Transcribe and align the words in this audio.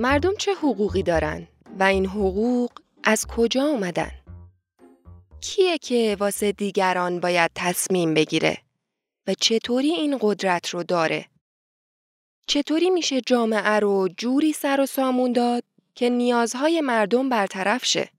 مردم 0.00 0.34
چه 0.34 0.54
حقوقی 0.54 1.02
دارن 1.02 1.48
و 1.78 1.82
این 1.82 2.06
حقوق 2.06 2.70
از 3.04 3.26
کجا 3.26 3.62
اومدن؟ 3.62 4.10
کیه 5.40 5.78
که 5.78 6.16
واسه 6.20 6.52
دیگران 6.52 7.20
باید 7.20 7.50
تصمیم 7.54 8.14
بگیره 8.14 8.58
و 9.26 9.34
چطوری 9.34 9.90
این 9.90 10.18
قدرت 10.20 10.68
رو 10.68 10.82
داره؟ 10.82 11.26
چطوری 12.46 12.90
میشه 12.90 13.20
جامعه 13.20 13.78
رو 13.80 14.08
جوری 14.16 14.52
سر 14.52 14.80
و 14.80 14.86
سامون 14.86 15.32
داد 15.32 15.64
که 15.94 16.08
نیازهای 16.08 16.80
مردم 16.80 17.28
برطرف 17.28 17.84
شه؟ 17.84 18.10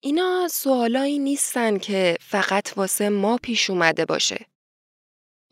اینا 0.00 0.48
سوالایی 0.50 1.18
نیستن 1.18 1.78
که 1.78 2.16
فقط 2.20 2.72
واسه 2.76 3.08
ما 3.08 3.38
پیش 3.42 3.70
اومده 3.70 4.04
باشه. 4.04 4.46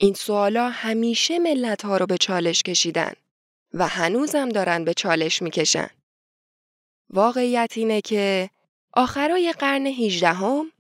این 0.01 0.15
سوالا 0.15 0.69
همیشه 0.69 1.39
ملت 1.39 1.85
ها 1.85 1.97
رو 1.97 2.07
به 2.07 2.19
چالش 2.19 2.63
کشیدن 2.63 3.13
و 3.75 3.89
هنوزم 3.89 4.49
دارن 4.49 4.85
به 4.85 4.95
چالش 4.95 5.43
می‌کشن. 5.43 5.91
واقعیت 7.11 7.73
اینه 7.77 8.01
که 8.01 8.51
آخرای 8.93 9.55
قرن 9.59 9.87
18 9.87 10.29
هم 10.29 10.73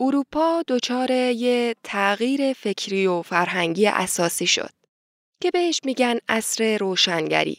اروپا 0.00 0.62
دچار 0.68 1.10
یه 1.10 1.74
تغییر 1.84 2.52
فکری 2.52 3.06
و 3.06 3.22
فرهنگی 3.22 3.86
اساسی 3.86 4.46
شد 4.46 4.70
که 5.42 5.50
بهش 5.50 5.80
میگن 5.84 6.18
عصر 6.28 6.78
روشنگری. 6.78 7.58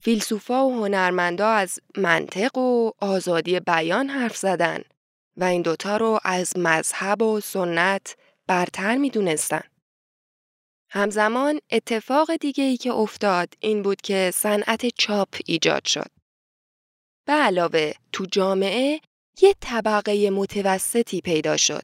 فیلسوفا 0.00 0.66
و 0.66 0.74
هنرمندا 0.74 1.48
از 1.48 1.78
منطق 1.96 2.58
و 2.58 2.90
آزادی 2.98 3.60
بیان 3.60 4.08
حرف 4.08 4.36
زدن 4.36 4.82
و 5.36 5.44
این 5.44 5.62
دوتا 5.62 5.96
رو 5.96 6.20
از 6.24 6.58
مذهب 6.58 7.22
و 7.22 7.40
سنت 7.40 8.16
برتر 8.46 8.96
می‌دونستن. 8.96 9.62
همزمان 10.96 11.60
اتفاق 11.70 12.36
دیگه 12.36 12.64
ای 12.64 12.76
که 12.76 12.92
افتاد 12.92 13.54
این 13.60 13.82
بود 13.82 14.00
که 14.00 14.30
صنعت 14.34 14.86
چاپ 14.86 15.28
ایجاد 15.46 15.84
شد. 15.84 16.10
به 17.26 17.32
علاوه 17.32 17.92
تو 18.12 18.26
جامعه 18.32 19.00
یه 19.42 19.54
طبقه 19.60 20.30
متوسطی 20.30 21.20
پیدا 21.20 21.56
شد. 21.56 21.82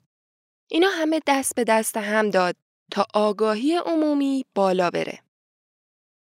اینا 0.71 0.89
همه 0.89 1.21
دست 1.27 1.55
به 1.55 1.65
دست 1.65 1.97
هم 1.97 2.31
داد 2.31 2.57
تا 2.93 3.07
آگاهی 3.15 3.77
عمومی 3.77 4.45
بالا 4.55 4.91
بره. 4.91 5.19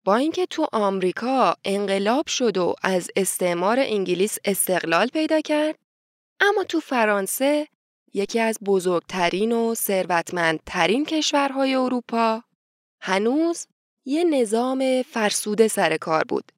با 0.06 0.16
اینکه 0.16 0.46
تو 0.46 0.68
آمریکا 0.74 1.56
انقلاب 1.66 2.28
شد 2.28 2.58
و 2.58 2.76
از 2.84 3.12
استعمار 3.16 3.80
انگلیس 3.80 4.38
استقلال 4.46 5.08
پیدا 5.08 5.42
کرد، 5.42 5.76
اما 6.40 6.64
تو 6.64 6.80
فرانسه 6.80 7.68
یکی 8.14 8.40
از 8.40 8.58
بزرگترین 8.66 9.52
و 9.52 9.76
ثروتمندترین 9.76 11.06
کشورهای 11.06 11.76
اروپا 11.76 12.44
هنوز 13.02 13.68
یه 14.06 14.24
نظام 14.24 15.02
فرسوده 15.02 15.68
سر 15.68 15.98
کار 15.98 16.24
بود 16.24 16.52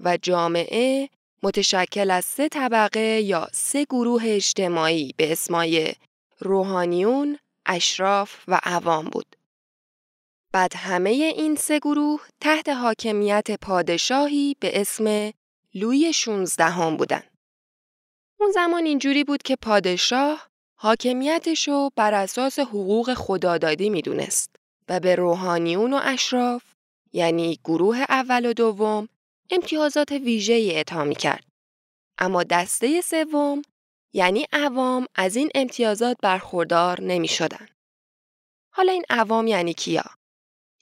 و 0.00 0.16
جامعه 0.16 1.08
متشکل 1.42 2.10
از 2.10 2.24
سه 2.24 2.48
طبقه 2.48 3.20
یا 3.20 3.48
سه 3.52 3.84
گروه 3.84 4.22
اجتماعی 4.26 5.14
به 5.16 5.32
اسمای 5.32 5.92
روحانیون، 6.38 7.38
اشراف 7.66 8.44
و 8.48 8.60
عوام 8.62 9.04
بود. 9.04 9.36
بعد 10.52 10.72
همه 10.76 11.10
این 11.10 11.56
سه 11.56 11.78
گروه 11.78 12.20
تحت 12.40 12.68
حاکمیت 12.68 13.50
پادشاهی 13.60 14.56
به 14.60 14.80
اسم 14.80 15.32
لوی 15.74 16.12
16 16.12 16.64
هم 16.64 16.96
بودن. 16.96 17.22
اون 18.40 18.50
زمان 18.50 18.84
اینجوری 18.84 19.24
بود 19.24 19.42
که 19.42 19.56
پادشاه 19.56 20.48
حاکمیتش 20.74 21.68
رو 21.68 21.90
بر 21.96 22.14
اساس 22.14 22.58
حقوق 22.58 23.14
خدادادی 23.14 23.90
می‌دونست 23.90 24.51
به 25.00 25.14
روحانیون 25.14 25.92
و 25.92 26.00
اشراف 26.02 26.62
یعنی 27.12 27.58
گروه 27.64 27.98
اول 28.08 28.46
و 28.46 28.52
دوم 28.52 29.08
امتیازات 29.50 30.12
ویژه 30.12 30.52
اعطا 30.52 31.04
می 31.04 31.14
کرد. 31.14 31.44
اما 32.18 32.42
دسته 32.42 33.00
سوم 33.00 33.62
یعنی 34.12 34.46
عوام 34.52 35.06
از 35.14 35.36
این 35.36 35.50
امتیازات 35.54 36.16
برخوردار 36.22 37.00
نمی 37.00 37.28
شدن. 37.28 37.68
حالا 38.70 38.92
این 38.92 39.04
عوام 39.10 39.46
یعنی 39.46 39.74
کیا؟ 39.74 40.04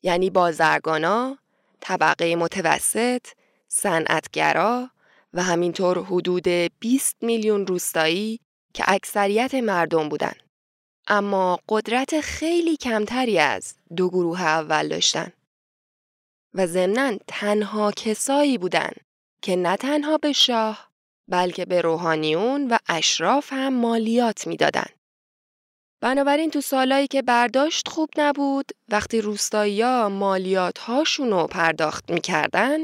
یعنی 0.03 0.31
بازرگانا، 0.31 1.39
طبقه 1.81 2.37
متوسط، 2.37 3.27
صنعتگرا 3.69 4.91
و 5.35 5.43
همینطور 5.43 6.05
حدود 6.05 6.49
20 6.49 7.17
میلیون 7.23 7.67
روستایی 7.67 8.41
که 8.75 8.85
اکثریت 8.87 9.55
مردم 9.55 10.09
بودن. 10.09 10.33
اما 11.11 11.59
قدرت 11.69 12.21
خیلی 12.21 12.77
کمتری 12.77 13.39
از 13.39 13.75
دو 13.97 14.09
گروه 14.09 14.43
اول 14.43 14.89
داشتن. 14.89 15.33
و 16.55 16.67
ضمناً 16.67 17.17
تنها 17.27 17.93
کسایی 17.93 18.59
بودن 18.59 18.91
که 19.43 19.57
نه 19.57 19.77
تنها 19.77 20.19
به 20.19 20.33
شاه 20.33 20.91
بلکه 21.29 21.65
به 21.65 21.81
روحانیون 21.81 22.69
و 22.69 22.79
اشراف 22.89 23.53
هم 23.53 23.75
مالیات 23.75 24.47
می‌دادند. 24.47 25.01
بنابراین 26.03 26.51
تو 26.51 26.61
سالایی 26.61 27.07
که 27.07 27.23
برداشت 27.23 27.89
خوب 27.89 28.09
نبود 28.17 28.73
وقتی 28.89 29.21
روستایی 29.21 29.85
مالیات 30.09 30.79
هاشونو 30.79 31.47
پرداخت 31.47 32.11
می‌کردن 32.11 32.79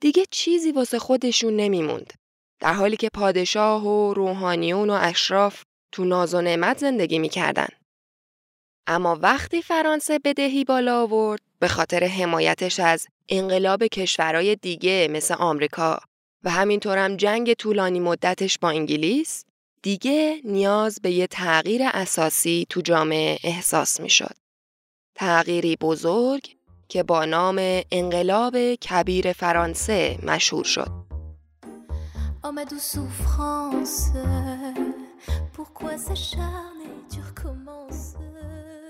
دیگه 0.00 0.24
چیزی 0.30 0.72
واسه 0.72 0.98
خودشون 0.98 1.56
نمیموند. 1.56 2.12
در 2.60 2.72
حالی 2.72 2.96
که 2.96 3.08
پادشاه 3.08 3.86
و 3.86 4.14
روحانیون 4.14 4.90
و 4.90 4.98
اشراف 5.00 5.62
تو 5.94 6.04
ناز 6.04 6.34
و 6.34 6.40
نعمت 6.40 6.78
زندگی 6.78 7.18
می‌کردن. 7.18 7.68
اما 8.86 9.18
وقتی 9.22 9.62
فرانسه 9.62 10.18
بدهی 10.18 10.64
بالا 10.64 11.02
آورد 11.02 11.40
به 11.58 11.68
خاطر 11.68 12.04
حمایتش 12.04 12.80
از 12.80 13.06
انقلاب 13.28 13.86
کشورهای 13.86 14.56
دیگه 14.56 15.08
مثل 15.10 15.34
آمریکا 15.34 15.98
و 16.44 16.50
همینطورم 16.50 17.16
جنگ 17.16 17.54
طولانی 17.54 18.00
مدتش 18.00 18.58
با 18.58 18.70
انگلیس 18.70 19.44
دیگه 19.82 20.40
نیاز 20.44 20.98
به 21.02 21.10
یه 21.10 21.26
تغییر 21.26 21.82
اساسی 21.84 22.66
تو 22.70 22.80
جامعه 22.80 23.38
احساس 23.44 24.00
می 24.00 24.10
شد. 24.10 24.34
تغییری 25.14 25.76
بزرگ 25.76 26.56
که 26.88 27.02
با 27.02 27.24
نام 27.24 27.56
انقلاب 27.90 28.74
کبیر 28.74 29.32
فرانسه 29.32 30.18
مشهور 30.22 30.64
شد. 30.64 31.04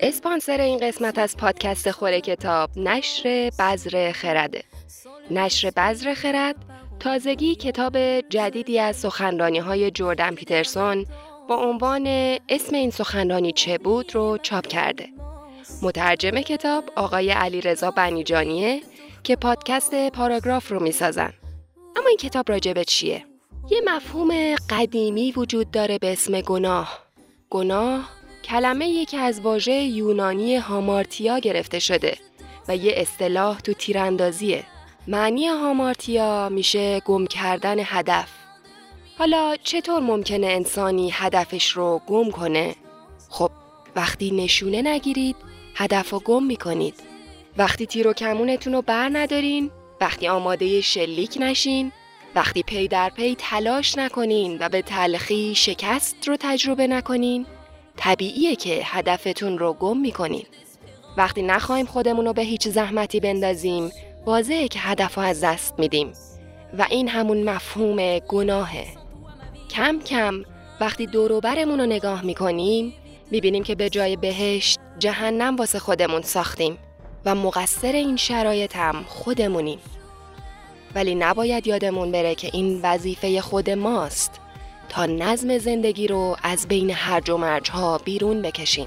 اسپانسر 0.01 0.61
این 0.61 0.79
قسمت 0.79 1.19
از 1.19 1.37
پادکست 1.37 1.91
خوره 1.91 2.21
کتاب 2.21 2.79
نشر 2.79 3.51
بذر 3.59 4.13
خرده. 4.13 4.63
نشر 5.31 5.71
بذر 5.71 6.15
خرد 6.15 6.57
تازگی 7.01 7.55
کتاب 7.55 8.21
جدیدی 8.21 8.79
از 8.79 8.97
سخنرانی 8.97 9.59
های 9.59 9.91
جردن 9.91 10.35
پیترسون 10.35 11.07
با 11.49 11.57
عنوان 11.57 12.07
اسم 12.49 12.77
این 12.77 12.91
سخنرانی 12.91 13.53
چه 13.53 13.79
بود 13.79 14.15
رو 14.15 14.39
چاپ 14.43 14.67
کرده. 14.67 15.09
مترجم 15.83 16.41
کتاب 16.41 16.85
آقای 16.97 17.31
علی 17.31 17.61
رضا 17.61 17.91
بنیجانیه 17.91 18.81
که 19.23 19.37
پادکست 19.37 20.09
پاراگراف 20.11 20.73
رو 20.73 20.83
می‌سازن. 20.83 21.33
اما 21.97 22.09
این 22.09 22.17
کتاب 22.17 22.51
راجبه 22.51 22.85
چیه؟ 22.85 23.25
یه 23.71 23.81
مفهوم 23.87 24.55
قدیمی 24.71 25.33
وجود 25.33 25.71
داره 25.71 25.99
به 25.99 26.13
اسم 26.13 26.41
گناه. 26.41 26.99
گناه 27.51 28.11
کلمه 28.45 28.89
یکی 28.89 29.17
از 29.17 29.41
واژه 29.41 29.73
یونانی 29.73 30.57
هامارتیا 30.57 31.39
گرفته 31.39 31.79
شده 31.79 32.19
و 32.69 32.77
یه 32.77 32.93
اصطلاح 32.97 33.61
تو 33.61 33.73
تیراندازیه. 33.73 34.65
معنی 35.09 35.47
هامارتیا 35.47 36.49
میشه 36.49 37.01
گم 37.01 37.27
کردن 37.27 37.77
هدف. 37.79 38.29
حالا 39.19 39.57
چطور 39.63 40.01
ممکنه 40.01 40.47
انسانی 40.47 41.11
هدفش 41.13 41.71
رو 41.71 42.01
گم 42.07 42.31
کنه؟ 42.31 42.75
خب 43.29 43.51
وقتی 43.97 44.31
نشونه 44.31 44.83
نگیرید 44.83 45.37
هدف 45.75 46.11
رو 46.11 46.19
گم 46.21 46.43
می‌کنید. 46.43 46.95
وقتی 47.59 47.87
تیر 47.87 48.09
و 48.09 48.13
کمونتون 48.13 48.73
رو 48.73 48.83
بر 48.83 49.11
ندارین، 49.13 49.71
وقتی 50.01 50.29
آماده 50.29 50.81
شلیک 50.81 51.37
نشین، 51.41 51.93
وقتی 52.35 52.63
پی 52.63 52.89
در 52.89 53.09
پی 53.09 53.35
تلاش 53.39 53.99
نکنین 53.99 54.59
و 54.61 54.69
به 54.69 54.83
تلخی 54.83 55.55
شکست 55.55 56.29
رو 56.29 56.37
تجربه 56.41 56.87
نکنین، 56.87 57.47
طبیعیه 57.97 58.57
که 58.57 58.81
هدفتون 58.85 59.59
رو 59.59 59.73
گم 59.73 59.97
می‌کنین. 59.97 60.47
وقتی 61.17 61.43
نخواهیم 61.43 61.87
خودمون 61.87 62.27
رو 62.27 62.33
به 62.33 62.43
هیچ 62.43 62.69
زحمتی 62.69 63.21
بندازیم 63.21 63.91
واضحه 64.27 64.69
که 64.69 64.79
هدف 64.79 65.19
از 65.19 65.45
دست 65.45 65.75
میدیم. 65.79 66.13
و 66.79 66.87
این 66.91 67.09
همون 67.09 67.43
مفهوم 67.43 68.19
گناهه. 68.19 68.87
کم 69.71 70.01
کم 70.01 70.43
وقتی 70.81 71.07
دوروبرمون 71.07 71.81
رو 71.81 71.87
نگاه 71.87 72.25
می‌کنیم 72.25 72.95
می‌بینیم 73.31 73.63
که 73.63 73.75
به 73.75 73.91
جای 73.91 74.17
بهشت 74.17 74.79
جهنم 74.99 75.57
واسه 75.57 75.79
خودمون 75.79 76.23
ساختیم 76.23 76.79
و 77.25 77.35
مقصر 77.35 77.93
این 77.93 78.17
شرایط 78.17 78.77
هم 78.77 79.05
خودمونیم. 79.09 79.79
ولی 80.95 81.15
نباید 81.15 81.67
یادمون 81.67 82.13
بره 82.13 82.35
که 82.35 82.51
این 82.53 82.81
وظیفه 82.83 83.41
خود 83.41 83.71
ماست 83.71 84.41
تا 84.89 85.07
نظم 85.07 85.59
زندگی 85.59 86.07
رو 86.07 86.37
از 86.43 86.69
بین 86.69 86.91
هرج 86.91 87.31
و 87.31 87.37
مرج 87.37 87.71
ها 87.71 87.99
بیرون 87.99 88.43
بکشیم 88.43 88.87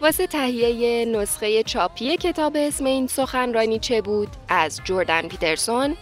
واسه 0.00 0.26
تهیه 0.26 1.04
نسخه 1.04 1.62
چاپی 1.62 2.16
کتاب 2.16 2.52
اسم 2.56 2.84
این 2.84 3.06
سخنرانی 3.06 3.78
چه 3.78 4.02
بود 4.02 4.28
از 4.48 4.80
جردن 4.84 5.28
پیترسون 5.28 5.96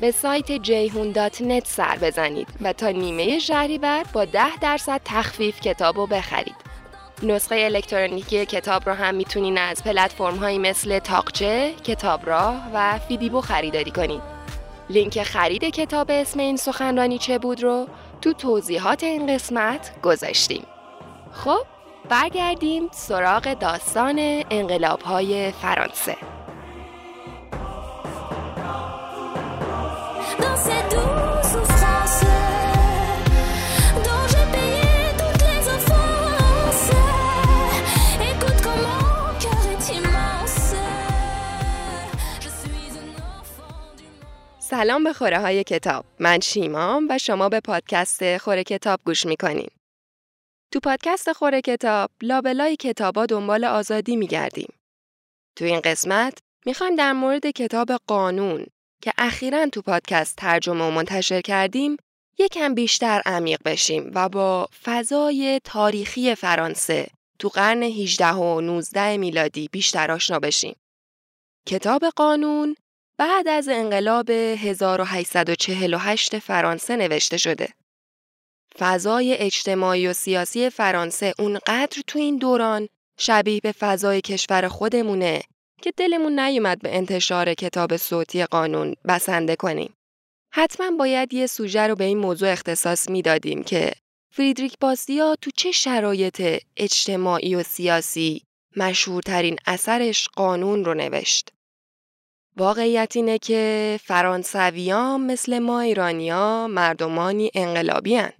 به 0.00 0.10
سایت 0.10 0.52
جیهون 0.52 1.30
سر 1.64 1.98
بزنید 2.02 2.48
و 2.60 2.72
تا 2.72 2.90
نیمه 2.90 3.38
شهریور 3.38 4.04
با 4.12 4.24
10 4.24 4.56
درصد 4.60 5.00
تخفیف 5.04 5.60
کتاب 5.60 5.96
رو 5.96 6.06
بخرید. 6.06 6.68
نسخه 7.22 7.54
الکترونیکی 7.54 8.46
کتاب 8.46 8.88
رو 8.88 8.94
هم 8.94 9.14
می‌تونین 9.14 9.58
از 9.58 9.84
پلتفرم 9.84 10.36
هایی 10.36 10.58
مثل 10.58 10.98
تاقچه، 10.98 11.74
کتاب 11.84 12.26
راه 12.26 12.70
و 12.74 12.98
فیدیبو 12.98 13.40
خریداری 13.40 13.90
کنید. 13.90 14.37
لینک 14.90 15.22
خرید 15.22 15.64
کتاب 15.64 16.06
اسم 16.10 16.40
این 16.40 16.56
سخنرانی 16.56 17.18
چه 17.18 17.38
بود 17.38 17.62
رو 17.62 17.86
تو 18.20 18.32
توضیحات 18.32 19.04
این 19.04 19.34
قسمت 19.34 20.00
گذاشتیم. 20.02 20.62
خب 21.32 21.66
برگردیم 22.08 22.88
سراغ 22.92 23.54
داستان 23.54 24.18
انقلاب 24.50 25.02
های 25.02 25.52
فرانسه. 25.52 26.16
سلام 44.78 45.04
به 45.04 45.12
خوره 45.12 45.40
های 45.40 45.64
کتاب. 45.64 46.04
من 46.18 46.40
شیمام 46.40 47.06
و 47.10 47.18
شما 47.18 47.48
به 47.48 47.60
پادکست 47.60 48.38
خوره 48.38 48.64
کتاب 48.64 49.00
گوش 49.06 49.26
می‌کنین. 49.26 49.68
تو 50.72 50.80
پادکست 50.80 51.32
خوره 51.32 51.60
کتاب 51.60 52.10
لابلای 52.22 52.76
کتابا 52.76 53.26
دنبال 53.26 53.64
آزادی 53.64 54.16
میگردیم. 54.16 54.72
تو 55.56 55.64
این 55.64 55.80
قسمت 55.80 56.38
می‌خوایم 56.66 56.96
در 56.96 57.12
مورد 57.12 57.46
کتاب 57.46 57.88
قانون 58.06 58.66
که 59.02 59.12
اخیرا 59.18 59.66
تو 59.66 59.82
پادکست 59.82 60.36
ترجمه 60.36 60.84
و 60.84 60.90
منتشر 60.90 61.40
کردیم 61.40 61.96
یکم 62.38 62.74
بیشتر 62.74 63.22
عمیق 63.26 63.60
بشیم 63.64 64.10
و 64.14 64.28
با 64.28 64.68
فضای 64.82 65.60
تاریخی 65.64 66.34
فرانسه 66.34 67.06
تو 67.38 67.48
قرن 67.48 67.82
18 67.82 68.32
و 68.32 68.60
19 68.60 69.16
میلادی 69.16 69.68
بیشتر 69.72 70.10
آشنا 70.10 70.38
بشیم. 70.38 70.76
کتاب 71.66 72.04
قانون 72.16 72.76
بعد 73.18 73.48
از 73.48 73.68
انقلاب 73.68 74.30
1848 74.30 76.38
فرانسه 76.38 76.96
نوشته 76.96 77.36
شده. 77.36 77.68
فضای 78.78 79.34
اجتماعی 79.34 80.08
و 80.08 80.12
سیاسی 80.12 80.70
فرانسه 80.70 81.34
اونقدر 81.38 82.02
تو 82.06 82.18
این 82.18 82.36
دوران 82.36 82.88
شبیه 83.18 83.60
به 83.62 83.72
فضای 83.72 84.20
کشور 84.20 84.68
خودمونه 84.68 85.42
که 85.82 85.92
دلمون 85.96 86.40
نیومد 86.40 86.82
به 86.82 86.96
انتشار 86.96 87.54
کتاب 87.54 87.96
صوتی 87.96 88.44
قانون 88.44 88.94
بسنده 89.08 89.56
کنیم. 89.56 89.94
حتما 90.52 90.90
باید 90.90 91.34
یه 91.34 91.46
سوژه 91.46 91.86
رو 91.86 91.94
به 91.94 92.04
این 92.04 92.18
موضوع 92.18 92.48
اختصاص 92.48 93.08
می‌دادیم 93.08 93.62
که 93.62 93.92
فریدریک 94.34 94.74
باسیا 94.80 95.36
تو 95.40 95.50
چه 95.56 95.72
شرایط 95.72 96.62
اجتماعی 96.76 97.54
و 97.54 97.62
سیاسی 97.62 98.42
مشهورترین 98.76 99.56
اثرش 99.66 100.28
قانون 100.28 100.84
رو 100.84 100.94
نوشت. 100.94 101.57
واقعیت 102.58 103.12
اینه 103.16 103.38
که 103.38 104.00
فرانسویان 104.02 105.20
مثل 105.20 105.58
ما 105.58 105.80
ایرانیا 105.80 106.66
مردمانی 106.70 107.50
انقلابی 107.54 108.16
هن. 108.16 108.32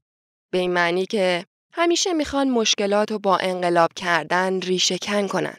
به 0.53 0.59
این 0.59 0.73
معنی 0.73 1.07
که 1.07 1.45
همیشه 1.73 2.13
می‌خوان 2.13 2.51
مشکلات 2.51 3.13
رو 3.13 3.19
با 3.19 3.37
انقلاب 3.37 3.93
کردن 3.93 4.61
ریشه 4.61 4.99
کن 4.99 5.27
کنن. 5.27 5.57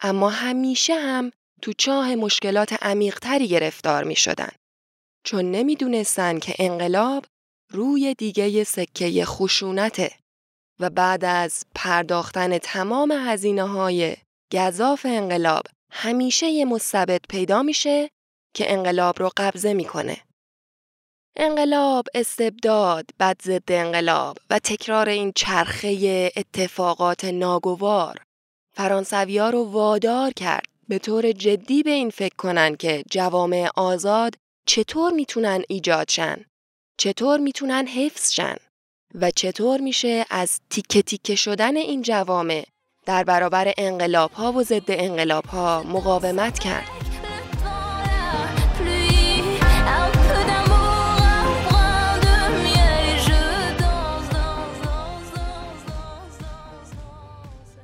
اما 0.00 0.28
همیشه 0.28 0.94
هم 0.94 1.30
تو 1.62 1.72
چاه 1.72 2.14
مشکلات 2.14 2.82
عمیقتری 2.82 3.48
گرفتار 3.48 4.04
می 4.04 4.16
شدن. 4.16 4.50
چون 5.24 5.50
نمی‌دونستن 5.50 6.38
که 6.38 6.54
انقلاب 6.58 7.24
روی 7.72 8.14
دیگه 8.14 8.64
سکه 8.64 9.24
خشونته 9.24 10.10
و 10.80 10.90
بعد 10.90 11.24
از 11.24 11.64
پرداختن 11.74 12.58
تمام 12.58 13.12
هزینه 13.12 13.62
های 13.62 14.16
گذاف 14.52 15.06
انقلاب 15.06 15.62
همیشه 15.92 16.46
یه 16.46 16.64
مستبد 16.64 17.20
پیدا 17.28 17.62
میشه 17.62 18.10
که 18.54 18.72
انقلاب 18.72 19.18
رو 19.18 19.30
قبضه 19.36 19.74
می‌کنه. 19.74 20.16
انقلاب، 21.36 22.06
استبداد، 22.14 23.04
بد 23.20 23.42
ضد 23.42 23.72
انقلاب 23.72 24.38
و 24.50 24.58
تکرار 24.58 25.08
این 25.08 25.32
چرخه 25.36 26.32
اتفاقات 26.36 27.24
ناگوار. 27.24 28.22
فرانسوی 28.72 29.38
رو 29.38 29.64
وادار 29.64 30.30
کرد. 30.30 30.66
به 30.88 30.98
طور 30.98 31.32
جدی 31.32 31.82
به 31.82 31.90
این 31.90 32.10
فکر 32.10 32.36
کنن 32.36 32.76
که 32.76 33.04
جوامع 33.10 33.68
آزاد 33.76 34.34
چطور 34.66 35.12
می‌تونن 35.12 35.62
ایجاد 35.68 36.08
شن، 36.08 36.44
چطور 36.98 37.40
می‌تونن 37.40 37.86
حفظ 37.86 38.32
شن؟ 38.32 38.56
و 39.14 39.30
چطور 39.30 39.80
میشه 39.80 40.26
از 40.30 40.60
تیکه 40.70 41.02
تیکه 41.02 41.34
شدن 41.34 41.76
این 41.76 42.02
جوامع 42.02 42.66
در 43.06 43.24
برابر 43.24 43.72
انقلاب 43.78 44.32
ها 44.32 44.52
و 44.52 44.62
ضد 44.62 44.84
انقلاب 44.88 45.46
ها 45.46 45.82
مقاومت 45.82 46.58
کرد. 46.58 46.88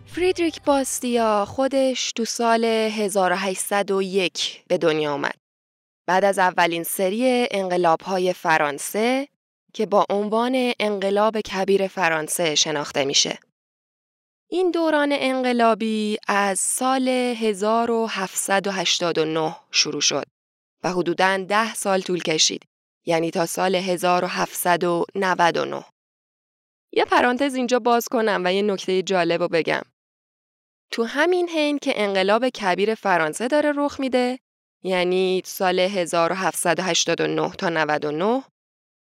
فریدریک 0.07 0.63
باستیا 0.63 1.45
خودش 1.45 2.13
تو 2.13 2.25
سال 2.25 2.65
1801 2.65 4.63
به 4.69 4.79
دنیا 4.79 5.13
آمد. 5.13 5.35
بعد 6.07 6.25
از 6.25 6.39
اولین 6.39 6.85
سری 6.85 7.49
انقلاب 7.51 8.01
های 8.01 8.33
فرانسه 8.33 9.29
که 9.73 9.87
با 9.87 10.07
عنوان 10.11 10.73
انقلاب 10.81 11.41
کبیر 11.41 11.89
فرانسه 11.89 12.55
شناخته 12.55 13.05
میشه. 13.05 13.39
این 14.49 14.71
دوران 14.71 15.09
انقلابی 15.13 16.19
از 16.29 16.61
سال 16.61 17.09
1789 17.09 19.57
شروع 19.71 20.01
شد 20.01 20.25
و 20.85 20.93
حدوداً 20.93 21.37
ده 21.37 21.75
سال 21.75 22.01
طول 22.01 22.23
کشید 22.23 22.63
یعنی 23.07 23.31
تا 23.31 23.47
سال 23.47 23.75
1799 23.75 25.85
یه 26.93 27.05
پرانتز 27.05 27.55
اینجا 27.55 27.79
باز 27.79 28.09
کنم 28.09 28.43
و 28.45 28.53
یه 28.53 28.63
نکته 28.63 29.03
جالب 29.03 29.43
رو 29.43 29.49
بگم. 29.49 29.83
تو 30.91 31.05
همین 31.05 31.49
حین 31.49 31.79
که 31.79 32.03
انقلاب 32.03 32.49
کبیر 32.49 32.95
فرانسه 32.95 33.49
داره 33.49 33.73
رخ 33.77 34.01
میده 34.01 34.39
یعنی 34.83 35.43
سال 35.45 35.79
1789 35.79 37.51
تا 37.51 37.69
99 37.69 38.45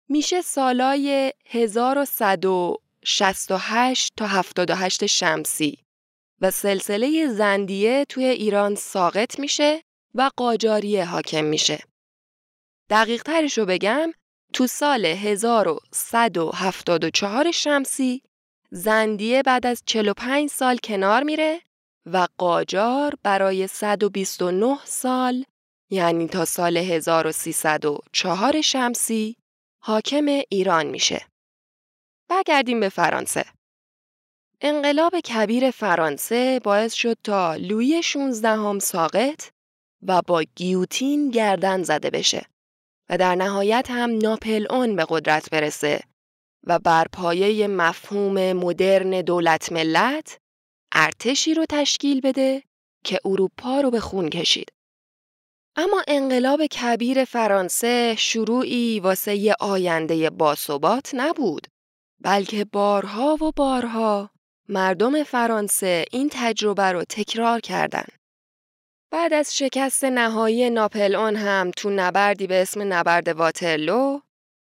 میشه 0.09 0.41
سالای 0.41 1.33
1168 3.07 4.13
تا 4.17 4.27
78 4.27 5.07
شمسی 5.07 5.79
و 6.41 6.51
سلسله 6.51 7.29
زندیه 7.29 8.05
توی 8.09 8.25
ایران 8.25 8.75
ساقط 8.75 9.39
میشه 9.39 9.83
و 10.15 10.31
قاجاریه 10.37 11.05
حاکم 11.05 11.45
میشه. 11.45 11.83
دقیق 12.91 13.23
ترش 13.23 13.59
رو 13.59 13.67
بگم 13.67 14.13
تو 14.53 14.67
سال 14.67 15.05
1174 15.05 17.51
شمسی 17.51 18.23
زندیه 18.71 19.43
بعد 19.43 19.67
از 19.67 19.83
45 19.87 20.51
سال 20.51 20.77
کنار 20.77 21.23
میره 21.23 21.61
و 22.07 22.29
قاجار 22.39 23.15
برای 23.23 23.67
129 23.67 24.79
سال 24.85 25.45
یعنی 25.91 26.29
تا 26.29 26.45
سال 26.45 26.77
1304 26.77 28.61
شمسی 28.61 29.37
حاکم 29.83 30.27
ایران 30.49 30.87
میشه. 30.87 31.32
برگردیم 32.33 32.81
به 32.81 32.89
فرانسه. 32.89 33.45
انقلاب 34.61 35.21
کبیر 35.21 35.71
فرانسه 35.71 36.61
باعث 36.65 36.93
شد 36.93 37.17
تا 37.25 37.55
لویی 37.55 38.03
16 38.03 38.49
هم 38.49 38.79
ساقط 38.79 39.49
و 40.03 40.23
با 40.27 40.43
گیوتین 40.57 41.31
گردن 41.31 41.83
زده 41.83 42.11
بشه 42.11 42.47
و 43.11 43.19
در 43.19 43.35
نهایت 43.35 43.91
هم 43.91 44.19
ناپل 44.19 44.67
اون 44.71 44.97
به 44.97 45.07
قدرت 45.09 45.51
برسه 45.51 46.01
و 46.67 46.79
بر 46.79 47.07
پایه 47.13 47.67
مفهوم 47.69 48.53
مدرن 48.53 49.11
دولت 49.21 49.73
ملت 49.73 50.39
ارتشی 50.93 51.55
رو 51.55 51.67
تشکیل 51.69 52.21
بده 52.21 52.63
که 53.05 53.19
اروپا 53.25 53.81
رو 53.81 53.91
به 53.91 54.01
خون 54.01 54.31
کشید. 54.31 54.73
اما 55.77 56.03
انقلاب 56.09 56.67
کبیر 56.67 57.25
فرانسه 57.25 58.15
شروعی 58.19 59.01
واسه 59.01 59.55
آینده 59.61 60.31
باثبات 60.31 61.11
نبود 61.15 61.72
بلکه 62.23 62.65
بارها 62.65 63.39
و 63.41 63.53
بارها 63.57 64.31
مردم 64.69 65.23
فرانسه 65.23 66.05
این 66.13 66.29
تجربه 66.33 66.93
رو 66.93 67.05
تکرار 67.05 67.61
کردند. 67.61 68.13
بعد 69.11 69.33
از 69.33 69.57
شکست 69.57 70.05
نهایی 70.05 70.71
ناپلئون 70.71 71.37
هم 71.37 71.71
تو 71.71 71.91
نبردی 71.91 72.47
به 72.47 72.63
اسم 72.63 72.93
نبرد 72.93 73.29
واترلو 73.29 74.21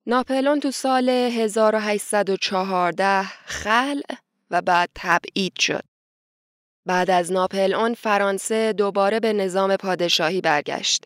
ناپلئون 0.06 0.60
تو 0.60 0.70
سال 0.70 1.08
1814 1.08 3.22
خلع 3.44 4.16
و 4.50 4.62
بعد 4.62 4.90
تبعید 4.94 5.60
شد. 5.60 5.84
بعد 6.86 7.10
از 7.10 7.32
ناپلئون 7.32 7.94
فرانسه 7.94 8.72
دوباره 8.72 9.20
به 9.20 9.32
نظام 9.32 9.76
پادشاهی 9.76 10.40
برگشت. 10.40 11.04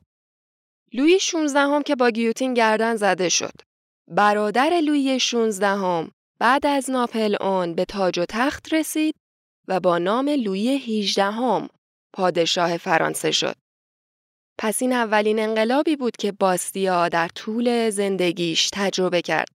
لویی 0.93 1.21
16 1.21 1.61
هم 1.61 1.83
که 1.83 1.97
با 1.97 2.11
گیوتین 2.11 2.55
گردن 2.55 2.97
زده 2.97 3.29
شد. 3.29 3.55
برادر 4.09 4.81
لویی 4.81 5.21
16 5.21 5.67
هم 5.67 6.11
بعد 6.41 6.67
از 6.67 6.91
ناپل 6.91 7.37
اون 7.41 7.75
به 7.75 7.85
تاج 7.85 8.19
و 8.19 8.25
تخت 8.29 8.75
رسید 8.75 9.15
و 9.69 9.81
با 9.81 9.99
نام 9.99 10.29
لویی 10.29 10.79
18 10.79 11.25
هم 11.25 11.69
پادشاه 12.13 12.77
فرانسه 12.77 13.31
شد. 13.31 13.55
پس 14.59 14.83
این 14.83 14.93
اولین 14.93 15.39
انقلابی 15.39 15.97
بود 15.97 16.17
که 16.17 16.33
باستیا 16.33 17.09
در 17.09 17.29
طول 17.29 17.91
زندگیش 17.91 18.71
تجربه 18.73 19.23
کرد. 19.23 19.49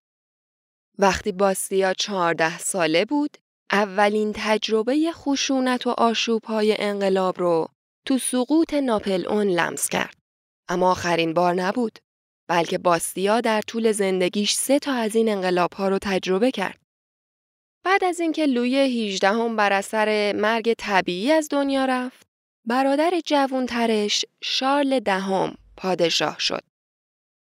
وقتی 0.98 1.32
باستیا 1.32 1.94
14 1.94 2.58
ساله 2.58 3.04
بود، 3.04 3.36
اولین 3.72 4.32
تجربه 4.34 5.12
خشونت 5.12 5.86
و 5.86 5.90
آشوب 5.90 6.44
های 6.44 6.76
انقلاب 6.78 7.38
رو 7.38 7.68
تو 8.06 8.18
سقوط 8.18 8.74
ناپل 8.74 9.26
اون 9.28 9.46
لمس 9.46 9.88
کرد. 9.88 10.14
اما 10.68 10.90
آخرین 10.90 11.34
بار 11.34 11.54
نبود. 11.54 11.98
بلکه 12.48 12.78
باستیا 12.78 13.40
در 13.40 13.60
طول 13.60 13.92
زندگیش 13.92 14.52
سه 14.52 14.78
تا 14.78 14.92
از 14.92 15.16
این 15.16 15.28
انقلاب 15.28 15.72
ها 15.72 15.88
رو 15.88 15.98
تجربه 16.02 16.50
کرد. 16.50 16.78
بعد 17.84 18.04
از 18.04 18.20
اینکه 18.20 18.46
لوی 18.46 18.76
18 18.76 19.28
هم 19.28 19.56
بر 19.56 19.72
اثر 19.72 20.32
مرگ 20.32 20.74
طبیعی 20.78 21.32
از 21.32 21.48
دنیا 21.50 21.84
رفت، 21.84 22.26
برادر 22.64 23.20
جوونترش 23.24 24.24
شارل 24.42 25.00
دهم 25.00 25.54
پادشاه 25.76 26.38
شد. 26.38 26.62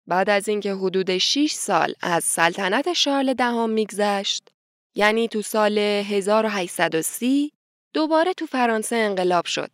بعد 0.06 0.30
از 0.30 0.48
اینکه 0.48 0.72
حدود 0.72 1.18
6 1.18 1.52
سال 1.52 1.94
از 2.00 2.24
سلطنت 2.24 2.92
شارل 2.92 3.34
دهم 3.34 3.70
میگذشت، 3.70 4.48
یعنی 4.94 5.28
تو 5.28 5.42
سال 5.42 5.78
1830 5.78 7.52
دوباره 7.92 8.32
تو 8.32 8.46
فرانسه 8.46 8.96
انقلاب 8.96 9.46
شد 9.46 9.70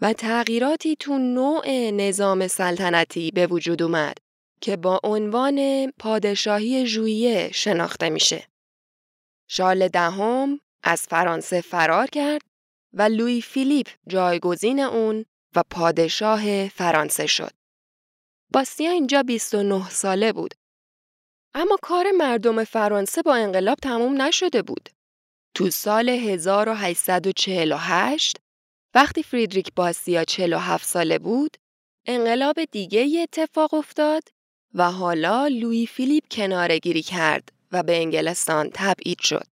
و 0.00 0.12
تغییراتی 0.12 0.96
تو 0.96 1.18
نوع 1.18 1.90
نظام 1.90 2.46
سلطنتی 2.46 3.30
به 3.30 3.46
وجود 3.46 3.82
اومد 3.82 4.23
که 4.64 4.76
با 4.76 5.00
عنوان 5.04 5.90
پادشاهی 5.90 6.86
ژوئیه 6.86 7.50
شناخته 7.52 8.10
میشه. 8.10 8.48
شارل 9.48 9.88
دهم 9.88 10.60
از 10.82 11.02
فرانسه 11.02 11.60
فرار 11.60 12.06
کرد 12.06 12.42
و 12.92 13.02
لوی 13.02 13.40
فیلیپ 13.40 13.88
جایگزین 14.06 14.80
اون 14.80 15.24
و 15.56 15.62
پادشاه 15.70 16.68
فرانسه 16.68 17.26
شد. 17.26 17.50
باستیا 18.52 18.90
اینجا 18.90 19.22
29 19.22 19.88
ساله 19.88 20.32
بود. 20.32 20.54
اما 21.54 21.76
کار 21.82 22.10
مردم 22.10 22.64
فرانسه 22.64 23.22
با 23.22 23.34
انقلاب 23.34 23.78
تموم 23.82 24.22
نشده 24.22 24.62
بود. 24.62 24.88
تو 25.54 25.70
سال 25.70 26.08
1848 26.08 28.36
وقتی 28.94 29.22
فریدریک 29.22 29.68
باستیا 29.76 30.24
47 30.24 30.86
ساله 30.86 31.18
بود، 31.18 31.56
انقلاب 32.06 32.64
دیگه 32.64 33.22
اتفاق 33.22 33.74
افتاد 33.74 34.22
و 34.74 34.90
حالا 34.90 35.46
لوی 35.46 35.86
فیلیپ 35.86 36.24
کناره 36.30 36.78
گیری 36.78 37.02
کرد 37.02 37.52
و 37.72 37.82
به 37.82 37.96
انگلستان 37.96 38.70
تبعید 38.74 39.20
شد. 39.20 39.46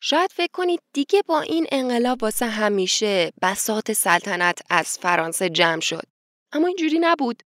شاید 0.00 0.32
فکر 0.32 0.50
کنید 0.52 0.80
دیگه 0.92 1.22
با 1.26 1.40
این 1.40 1.66
انقلاب 1.72 2.22
واسه 2.22 2.46
همیشه 2.46 3.32
بسات 3.42 3.92
سلطنت 3.92 4.58
از 4.70 4.98
فرانسه 4.98 5.50
جمع 5.50 5.80
شد. 5.80 6.04
اما 6.52 6.66
اینجوری 6.66 6.98
نبود. 6.98 7.42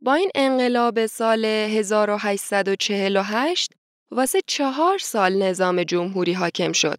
با 0.00 0.14
این 0.14 0.30
انقلاب 0.34 1.06
سال 1.06 1.44
1848 1.44 3.72
واسه 4.10 4.40
چهار 4.46 4.98
سال 4.98 5.42
نظام 5.42 5.82
جمهوری 5.82 6.32
حاکم 6.32 6.72
شد. 6.72 6.98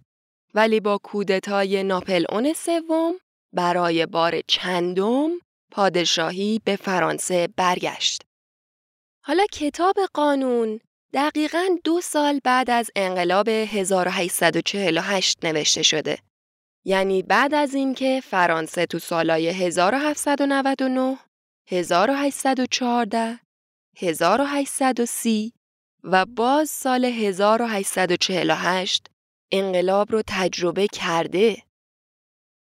ولی 0.53 0.79
با 0.79 0.99
کودتای 1.03 1.83
ناپل 1.83 2.25
اون 2.29 2.53
سوم 2.53 3.13
برای 3.53 4.05
بار 4.05 4.41
چندم 4.47 5.31
پادشاهی 5.71 6.61
به 6.65 6.75
فرانسه 6.75 7.49
برگشت. 7.57 8.28
حالا 9.29 9.45
کتاب 9.51 9.95
قانون 10.13 10.79
دقیقا 11.13 11.65
دو 11.83 12.01
سال 12.01 12.39
بعد 12.43 12.69
از 12.69 12.91
انقلاب 12.95 13.49
1848 13.49 15.45
نوشته 15.45 15.81
شده. 15.81 16.17
یعنی 16.85 17.23
بعد 17.23 17.53
از 17.53 17.73
اینکه 17.73 18.21
فرانسه 18.23 18.85
تو 18.85 18.99
سالهای 18.99 19.49
1799 19.49 21.17
1814 21.71 23.39
1830 23.97 25.53
و 26.03 26.25
باز 26.25 26.69
سال 26.69 27.05
1848 27.05 29.07
انقلاب 29.51 30.11
رو 30.11 30.21
تجربه 30.27 30.87
کرده. 30.87 31.63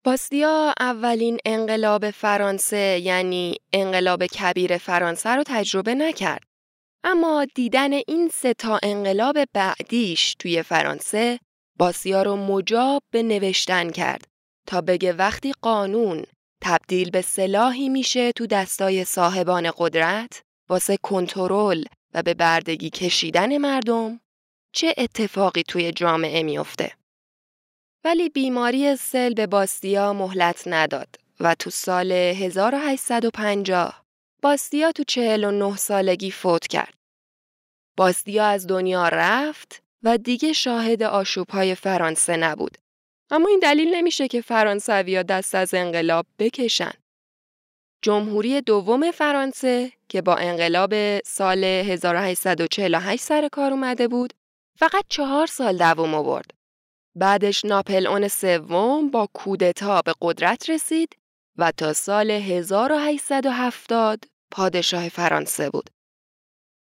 باستیا 0.05 0.75
اولین 0.81 1.39
انقلاب 1.45 2.11
فرانسه 2.11 3.01
یعنی 3.03 3.57
انقلاب 3.73 4.27
کبیر 4.27 4.79
فرانسه 4.79 5.31
رو 5.31 5.43
تجربه 5.47 5.95
نکرد. 5.95 6.56
اما 7.09 7.45
دیدن 7.55 7.93
این 7.93 8.31
سه 8.35 8.55
تا 8.55 8.81
انقلاب 8.83 9.39
بعدیش 9.53 10.35
توی 10.39 10.63
فرانسه 10.63 11.39
باسیا 11.79 12.23
رو 12.23 12.37
مجاب 12.37 13.03
به 13.11 13.23
نوشتن 13.23 13.91
کرد 13.91 14.25
تا 14.67 14.81
بگه 14.81 15.13
وقتی 15.13 15.53
قانون 15.63 16.25
تبدیل 16.63 17.11
به 17.11 17.21
سلاحی 17.23 17.89
میشه 17.89 18.33
تو 18.33 18.47
دستای 18.47 19.05
صاحبان 19.05 19.71
قدرت 19.79 20.43
واسه 20.69 20.97
کنترل 20.97 21.85
و 22.15 22.23
به 22.23 22.35
بردگی 22.35 22.91
کشیدن 22.91 23.59
مردم 23.59 24.21
چه 24.73 24.95
اتفاقی 24.99 25.63
توی 25.63 25.93
جامعه 25.93 26.43
میافته. 26.43 26.93
ولی 28.05 28.29
بیماری 28.29 28.97
سل 28.97 29.35
به 29.35 29.47
باستیا 29.47 30.13
مهلت 30.13 30.63
نداد 30.67 31.09
و 31.41 31.55
تو 31.55 31.71
سال 31.71 32.13
1850 32.13 34.07
باستیا 34.43 34.93
تو 34.93 35.05
49 35.05 35.77
سالگی 35.77 36.31
فوت 36.31 36.67
کرد. 36.67 36.96
باستیا 37.97 38.47
از 38.47 38.67
دنیا 38.67 39.09
رفت 39.09 39.83
و 40.03 40.19
دیگه 40.19 40.53
شاهد 40.53 41.03
آشوبهای 41.03 41.75
فرانسه 41.75 42.37
نبود. 42.37 42.79
اما 43.31 43.49
این 43.49 43.59
دلیل 43.59 43.95
نمیشه 43.95 44.29
که 44.29 44.41
فرانسویا 44.41 45.23
دست 45.23 45.55
از 45.55 45.75
انقلاب 45.75 46.27
بکشن. 46.39 46.93
جمهوری 48.03 48.61
دوم 48.61 49.11
فرانسه 49.11 49.93
که 50.09 50.23
با 50.23 50.37
انقلاب 50.37 51.23
سال 51.23 51.65
1848 51.65 53.23
سر 53.23 53.49
کار 53.53 53.71
اومده 53.71 54.09
بود 54.09 54.33
فقط 54.79 55.05
چهار 55.09 55.47
سال 55.47 55.79
دوم 55.79 56.15
آورد. 56.15 56.51
بعدش 57.17 57.65
ناپل 57.65 58.07
اون 58.07 58.29
سوم 58.29 59.11
با 59.11 59.29
کودتا 59.33 60.03
به 60.03 60.15
قدرت 60.21 60.71
رسید 60.71 61.17
و 61.59 61.73
تا 61.77 61.93
سال 61.93 62.31
1870 62.31 64.25
پادشاه 64.51 65.09
فرانسه 65.09 65.71
بود. 65.71 65.91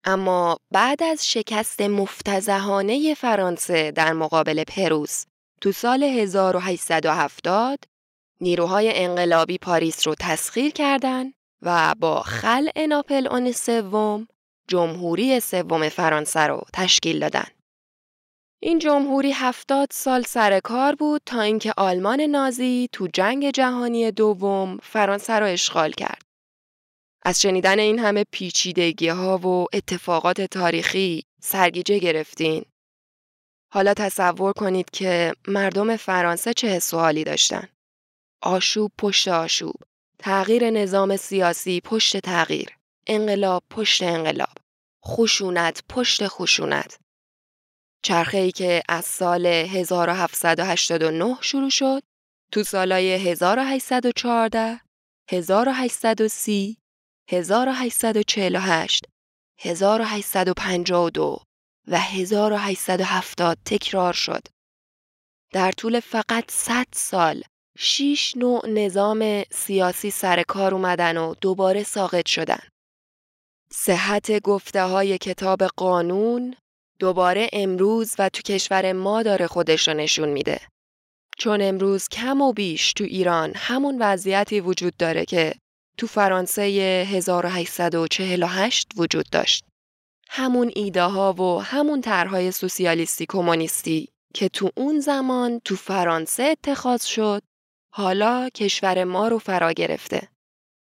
اما 0.04 0.56
بعد 0.70 1.02
از 1.02 1.30
شکست 1.30 1.80
مفتزهانه 1.80 3.14
فرانسه 3.14 3.90
در 3.90 4.12
مقابل 4.12 4.64
پروس 4.64 5.24
تو 5.60 5.72
سال 5.72 6.02
1870 6.02 7.84
نیروهای 8.40 8.92
انقلابی 8.94 9.58
پاریس 9.58 10.06
رو 10.06 10.14
تسخیر 10.20 10.72
کردند 10.72 11.34
و 11.62 11.94
با 12.00 12.20
خلع 12.22 12.86
ناپل 12.86 13.52
سوم 13.52 14.28
جمهوری 14.68 15.40
سوم 15.40 15.88
فرانسه 15.88 16.40
رو 16.40 16.62
تشکیل 16.74 17.18
دادن. 17.18 17.46
این 18.62 18.78
جمهوری 18.78 19.32
هفتاد 19.32 19.88
سال 19.92 20.22
سر 20.22 20.60
کار 20.60 20.94
بود 20.94 21.22
تا 21.26 21.40
اینکه 21.40 21.72
آلمان 21.76 22.20
نازی 22.20 22.88
تو 22.92 23.08
جنگ 23.14 23.50
جهانی 23.50 24.10
دوم 24.10 24.78
فرانسه 24.82 25.32
رو 25.32 25.46
اشغال 25.46 25.90
کرد. 25.90 26.29
از 27.22 27.40
شنیدن 27.40 27.78
این 27.78 27.98
همه 27.98 28.24
پیچیدگی 28.32 29.08
ها 29.08 29.38
و 29.38 29.66
اتفاقات 29.72 30.40
تاریخی 30.40 31.24
سرگیجه 31.40 31.98
گرفتین. 31.98 32.64
حالا 33.72 33.94
تصور 33.94 34.52
کنید 34.52 34.90
که 34.90 35.34
مردم 35.48 35.96
فرانسه 35.96 36.52
چه 36.52 36.68
حس 36.68 36.94
داشتن. 36.94 37.68
آشوب 38.42 38.92
پشت 38.98 39.28
آشوب، 39.28 39.74
تغییر 40.18 40.70
نظام 40.70 41.16
سیاسی 41.16 41.80
پشت 41.80 42.16
تغییر، 42.16 42.76
انقلاب 43.06 43.62
پشت 43.70 44.02
انقلاب، 44.02 44.54
خشونت 45.06 45.82
پشت 45.88 46.28
خشونت. 46.28 46.98
چرخه 48.02 48.38
ای 48.38 48.52
که 48.52 48.82
از 48.88 49.04
سال 49.04 49.46
1789 49.46 51.36
شروع 51.40 51.70
شد، 51.70 52.02
تو 52.52 52.62
سالهای 52.62 53.12
1814 53.12 54.80
1830 55.30 56.79
1848 57.32 59.04
1852 59.58 61.38
و 61.88 61.98
1870 61.98 63.58
تکرار 63.64 64.12
شد. 64.12 64.42
در 65.52 65.72
طول 65.72 66.00
فقط 66.00 66.50
100 66.50 66.86
سال 66.92 67.42
شیش 67.78 68.36
نوع 68.36 68.68
نظام 68.68 69.42
سیاسی 69.50 70.10
سر 70.10 70.42
کار 70.42 70.74
اومدن 70.74 71.16
و 71.16 71.34
دوباره 71.40 71.82
ساقط 71.82 72.26
شدن. 72.26 72.60
صحت 73.72 74.42
گفته 74.42 74.82
های 74.82 75.18
کتاب 75.18 75.62
قانون 75.62 76.54
دوباره 76.98 77.48
امروز 77.52 78.14
و 78.18 78.28
تو 78.28 78.42
کشور 78.42 78.92
ما 78.92 79.22
داره 79.22 79.46
خودش 79.46 79.88
رو 79.88 79.94
نشون 79.94 80.28
میده. 80.28 80.60
چون 81.38 81.62
امروز 81.62 82.08
کم 82.08 82.40
و 82.40 82.52
بیش 82.52 82.92
تو 82.92 83.04
ایران 83.04 83.52
همون 83.56 83.96
وضعیتی 84.00 84.60
وجود 84.60 84.96
داره 84.96 85.24
که 85.24 85.54
تو 86.00 86.06
فرانسه 86.06 86.62
1848 86.62 88.88
وجود 88.96 89.26
داشت. 89.32 89.64
همون 90.28 90.70
ایده 90.74 91.02
ها 91.02 91.32
و 91.32 91.62
همون 91.62 92.00
طرحهای 92.00 92.50
سوسیالیستی 92.50 93.26
کمونیستی 93.26 94.08
که 94.34 94.48
تو 94.48 94.70
اون 94.76 95.00
زمان 95.00 95.60
تو 95.64 95.76
فرانسه 95.76 96.42
اتخاذ 96.42 97.04
شد 97.04 97.42
حالا 97.92 98.48
کشور 98.48 99.04
ما 99.04 99.28
رو 99.28 99.38
فرا 99.38 99.72
گرفته. 99.72 100.28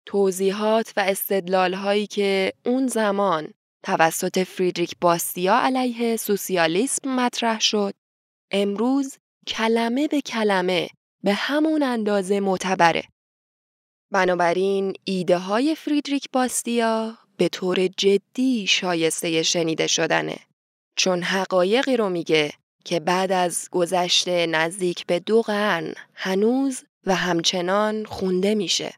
توضیحات 0.06 0.94
و 0.98 1.00
استدلال 1.00 1.74
هایی 1.74 2.08
که 2.08 2.54
اون 2.66 2.88
زمان 2.88 3.54
توسط 3.84 4.44
فریدریک 4.44 4.96
باستیا 5.02 5.60
علیه 5.60 6.18
سوسیالیسم 6.18 7.16
مطرح 7.16 7.60
شد 7.60 7.94
امروز 8.52 9.18
کلمه 9.48 10.08
به 10.08 10.22
کلمه 10.22 10.90
به 11.24 11.34
همون 11.34 11.84
اندازه 11.84 12.40
معتبره. 12.40 13.11
بنابراین 14.12 14.94
ایده 15.04 15.38
های 15.38 15.76
فریدریک 15.76 16.30
باستیا 16.34 17.18
به 17.38 17.50
طور 17.50 17.88
جدی 17.88 18.68
شایسته 18.68 19.44
شنیده 19.44 19.88
شدنه. 19.88 20.38
چون 20.96 21.24
حقایقی 21.24 21.98
رو 21.98 22.10
میگه 22.10 22.52
که 22.86 23.00
بعد 23.00 23.32
از 23.32 23.70
گذشته 23.72 24.46
نزدیک 24.48 25.06
به 25.06 25.20
دو 25.20 25.42
قرن 25.42 25.94
هنوز 26.14 26.84
و 27.06 27.16
همچنان 27.16 28.06
خونده 28.06 28.56
میشه. 28.56 28.94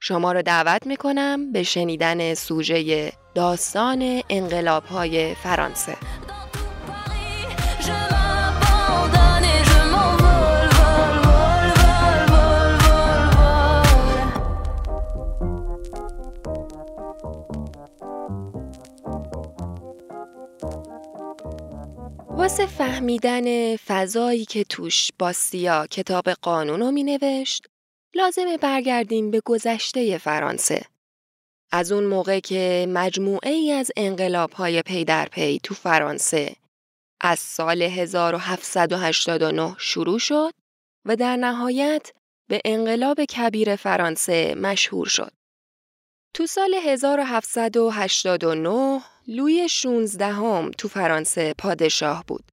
شما 0.00 0.32
رو 0.32 0.42
دعوت 0.42 0.86
می‌کنم 0.86 1.52
به 1.52 1.62
شنیدن 1.62 2.34
سوژه 2.34 3.12
داستان 3.34 4.22
انقلاب 4.30 4.84
های 4.84 5.34
فرانسه. 5.34 5.96
واسه 22.36 22.66
فهمیدن 22.66 23.76
فضایی 23.76 24.44
که 24.44 24.64
توش 24.64 25.10
باستیا 25.18 25.86
کتاب 25.86 26.28
قانون 26.28 26.80
رو 26.80 26.90
می 26.90 27.04
نوشت 27.04 27.66
لازمه 28.14 28.56
برگردیم 28.56 29.30
به 29.30 29.40
گذشته 29.44 30.18
فرانسه. 30.18 30.84
از 31.72 31.92
اون 31.92 32.04
موقع 32.04 32.40
که 32.40 32.86
مجموعه 32.88 33.50
ای 33.50 33.72
از 33.72 33.90
انقلاب 33.96 34.52
های 34.52 34.82
پی 34.82 35.04
در 35.04 35.28
پی 35.28 35.60
تو 35.62 35.74
فرانسه 35.74 36.56
از 37.20 37.38
سال 37.38 37.82
1789 37.82 39.74
شروع 39.78 40.18
شد 40.18 40.52
و 41.04 41.16
در 41.16 41.36
نهایت 41.36 42.12
به 42.48 42.60
انقلاب 42.64 43.24
کبیر 43.24 43.76
فرانسه 43.76 44.54
مشهور 44.54 45.06
شد. 45.06 45.32
تو 46.34 46.46
سال 46.46 46.74
1789 46.74 49.00
لوی 49.28 49.68
16 49.68 50.26
هم 50.26 50.70
تو 50.78 50.88
فرانسه 50.88 51.54
پادشاه 51.58 52.24
بود. 52.26 52.44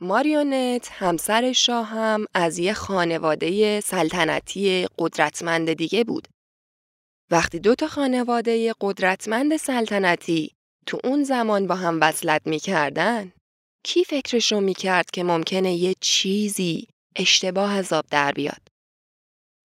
ماریونت 0.00 0.88
همسر 0.92 1.52
شاه 1.52 1.86
هم 1.86 2.26
از 2.34 2.58
یه 2.58 2.72
خانواده 2.72 3.80
سلطنتی 3.80 4.86
قدرتمند 4.98 5.72
دیگه 5.72 6.04
بود. 6.04 6.28
وقتی 7.30 7.58
دو 7.58 7.74
تا 7.74 7.88
خانواده 7.88 8.74
قدرتمند 8.80 9.56
سلطنتی 9.56 10.52
تو 10.86 10.98
اون 11.04 11.24
زمان 11.24 11.66
با 11.66 11.74
هم 11.74 11.98
وصلت 12.00 12.46
می‌کردن 12.46 13.32
کی 13.84 14.04
فکرشو 14.04 14.60
می‌کرد 14.60 15.10
که 15.10 15.24
ممکنه 15.24 15.74
یه 15.74 15.94
چیزی 16.00 16.88
اشتباه 17.16 17.72
از 17.72 17.92
آب 17.92 18.04
در 18.10 18.32
بیاد؟ 18.32 18.68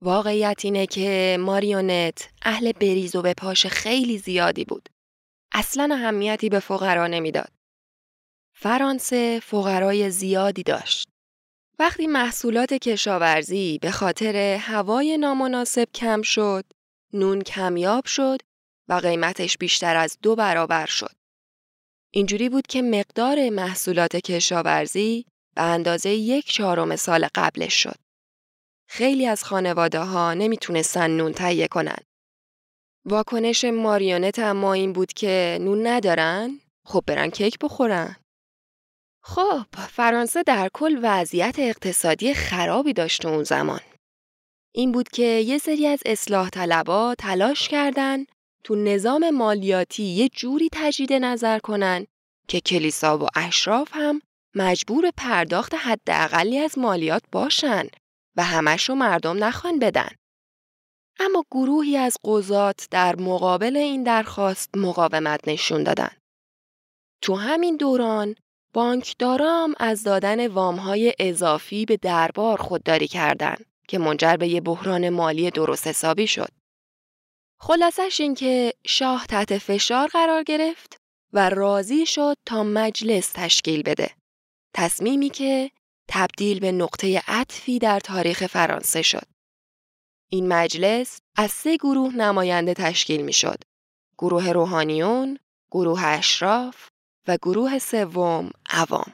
واقعیت 0.03 0.60
اینه 0.63 0.88
که 0.88 1.38
ماریونت 1.39 2.30
اهل 2.41 2.72
بریز 2.72 3.15
و 3.15 3.22
به 3.22 3.34
پاش 3.34 3.65
خیلی 3.65 4.18
زیادی 4.18 4.65
بود. 4.65 4.89
اصلا 5.51 5.96
اهمیتی 5.96 6.50
به 6.50 6.59
فقرا 6.59 7.07
نمی‌داد. 7.07 7.51
فرانسه 8.53 9.40
فقرای 9.40 10.09
زیادی 10.09 10.64
داشت. 10.64 11.07
وقتی 11.79 12.07
محصولات 12.07 12.74
کشاورزی 12.74 13.79
به 13.81 13.92
خاطر 13.92 14.35
هوای 14.61 15.18
نامناسب 15.18 15.87
کم 15.96 16.22
شد، 16.22 16.66
نون 17.14 17.42
کمیاب 17.42 18.05
شد 18.05 18.40
و 18.87 18.94
قیمتش 18.94 19.57
بیشتر 19.57 19.96
از 19.96 20.18
دو 20.22 20.35
برابر 20.35 20.85
شد. 20.85 21.16
اینجوری 22.14 22.50
بود 22.50 22.68
که 22.68 22.81
مقدار 22.81 23.50
محصولات 23.50 24.16
کشاورزی 24.16 25.25
به 25.55 25.61
اندازه 25.61 26.09
یک 26.09 26.46
چهارم 26.46 26.96
سال 26.96 27.27
قبلش 27.35 27.83
شد. 27.83 27.96
خیلی 28.87 29.27
از 29.27 29.44
خانواده 29.44 30.00
ها 30.00 30.33
نمی‌تونستن 30.33 31.11
نون 31.11 31.33
تهیه 31.33 31.68
کنن. 31.68 31.98
واکنش 33.05 33.66
ماریونت 33.66 34.40
اما 34.40 34.74
این 34.74 34.94
بود 34.94 35.14
که 35.14 35.57
نون 35.61 35.87
ندارن؟ 35.87 36.59
خب 36.85 37.03
برن 37.07 37.29
کیک 37.29 37.59
بخورن. 37.59 38.16
خب 39.24 39.66
فرانسه 39.90 40.44
در 40.44 40.70
کل 40.74 41.00
وضعیت 41.03 41.55
اقتصادی 41.59 42.33
خرابی 42.33 42.94
داشت 42.94 43.25
اون 43.25 43.44
زمان. 43.44 43.79
این 44.74 44.92
بود 44.92 45.09
که 45.09 45.24
یه 45.24 45.57
سری 45.57 45.87
از 45.87 46.00
اصلاح 46.05 46.50
طلبا 46.50 47.16
تلاش 47.16 47.70
کردن 47.70 48.25
تو 48.64 48.75
نظام 48.75 49.29
مالیاتی 49.29 50.03
یه 50.03 50.29
جوری 50.29 50.70
تجدید 50.72 51.14
نظر 51.14 51.59
کنن 51.59 52.05
که 52.48 52.61
کلیسا 52.61 53.18
و 53.18 53.27
اشراف 53.35 53.90
هم 53.92 54.22
مجبور 54.55 55.11
پرداخت 55.18 55.74
حداقلی 55.74 56.59
از 56.59 56.77
مالیات 56.77 57.24
باشن 57.31 57.87
و 58.37 58.44
همش 58.44 58.90
رو 58.90 58.96
مردم 58.96 59.44
نخوان 59.44 59.79
بدن. 59.79 60.09
اما 61.22 61.46
گروهی 61.51 61.98
از 61.98 62.18
قضات 62.25 62.88
در 62.92 63.16
مقابل 63.16 63.77
این 63.77 64.03
درخواست 64.03 64.70
مقاومت 64.77 65.48
نشون 65.48 65.84
دادن. 65.84 66.12
تو 67.22 67.36
همین 67.36 67.77
دوران 67.77 68.36
بانکدارام 68.74 69.75
از 69.79 70.03
دادن 70.03 70.48
وامهای 70.48 71.14
اضافی 71.20 71.86
به 71.86 71.98
دربار 71.98 72.57
خودداری 72.57 73.07
کردند 73.07 73.66
که 73.88 73.98
منجر 73.98 74.38
به 74.38 74.48
یه 74.48 74.62
بحران 74.62 75.10
مالی 75.10 75.51
درست 75.51 75.88
حسابی 75.88 76.27
شد. 76.27 76.50
خلاصش 77.60 78.20
این 78.20 78.36
که 78.36 78.74
شاه 78.88 79.25
تحت 79.27 79.57
فشار 79.57 80.07
قرار 80.07 80.44
گرفت 80.44 80.98
و 81.34 81.50
راضی 81.50 82.05
شد 82.05 82.38
تا 82.46 82.64
مجلس 82.64 83.31
تشکیل 83.36 83.84
بده. 83.84 84.12
تصمیمی 84.74 85.29
که 85.29 85.72
تبدیل 86.07 86.60
به 86.60 86.72
نقطه 86.72 87.24
عطفی 87.27 87.79
در 87.79 88.00
تاریخ 88.00 88.48
فرانسه 88.48 89.01
شد. 89.01 89.27
این 90.33 90.48
مجلس 90.48 91.20
از 91.35 91.51
سه 91.51 91.77
گروه 91.77 92.15
نماینده 92.15 92.74
تشکیل 92.74 93.22
می 93.22 93.33
شد. 93.33 93.57
گروه 94.17 94.51
روحانیون، 94.51 95.37
گروه 95.72 96.05
اشراف 96.05 96.89
و 97.27 97.37
گروه 97.41 97.79
سوم 97.79 98.51
عوام. 98.70 99.13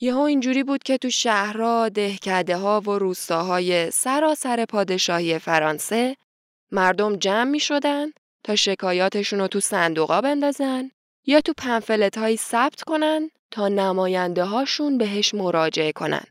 یهو 0.00 0.18
اینجوری 0.18 0.62
بود 0.62 0.82
که 0.82 0.98
تو 0.98 1.10
شهرها، 1.10 1.88
دهکده 1.88 2.56
ها 2.56 2.80
و 2.80 2.90
روستاهای 2.90 3.90
سراسر 3.90 4.64
پادشاهی 4.64 5.38
فرانسه 5.38 6.16
مردم 6.72 7.16
جمع 7.16 7.50
می 7.50 7.60
شدن 7.60 8.06
تا 8.44 8.56
شکایاتشون 8.56 9.38
رو 9.38 9.48
تو 9.48 9.60
صندوقا 9.60 10.20
بندازن 10.20 10.90
یا 11.26 11.40
تو 11.40 11.52
پنفلت 11.56 12.18
هایی 12.18 12.36
ثبت 12.36 12.82
کنن 12.82 13.30
تا 13.50 13.68
نماینده 13.68 14.44
هاشون 14.44 14.98
بهش 14.98 15.34
مراجعه 15.34 15.92
کنن. 15.92 16.24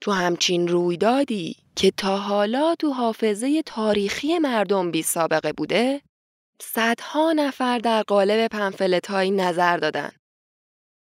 تو 0.00 0.12
همچین 0.12 0.68
رویدادی 0.68 1.56
که 1.76 1.90
تا 1.90 2.16
حالا 2.16 2.74
تو 2.74 2.90
حافظه 2.92 3.62
تاریخی 3.62 4.38
مردم 4.38 4.90
بی 4.90 5.02
سابقه 5.02 5.52
بوده، 5.52 6.02
صدها 6.62 7.32
نفر 7.32 7.78
در 7.78 8.02
قالب 8.02 8.48
پنفلت 8.48 9.06
های 9.06 9.30
نظر 9.30 9.76
دادن. 9.76 10.10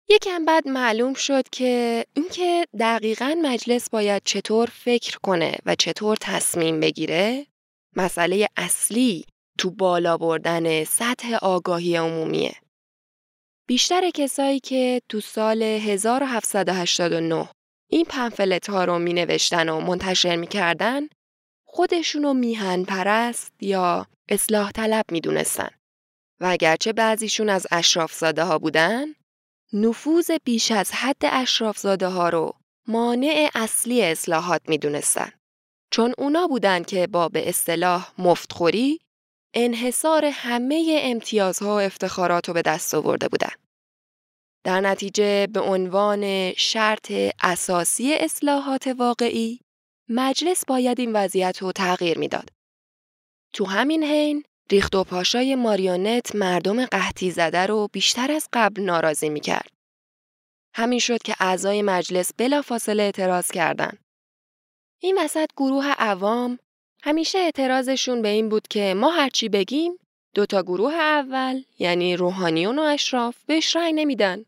یکم 0.09 0.45
بعد 0.45 0.67
معلوم 0.67 1.13
شد 1.13 1.49
که 1.51 2.05
اینکه 2.13 2.65
دقیقا 2.79 3.37
مجلس 3.41 3.89
باید 3.89 4.21
چطور 4.25 4.69
فکر 4.73 5.17
کنه 5.23 5.55
و 5.65 5.75
چطور 5.75 6.17
تصمیم 6.21 6.79
بگیره 6.79 7.47
مسئله 7.95 8.47
اصلی 8.57 9.25
تو 9.57 9.71
بالا 9.71 10.17
بردن 10.17 10.83
سطح 10.83 11.35
آگاهی 11.41 11.95
عمومیه. 11.95 12.55
بیشتر 13.67 14.09
کسایی 14.09 14.59
که 14.59 15.01
تو 15.09 15.21
سال 15.21 15.61
1789 15.63 17.49
این 17.89 18.05
پنفلت 18.05 18.69
ها 18.69 18.85
رو 18.85 18.99
می 18.99 19.13
نوشتن 19.13 19.69
و 19.69 19.79
منتشر 19.79 20.35
می 20.35 20.47
کردن 20.47 21.07
خودشونو 21.65 22.33
میهن 22.33 22.83
پرست 22.83 23.53
یا 23.61 24.07
اصلاح 24.29 24.71
طلب 24.71 25.05
می 25.11 25.21
دونستن. 25.21 25.69
و 26.39 26.45
اگرچه 26.45 26.93
بعضیشون 26.93 27.49
از 27.49 27.67
اشرافزاده 27.71 28.43
ها 28.43 28.59
بودن 28.59 29.05
نفوذ 29.73 30.31
بیش 30.43 30.71
از 30.71 30.91
حد 30.91 31.21
اشرافزاده 31.23 32.07
ها 32.07 32.29
رو 32.29 32.53
مانع 32.87 33.49
اصلی 33.55 34.03
اصلاحات 34.03 34.61
می 34.67 34.77
دونستن. 34.77 35.31
چون 35.91 36.13
اونا 36.17 36.47
بودن 36.47 36.83
که 36.83 37.07
با 37.07 37.29
به 37.29 37.49
اصطلاح 37.49 38.11
مفتخوری 38.17 38.99
انحصار 39.53 40.25
همه 40.25 40.99
امتیازها 41.03 41.75
و 41.75 41.79
افتخارات 41.79 42.47
رو 42.47 42.53
به 42.53 42.61
دست 42.61 42.95
آورده 42.95 43.27
بودن. 43.27 43.51
در 44.63 44.81
نتیجه 44.81 45.47
به 45.47 45.59
عنوان 45.59 46.53
شرط 46.53 47.11
اساسی 47.41 48.13
اصلاحات 48.13 48.87
واقعی 48.87 49.59
مجلس 50.09 50.65
باید 50.65 50.99
این 50.99 51.13
وضعیت 51.13 51.57
رو 51.61 51.71
تغییر 51.71 52.17
می‌داد. 52.17 52.49
تو 53.53 53.65
همین 53.65 54.03
حین 54.03 54.43
ریخت 54.71 54.95
و 54.95 55.03
پاشای 55.03 55.55
ماریونت 55.55 56.35
مردم 56.35 56.85
قحطی 56.85 57.31
زده 57.31 57.65
رو 57.65 57.87
بیشتر 57.93 58.31
از 58.31 58.49
قبل 58.53 58.81
ناراضی 58.81 59.29
می‌کرد. 59.29 59.71
همین 60.75 60.99
شد 60.99 61.23
که 61.23 61.35
اعضای 61.39 61.81
مجلس 61.81 62.31
بلافاصله 62.37 63.03
اعتراض 63.03 63.51
کردند. 63.51 63.99
این 65.01 65.17
وسط 65.19 65.49
گروه 65.57 65.85
عوام 65.87 66.59
همیشه 67.03 67.37
اعتراضشون 67.37 68.21
به 68.21 68.27
این 68.27 68.49
بود 68.49 68.67
که 68.67 68.93
ما 68.93 69.09
هرچی 69.09 69.49
بگیم 69.49 69.99
دوتا 70.37 70.63
گروه 70.63 70.93
اول 70.93 71.63
یعنی 71.79 72.15
روحانیون 72.15 72.79
و 72.79 72.81
اشراف 72.81 73.35
بهش 73.45 73.75
رأی 73.75 73.93
نمیدن 73.93 74.45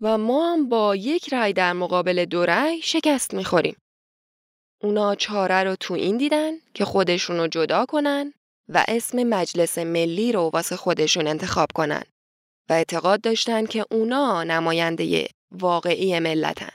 و 0.00 0.18
ما 0.18 0.52
هم 0.52 0.68
با 0.68 0.96
یک 0.96 1.34
رأی 1.34 1.52
در 1.52 1.72
مقابل 1.72 2.24
دو 2.24 2.46
رأی 2.46 2.82
شکست 2.82 3.34
می‌خوریم. 3.34 3.76
اونا 4.82 5.14
چاره 5.14 5.64
رو 5.64 5.76
تو 5.76 5.94
این 5.94 6.16
دیدن 6.16 6.52
که 6.74 6.84
خودشون 6.84 7.36
رو 7.36 7.46
جدا 7.46 7.86
کنن 7.86 8.32
و 8.68 8.84
اسم 8.88 9.22
مجلس 9.22 9.78
ملی 9.78 10.32
رو 10.32 10.40
واسه 10.40 10.76
خودشون 10.76 11.26
انتخاب 11.26 11.68
کنن 11.74 12.02
و 12.70 12.72
اعتقاد 12.72 13.20
داشتن 13.20 13.66
که 13.66 13.86
اونا 13.90 14.44
نماینده 14.44 15.28
واقعی 15.52 16.18
ملتن. 16.18 16.72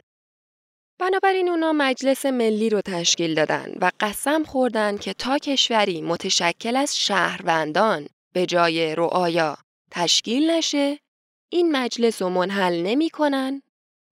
بنابراین 1.00 1.50
اونا 1.50 1.74
مجلس 1.74 2.26
ملی 2.26 2.70
رو 2.70 2.82
تشکیل 2.82 3.36
دادن 3.36 3.74
و 3.82 3.92
قسم 4.00 4.44
خوردن 4.44 4.98
که 4.98 5.14
تا 5.14 5.38
کشوری 5.38 6.02
متشکل 6.02 6.76
از 6.76 6.98
شهروندان 6.98 8.08
به 8.36 8.46
جای 8.46 8.96
رعایا 8.96 9.58
تشکیل 9.92 10.52
نشه 10.52 11.00
این 11.50 11.72
مجلس 11.72 12.22
رو 12.22 12.30
منحل 12.30 12.82
نمی 12.82 13.10
کنن 13.10 13.62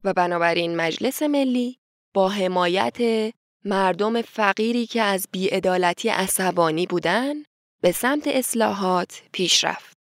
و 0.03 0.13
بنابراین 0.13 0.75
مجلس 0.75 1.23
ملی 1.23 1.77
با 2.13 2.29
حمایت 2.29 2.97
مردم 3.65 4.21
فقیری 4.21 4.86
که 4.86 5.01
از 5.01 5.27
بیعدالتی 5.31 6.09
عصبانی 6.09 6.86
بودن 6.86 7.33
به 7.81 7.91
سمت 7.91 8.27
اصلاحات 8.27 9.21
پیش 9.31 9.63
رفت. 9.63 9.97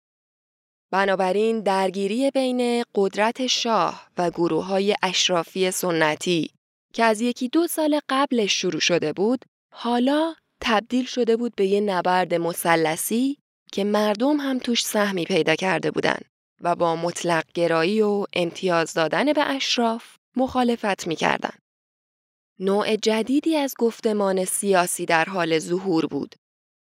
بنابراین 0.91 1.59
درگیری 1.59 2.31
بین 2.31 2.83
قدرت 2.95 3.47
شاه 3.47 4.07
و 4.17 4.29
گروه 4.29 4.65
های 4.65 4.95
اشرافی 5.03 5.71
سنتی 5.71 6.49
که 6.93 7.03
از 7.03 7.21
یکی 7.21 7.49
دو 7.49 7.67
سال 7.67 7.99
قبلش 8.09 8.61
شروع 8.61 8.81
شده 8.81 9.13
بود 9.13 9.45
حالا 9.73 10.35
تبدیل 10.61 11.05
شده 11.05 11.37
بود 11.37 11.55
به 11.55 11.65
یه 11.65 11.81
نبرد 11.81 12.33
مسلسی 12.33 13.37
که 13.73 13.83
مردم 13.83 14.37
هم 14.37 14.59
توش 14.59 14.85
سهمی 14.85 15.25
پیدا 15.25 15.55
کرده 15.55 15.91
بودند 15.91 16.25
و 16.61 16.75
با 16.75 16.95
مطلق 16.95 17.43
گرایی 17.53 18.01
و 18.01 18.25
امتیاز 18.33 18.93
دادن 18.93 19.33
به 19.33 19.43
اشراف 19.43 20.15
مخالفت 20.37 21.07
می‌کردند. 21.07 21.59
نوع 22.59 22.95
جدیدی 22.95 23.55
از 23.55 23.73
گفتمان 23.79 24.45
سیاسی 24.45 25.05
در 25.05 25.25
حال 25.25 25.59
ظهور 25.59 26.05
بود 26.05 26.35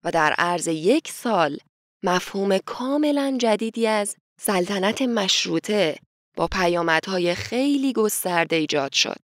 و 0.04 0.12
در 0.12 0.34
عرض 0.38 0.68
یک 0.68 1.12
سال 1.12 1.58
مفهوم 2.04 2.58
کاملا 2.58 3.38
جدیدی 3.40 3.88
از 3.88 4.16
سلطنت 4.40 5.02
مشروطه 5.02 5.96
با 6.38 6.48
پیامدهای 6.48 7.36
خیلی 7.36 7.94
گسترده 7.94 8.56
ایجاد 8.56 8.94
شد 8.94 9.20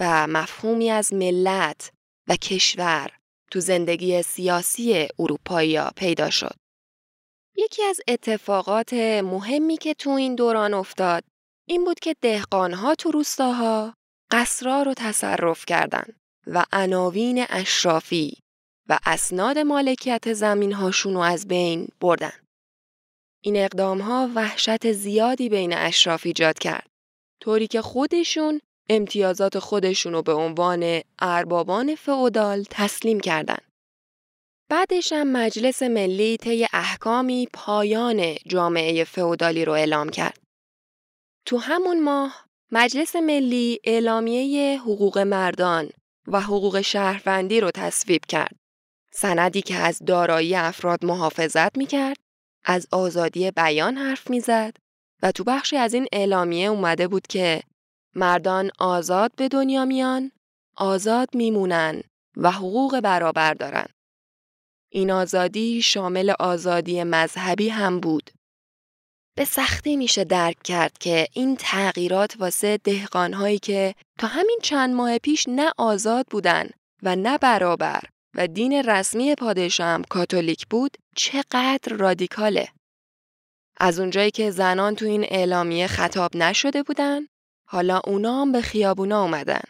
و 0.00 0.26
مفهومی 0.26 0.90
از 0.90 1.12
ملت 1.12 1.90
و 2.28 2.36
کشور 2.36 3.10
تو 3.50 3.60
زندگی 3.60 4.22
سیاسی 4.22 5.08
اروپایی 5.18 5.80
پیدا 5.96 6.30
شد. 6.30 6.54
یکی 7.60 7.82
از 7.82 8.00
اتفاقات 8.08 8.92
مهمی 9.24 9.76
که 9.76 9.94
تو 9.94 10.10
این 10.10 10.34
دوران 10.34 10.74
افتاد 10.74 11.24
این 11.68 11.84
بود 11.84 12.00
که 12.00 12.14
دهقانها 12.20 12.94
تو 12.94 13.10
روستاها 13.10 13.94
قصرا 14.30 14.82
رو 14.82 14.94
تصرف 14.94 15.66
کردند 15.66 16.16
و 16.46 16.64
عناوین 16.72 17.46
اشرافی 17.48 18.38
و 18.88 18.98
اسناد 19.06 19.58
مالکیت 19.58 20.32
زمین 20.32 20.72
هاشون 20.72 21.14
رو 21.14 21.20
از 21.20 21.48
بین 21.48 21.88
بردن. 22.00 22.32
این 23.44 23.56
اقدام 23.56 24.00
ها 24.00 24.30
وحشت 24.34 24.92
زیادی 24.92 25.48
بین 25.48 25.72
اشراف 25.72 26.26
ایجاد 26.26 26.58
کرد. 26.58 26.86
طوری 27.42 27.66
که 27.66 27.82
خودشون 27.82 28.60
امتیازات 28.88 29.58
خودشون 29.58 30.12
رو 30.12 30.22
به 30.22 30.32
عنوان 30.32 31.00
اربابان 31.18 31.94
فئودال 31.94 32.64
تسلیم 32.70 33.20
کردند. 33.20 33.69
بعدش 34.70 35.12
هم 35.12 35.32
مجلس 35.32 35.82
ملی 35.82 36.36
طی 36.36 36.66
احکامی 36.72 37.48
پایان 37.52 38.34
جامعه 38.46 39.04
فئودالی 39.04 39.64
رو 39.64 39.72
اعلام 39.72 40.08
کرد. 40.08 40.38
تو 41.46 41.58
همون 41.58 42.02
ماه 42.02 42.44
مجلس 42.72 43.16
ملی 43.16 43.80
اعلامیه 43.84 44.80
حقوق 44.80 45.18
مردان 45.18 45.90
و 46.26 46.40
حقوق 46.40 46.80
شهروندی 46.80 47.60
رو 47.60 47.70
تصویب 47.70 48.24
کرد. 48.28 48.56
سندی 49.12 49.62
که 49.62 49.74
از 49.74 50.02
دارایی 50.06 50.54
افراد 50.54 51.04
محافظت 51.04 51.78
می 51.78 51.86
کرد، 51.86 52.16
از 52.64 52.86
آزادی 52.92 53.50
بیان 53.50 53.96
حرف 53.96 54.30
می‌زد 54.30 54.76
و 55.22 55.32
تو 55.32 55.44
بخشی 55.44 55.76
از 55.76 55.94
این 55.94 56.06
اعلامیه 56.12 56.68
اومده 56.68 57.08
بود 57.08 57.26
که 57.26 57.62
مردان 58.14 58.70
آزاد 58.78 59.32
به 59.36 59.48
دنیا 59.48 59.84
میان، 59.84 60.32
آزاد 60.76 61.28
میمونن 61.34 62.02
و 62.36 62.50
حقوق 62.50 63.00
برابر 63.00 63.54
دارن. 63.54 63.86
این 64.92 65.10
آزادی 65.10 65.82
شامل 65.82 66.32
آزادی 66.40 67.04
مذهبی 67.04 67.68
هم 67.68 68.00
بود. 68.00 68.30
به 69.36 69.44
سختی 69.44 69.96
میشه 69.96 70.24
درک 70.24 70.62
کرد 70.62 70.98
که 70.98 71.26
این 71.32 71.56
تغییرات 71.56 72.36
واسه 72.38 72.78
دهقانهایی 72.84 73.58
که 73.58 73.94
تا 74.18 74.26
همین 74.26 74.58
چند 74.62 74.94
ماه 74.94 75.18
پیش 75.18 75.44
نه 75.48 75.72
آزاد 75.78 76.26
بودن 76.30 76.70
و 77.02 77.16
نه 77.16 77.38
برابر 77.38 78.02
و 78.36 78.46
دین 78.46 78.72
رسمی 78.72 79.34
پادشاه 79.34 79.86
هم 79.86 80.04
کاتولیک 80.04 80.66
بود 80.70 80.96
چقدر 81.16 81.96
رادیکاله. 81.98 82.68
از 83.76 84.00
اونجایی 84.00 84.30
که 84.30 84.50
زنان 84.50 84.94
تو 84.94 85.04
این 85.04 85.24
اعلامیه 85.24 85.86
خطاب 85.86 86.36
نشده 86.36 86.82
بودن 86.82 87.26
حالا 87.68 88.00
اونا 88.06 88.40
هم 88.40 88.52
به 88.52 88.60
خیابونا 88.60 89.22
اومدن. 89.22 89.62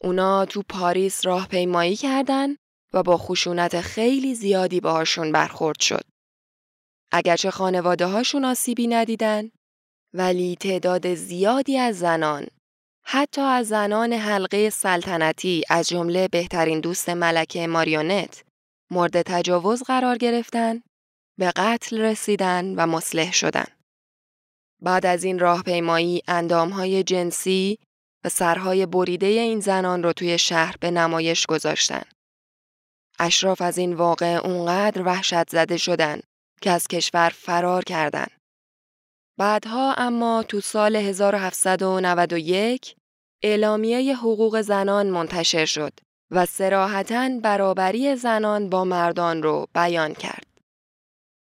اونا 0.00 0.44
تو 0.44 0.62
پاریس 0.68 1.26
راهپیمایی 1.26 1.96
کردن 1.96 2.56
و 2.92 3.02
با 3.02 3.16
خشونت 3.16 3.80
خیلی 3.80 4.34
زیادی 4.34 4.80
باهاشون 4.80 5.32
برخورد 5.32 5.80
شد. 5.80 6.04
اگرچه 7.12 7.50
خانواده 7.50 8.06
هاشون 8.06 8.44
آسیبی 8.44 8.86
ندیدن 8.86 9.50
ولی 10.14 10.56
تعداد 10.60 11.14
زیادی 11.14 11.78
از 11.78 11.98
زنان 11.98 12.46
حتی 13.04 13.40
از 13.40 13.68
زنان 13.68 14.12
حلقه 14.12 14.70
سلطنتی 14.70 15.62
از 15.70 15.88
جمله 15.88 16.28
بهترین 16.28 16.80
دوست 16.80 17.08
ملکه 17.08 17.66
ماریونت 17.66 18.44
مورد 18.90 19.22
تجاوز 19.22 19.82
قرار 19.82 20.16
گرفتن 20.16 20.82
به 21.38 21.52
قتل 21.56 22.00
رسیدن 22.00 22.74
و 22.74 22.86
مسلح 22.86 23.32
شدن. 23.32 23.66
بعد 24.82 25.06
از 25.06 25.24
این 25.24 25.38
راهپیمایی 25.38 26.22
اندامهای 26.28 27.02
جنسی 27.02 27.78
و 28.24 28.28
سرهای 28.28 28.86
بریده 28.86 29.26
این 29.26 29.60
زنان 29.60 30.02
رو 30.02 30.12
توی 30.12 30.38
شهر 30.38 30.74
به 30.80 30.90
نمایش 30.90 31.46
گذاشتن. 31.46 32.02
اشراف 33.18 33.62
از 33.62 33.78
این 33.78 33.94
واقع 33.94 34.40
اونقدر 34.44 35.02
وحشت 35.02 35.50
زده 35.50 35.76
شدن 35.76 36.20
که 36.60 36.70
از 36.70 36.88
کشور 36.88 37.28
فرار 37.28 37.84
کردند. 37.84 38.30
بعدها 39.38 39.94
اما 39.94 40.42
تو 40.42 40.60
سال 40.60 40.96
1791 40.96 42.96
اعلامیه 43.42 44.16
حقوق 44.16 44.60
زنان 44.60 45.06
منتشر 45.06 45.64
شد 45.64 45.92
و 46.30 46.46
سراحتا 46.46 47.30
برابری 47.42 48.16
زنان 48.16 48.70
با 48.70 48.84
مردان 48.84 49.42
رو 49.42 49.66
بیان 49.74 50.14
کرد. 50.14 50.46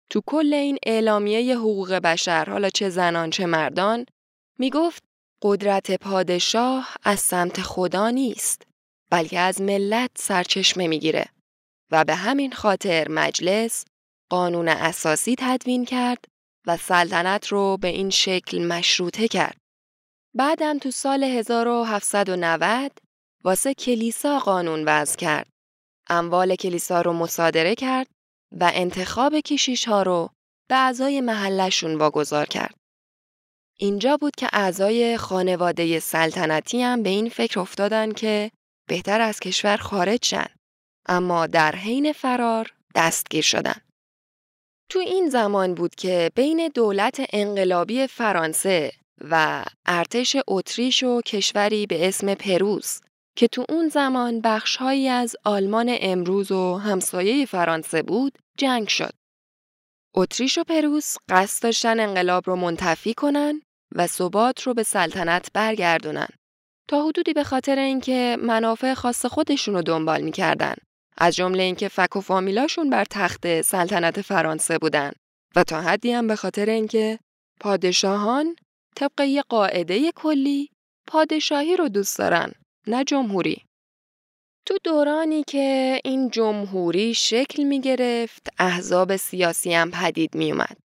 تو 0.10 0.22
کل 0.26 0.54
این 0.54 0.78
اعلامیه 0.86 1.58
حقوق 1.58 1.94
بشر 1.94 2.50
حالا 2.50 2.70
چه 2.70 2.90
زنان 2.90 3.30
چه 3.30 3.46
مردان 3.46 4.06
می 4.60 4.70
گفت 4.70 5.04
قدرت 5.42 5.92
پادشاه 5.92 6.90
از 7.04 7.20
سمت 7.20 7.62
خدا 7.62 8.10
نیست 8.10 8.62
بلکه 9.12 9.40
از 9.40 9.62
ملت 9.62 10.12
سرچشمه 10.16 10.88
می‌گیره 10.88 11.26
و 11.92 12.04
به 12.04 12.16
همین 12.16 12.52
خاطر 12.52 13.08
مجلس 13.10 13.86
قانون 14.30 14.68
اساسی 14.68 15.36
تدوین 15.38 15.86
کرد 15.86 16.26
و 16.68 16.78
سلطنت 16.78 17.48
رو 17.48 17.78
به 17.78 17.88
این 17.88 18.10
شکل 18.10 18.66
مشروطه 18.66 19.28
کرد. 19.28 19.58
بعدم 20.36 20.78
تو 20.78 20.92
سال 20.92 21.24
1790 21.24 22.92
واسه 23.44 23.74
کلیسا 23.74 24.40
قانون 24.40 24.84
وضع 24.86 25.18
کرد. 25.18 25.48
اموال 26.10 26.56
کلیسا 26.56 27.02
رو 27.02 27.14
مصادره 27.14 27.76
کرد 27.76 28.08
و 28.60 28.72
انتخاب 28.74 29.40
کشیش 29.40 29.88
ها 29.88 30.04
رو 30.04 30.30
به 30.70 30.76
اعضای 30.76 31.22
محلشون 31.22 31.96
واگذار 31.96 32.46
کرد. 32.46 32.76
اینجا 33.78 34.18
بود 34.18 34.36
که 34.36 34.50
اعضای 34.54 35.18
خانواده 35.18 36.00
سلطنتی 36.00 36.82
هم 36.82 37.04
به 37.04 37.10
این 37.10 37.30
فکر 37.30 37.60
افتادن 37.60 38.12
که 38.12 38.52
بهتر 38.88 39.22
از 39.22 39.40
کشور 39.40 39.78
خارج 39.78 40.26
شن. 40.26 40.48
اما 41.06 41.48
در 41.48 41.76
حین 41.76 42.14
فرار 42.14 42.74
دستگیر 42.96 43.44
شدن. 43.44 43.82
تو 44.90 45.00
این 45.00 45.30
زمان 45.30 45.74
بود 45.74 45.96
که 45.96 46.32
بین 46.36 46.68
دولت 46.68 47.26
انقلابی 47.34 48.08
فرانسه 48.08 48.92
و 49.22 49.66
ارتش 49.86 50.36
اتریش 50.48 51.04
و 51.04 51.22
کشوری 51.22 51.88
به 51.88 52.08
اسم 52.08 52.34
پروس 52.34 53.00
که 53.38 53.48
تو 53.48 53.66
اون 53.70 53.90
زمان 53.90 54.42
بخشهایی 54.42 55.08
از 55.08 55.36
آلمان 55.44 55.98
امروز 56.02 56.52
و 56.52 56.78
همسایه 56.78 57.46
فرانسه 57.46 58.02
بود 58.02 58.38
جنگ 58.58 58.88
شد. 58.88 59.14
اتریش 60.16 60.58
و 60.58 60.64
پروس 60.64 61.16
قصد 61.30 61.64
داشتن 61.64 62.00
انقلاب 62.00 62.44
رو 62.48 62.56
منتفی 62.56 63.14
کنن 63.14 63.62
و 63.96 64.08
ثبات 64.08 64.62
رو 64.62 64.74
به 64.74 64.84
سلطنت 64.84 65.50
برگردونن. 65.54 66.28
تا 66.88 67.06
حدودی 67.08 67.34
به 67.34 67.44
خاطر 67.44 67.80
اینکه 67.80 68.38
منافع 68.42 68.94
خاص 68.94 69.26
خودشون 69.26 69.74
رو 69.74 69.82
دنبال 69.82 70.22
می‌کردن. 70.22 70.76
از 71.18 71.36
جمله 71.36 71.64
اینکه 71.64 71.88
فک 71.88 72.16
و 72.16 72.22
فامیلاشون 72.22 72.90
بر 72.90 73.06
تخت 73.06 73.62
سلطنت 73.62 74.22
فرانسه 74.22 74.78
بودن 74.78 75.12
و 75.56 75.64
تا 75.64 75.82
حدی 75.82 76.12
هم 76.12 76.28
به 76.28 76.36
خاطر 76.36 76.70
اینکه 76.70 77.20
پادشاهان 77.60 78.56
طبق 78.96 79.22
یه 79.22 79.42
قاعده 79.42 80.12
کلی 80.12 80.70
پادشاهی 81.08 81.78
رو 81.78 81.90
دوست 81.90 82.18
دارن 82.18 82.52
نه 82.88 83.04
جمهوری. 83.04 83.62
تو 84.68 84.78
دورانی 84.84 85.44
که 85.48 86.00
این 86.04 86.30
جمهوری 86.30 87.14
شکل 87.14 87.64
می 87.64 87.82
گرفت، 87.82 88.48
احزاب 88.60 89.16
سیاسی 89.16 89.74
هم 89.74 89.92
پدید 89.92 90.36
می 90.36 90.52
اومد. 90.52 90.78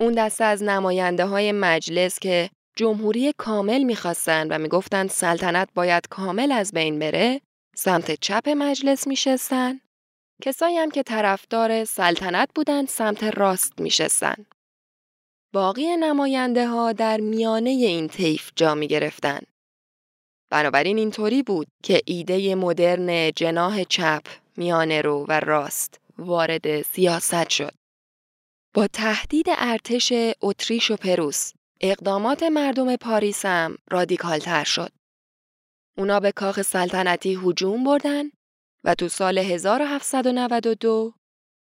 اون 0.00 0.12
دسته 0.12 0.44
از 0.44 0.62
نماینده 0.62 1.24
های 1.24 1.52
مجلس 1.52 2.18
که 2.18 2.50
جمهوری 2.76 3.32
کامل 3.38 3.82
می‌خواستن 3.82 4.48
و 4.48 4.58
می‌گفتن 4.58 5.08
سلطنت 5.08 5.68
باید 5.74 6.08
کامل 6.08 6.52
از 6.52 6.72
بین 6.72 6.98
بره، 6.98 7.40
سمت 7.74 8.20
چپ 8.20 8.48
مجلس 8.48 9.06
میشستن. 9.06 9.80
کسایی 10.42 10.76
هم 10.76 10.90
که 10.90 11.02
طرفدار 11.02 11.84
سلطنت 11.84 12.48
بودن 12.54 12.86
سمت 12.86 13.24
راست 13.24 13.80
میشستن. 13.80 14.46
باقی 15.52 15.96
نماینده 15.96 16.68
ها 16.68 16.92
در 16.92 17.20
میانه 17.20 17.70
این 17.70 18.08
طیف 18.08 18.50
جا 18.56 18.74
می 18.74 18.88
گرفتن. 18.88 19.40
بنابراین 20.50 20.98
اینطوری 20.98 21.42
بود 21.42 21.66
که 21.82 22.00
ایده 22.04 22.54
مدرن 22.54 23.30
جناح 23.30 23.84
چپ، 23.84 24.22
میانه 24.56 25.00
رو 25.00 25.26
و 25.28 25.40
راست 25.40 26.00
وارد 26.18 26.82
سیاست 26.82 27.48
شد. 27.48 27.74
با 28.74 28.86
تهدید 28.86 29.46
ارتش 29.48 30.12
اتریش 30.42 30.90
و 30.90 30.96
پروس، 30.96 31.52
اقدامات 31.80 32.42
مردم 32.42 32.96
پاریس 32.96 33.44
هم 33.44 33.76
رادیکالتر 33.90 34.64
شد. 34.64 34.92
اونا 35.98 36.20
به 36.20 36.32
کاخ 36.32 36.62
سلطنتی 36.62 37.38
هجوم 37.44 37.84
بردن 37.84 38.30
و 38.84 38.94
تو 38.94 39.08
سال 39.08 39.38
1792 39.38 41.14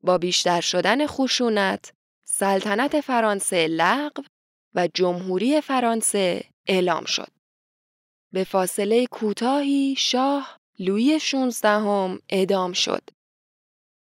با 0.03 0.19
بیشتر 0.19 0.61
شدن 0.61 1.07
خشونت 1.07 1.93
سلطنت 2.25 3.01
فرانسه 3.01 3.67
لغو 3.67 4.23
و 4.75 4.89
جمهوری 4.95 5.61
فرانسه 5.61 6.45
اعلام 6.67 7.05
شد. 7.05 7.29
به 8.33 8.45
فاصله 8.45 9.07
کوتاهی 9.07 9.95
شاه 9.99 10.59
لویی 10.79 11.21
16 11.21 11.69
هم 11.69 12.19
اعدام 12.29 12.73
شد. 12.73 13.03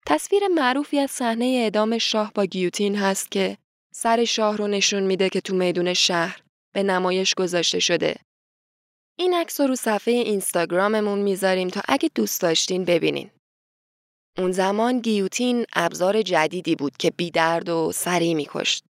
تصویر 0.07 0.49
معروفی 0.49 0.99
از 0.99 1.11
صحنه 1.11 1.45
اعدام 1.45 1.99
شاه 1.99 2.33
با 2.35 2.45
گیوتین 2.45 2.97
هست 2.97 3.31
که 3.31 3.59
سر 3.93 4.25
شاه 4.25 4.57
رو 4.57 4.67
نشون 4.67 5.03
میده 5.03 5.29
که 5.29 5.41
تو 5.41 5.55
میدون 5.55 5.95
شهر 5.95 6.43
به 6.73 6.83
نمایش 6.83 7.35
گذاشته 7.35 7.79
شده. 7.79 8.17
این 9.19 9.35
عکس 9.35 9.61
رو 9.61 9.75
صفحه 9.75 10.15
اینستاگراممون 10.15 11.19
می‌ذاریم 11.19 11.69
تا 11.69 11.81
اگه 11.89 12.11
دوست 12.15 12.41
داشتین 12.41 12.85
ببینین. 12.85 13.31
اون 14.39 14.53
زمان 14.53 15.01
گیوتین 15.01 15.67
ابزار 15.73 16.23
جدیدی 16.23 16.75
بود 16.77 16.97
که 16.97 17.11
بیدرد 17.11 17.69
و 17.69 17.93
سریع 17.93 18.35
میکشت. 18.35 18.85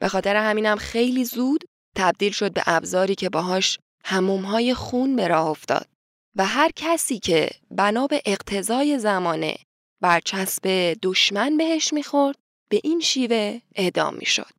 به 0.00 0.08
خاطر 0.08 0.36
همینم 0.36 0.76
خیلی 0.76 1.24
زود 1.24 1.64
تبدیل 1.96 2.32
شد 2.32 2.52
به 2.52 2.62
ابزاری 2.66 3.14
که 3.14 3.28
باهاش 3.28 3.78
همومهای 4.04 4.74
خون 4.74 5.16
به 5.16 5.28
راه 5.28 5.46
افتاد 5.46 5.88
و 6.36 6.46
هر 6.46 6.70
کسی 6.76 7.18
که 7.18 7.50
بنا 7.70 8.06
به 8.06 8.22
اقتضای 8.24 8.98
زمانه 8.98 9.56
برچسب 10.02 10.96
دشمن 11.02 11.56
بهش 11.56 11.92
می‌خورد 11.92 12.36
به 12.70 12.80
این 12.84 13.00
شیوه 13.00 13.60
اعدام 13.74 14.14
می‌شد. 14.14 14.50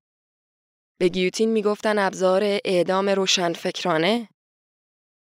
به 0.99 1.08
گیوتین 1.08 1.49
می‌گفتن 1.49 1.99
ابزار 1.99 2.43
اعدام 2.43 3.10
روشنفکرانه. 3.10 4.29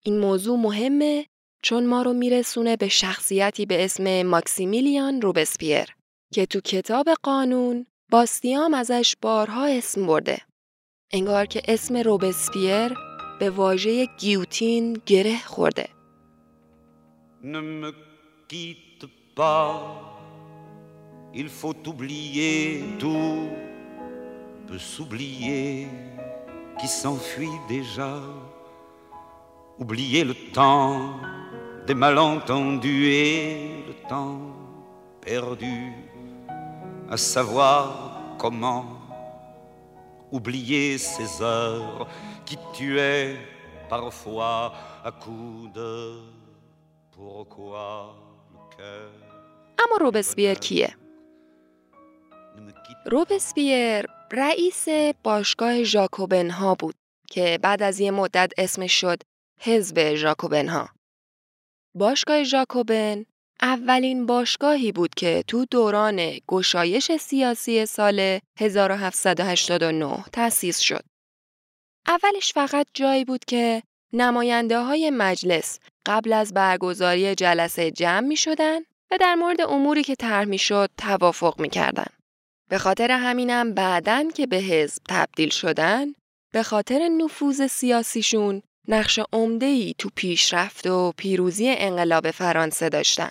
این 0.04 0.18
موضوع 0.18 0.58
مهمه 0.58 1.26
چون 1.62 1.86
ما 1.86 2.02
رو 2.02 2.12
میرسونه 2.12 2.76
به 2.76 2.88
شخصیتی 2.88 3.66
به 3.66 3.84
اسم 3.84 4.22
ماکسیمیلیان 4.22 5.20
روبسپیر 5.20 5.86
که 6.32 6.46
تو 6.46 6.60
کتاب 6.60 7.08
قانون 7.22 7.86
باستیام 8.10 8.74
ازش 8.74 9.14
بارها 9.22 9.66
اسم 9.66 10.06
برده. 10.06 10.38
انگار 11.12 11.46
که 11.46 11.62
اسم 11.68 11.96
روبسپیر 11.96 12.94
به 13.40 13.50
واژه 13.50 14.06
گیوتین 14.18 15.02
گره 15.06 15.38
خورده. 15.38 15.88
Il 21.34 21.48
faut 21.48 21.88
oublier 21.90 22.84
tout, 22.98 23.48
peut 24.66 24.84
s'oublier 24.94 25.88
qui 26.78 26.88
s'enfuit 26.88 27.56
déjà, 27.74 28.20
oublier 29.79 30.23
le 30.23 30.35
temps 30.51 31.19
des 31.85 31.93
malentendus 31.93 33.05
et 33.07 33.83
le 33.87 33.93
temps 34.09 34.41
perdu, 35.21 35.93
à 37.09 37.17
savoir 37.17 38.35
comment 38.37 38.85
oublier 40.31 40.97
ces 40.97 41.41
heures 41.41 42.07
qui 42.45 42.57
tuait 42.73 43.37
parfois 43.89 44.73
à 45.03 45.11
coups 45.11 45.73
de 45.73 46.19
pourquoi 47.11 48.15
le 48.53 48.77
cœur. 48.77 49.11
اما 49.79 49.97
روبسپیر 50.01 50.53
کیه؟ 50.53 50.95
روبسپیر 53.05 54.05
رئیس 54.31 54.85
باشگاه 55.23 55.83
ژاکوبن 55.83 56.49
ها 56.49 56.75
بود 56.75 56.95
که 57.29 57.59
بعد 57.61 57.83
از 57.83 57.99
یه 57.99 58.11
مدت 58.11 58.53
اسمش 58.57 59.01
شد 59.01 59.19
حزب 59.64 60.14
ژاکوبن 60.14 60.68
ها. 60.68 60.88
باشگاه 61.94 62.44
ژاکوبن 62.44 63.24
اولین 63.62 64.26
باشگاهی 64.26 64.92
بود 64.92 65.14
که 65.14 65.44
تو 65.48 65.64
دوران 65.70 66.38
گشایش 66.48 67.12
سیاسی 67.12 67.86
سال 67.86 68.38
1789 68.58 70.24
تأسیس 70.32 70.78
شد. 70.78 71.04
اولش 72.06 72.52
فقط 72.52 72.86
جایی 72.94 73.24
بود 73.24 73.44
که 73.44 73.82
نماینده 74.12 74.78
های 74.78 75.10
مجلس 75.10 75.78
قبل 76.06 76.32
از 76.32 76.54
برگزاری 76.54 77.34
جلسه 77.34 77.90
جمع 77.90 78.26
می 78.26 78.36
شدن 78.36 78.80
و 79.10 79.18
در 79.20 79.34
مورد 79.34 79.60
اموری 79.60 80.02
که 80.02 80.14
طرح 80.14 80.44
می 80.44 80.58
شد 80.58 80.90
توافق 80.98 81.60
می 81.60 81.70
کردن. 81.70 82.10
به 82.70 82.78
خاطر 82.78 83.10
همینم 83.10 83.74
بعدن 83.74 84.30
که 84.30 84.46
به 84.46 84.56
حزب 84.56 85.02
تبدیل 85.08 85.50
شدن 85.50 86.14
به 86.52 86.62
خاطر 86.62 87.08
نفوذ 87.08 87.66
سیاسیشون 87.66 88.62
نقش 88.88 89.20
ای 89.60 89.94
تو 89.98 90.10
پیشرفت 90.16 90.86
و 90.86 91.12
پیروزی 91.16 91.68
انقلاب 91.68 92.30
فرانسه 92.30 92.88
داشتن. 92.88 93.30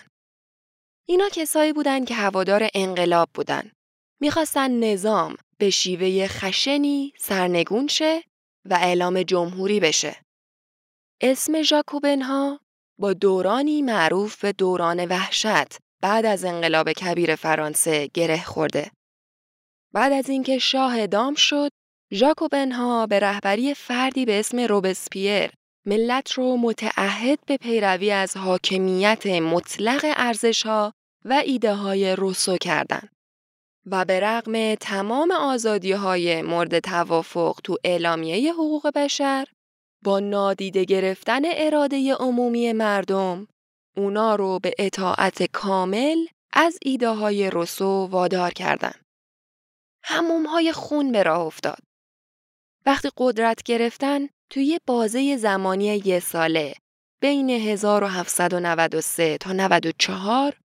اینا 1.08 1.30
کسایی 1.30 1.74
بودن 1.74 2.06
که 2.06 2.16
هوادار 2.16 2.70
انقلاب 2.74 3.30
بودن. 3.34 3.72
می‌خواستن 4.22 4.72
نظام 4.72 5.36
به 5.58 5.70
شیوه 5.70 6.28
خشنی 6.28 7.14
سرنگون 7.18 7.88
شه 7.88 8.24
و 8.70 8.74
اعلام 8.74 9.24
جمهوری 9.24 9.80
بشه. 9.80 10.16
اسم 11.22 11.62
ژاکوبنها 11.62 12.60
با 13.00 13.14
دورانی 13.14 13.82
معروف 13.82 14.42
به 14.42 14.52
دوران 14.52 15.06
وحشت 15.06 15.78
بعد 16.02 16.26
از 16.26 16.46
انقلاب 16.46 16.92
کبیر 16.92 17.36
فرانسه 17.36 18.08
گره 18.14 18.44
خورده. 18.44 18.92
بعد 19.94 20.12
از 20.12 20.30
اینکه 20.30 20.60
شاه 20.60 21.00
ادام 21.00 21.36
شد، 21.36 21.70
ژاکوبنها 22.14 23.08
به 23.08 23.20
رهبری 23.20 23.74
فردی 23.74 24.26
به 24.26 24.40
اسم 24.40 24.60
روبسپیر 24.60 25.52
ملت 25.86 26.32
رو 26.32 26.58
متعهد 26.58 27.40
به 27.46 27.58
پیروی 27.58 28.12
از 28.12 28.38
حاکمیت 28.38 29.26
مطلق 29.26 30.06
ارزشها 30.18 30.94
و 31.26 31.34
ایده 31.46 31.74
های 31.74 32.16
روسو 32.16 32.58
کردند. 32.58 33.10
و 33.86 34.06
به 34.06 34.20
رغم 34.20 34.76
تمام 34.76 35.32
آزادی 35.32 35.92
های 35.92 36.42
مورد 36.42 36.80
توافق 36.80 37.60
تو 37.64 37.78
اعلامیه 37.84 38.54
حقوق 38.54 38.92
بشر 38.96 39.48
با 40.04 40.20
نادیده 40.20 40.84
گرفتن 40.84 41.42
اراده 41.46 42.14
عمومی 42.14 42.74
مردم 42.74 43.48
اونا 43.98 44.36
رو 44.36 44.60
به 44.60 44.74
اطاعت 44.80 45.44
کامل 45.44 46.18
از 46.54 46.78
ایده 46.82 47.10
های 47.10 47.50
رسو 47.54 48.06
وادار 48.06 48.52
کردن. 48.52 48.94
هموم 50.04 50.46
های 50.46 50.72
خون 50.72 51.12
به 51.12 51.24
راه 51.24 51.40
افتاد. 51.40 51.91
وقتی 52.86 53.10
قدرت 53.18 53.64
گرفتن 53.64 54.28
توی 54.50 54.80
بازه 54.86 55.38
زمانی 55.38 56.02
یه 56.06 56.20
ساله 56.20 56.74
بین 57.22 57.50
1793 57.50 59.38
تا 59.38 59.52
94 59.52 60.58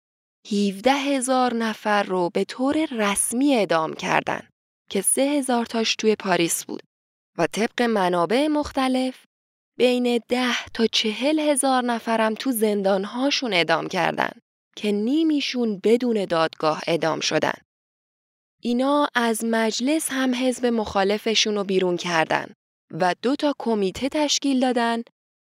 17 0.53 0.93
هزار 0.93 1.55
نفر 1.55 2.03
رو 2.03 2.31
به 2.35 2.45
طور 2.45 2.87
رسمی 2.91 3.55
اعدام 3.55 3.95
کردن 3.95 4.49
که 4.91 5.03
سه 5.03 5.23
هزار 5.23 5.67
تاش 5.67 5.97
توی 5.97 6.17
پاریس 6.17 6.65
بود 6.65 6.83
و 7.39 7.47
طبق 7.47 7.83
منابع 7.83 8.47
مختلف 8.47 9.25
بین 9.79 10.21
ده 10.29 10.67
تا 10.75 10.87
چهل 10.87 11.39
هزار 11.39 11.85
نفرم 11.85 12.35
تو 12.35 12.53
زندانهاشون 12.53 13.53
اعدام 13.53 13.89
کردن 13.89 14.31
که 14.77 14.93
نیمیشون 14.93 15.81
بدون 15.85 16.25
دادگاه 16.25 16.83
ادام 16.87 17.21
شدن. 17.21 17.66
اینا 18.67 19.09
از 19.15 19.45
مجلس 19.45 20.09
هم 20.11 20.35
حزب 20.35 20.67
مخالفشون 20.67 21.55
رو 21.55 21.65
بیرون 21.65 21.97
کردن 21.97 22.47
و 22.91 23.15
دو 23.23 23.37
تا 23.37 23.55
کمیته 23.59 24.09
تشکیل 24.09 24.61
دادن 24.61 25.03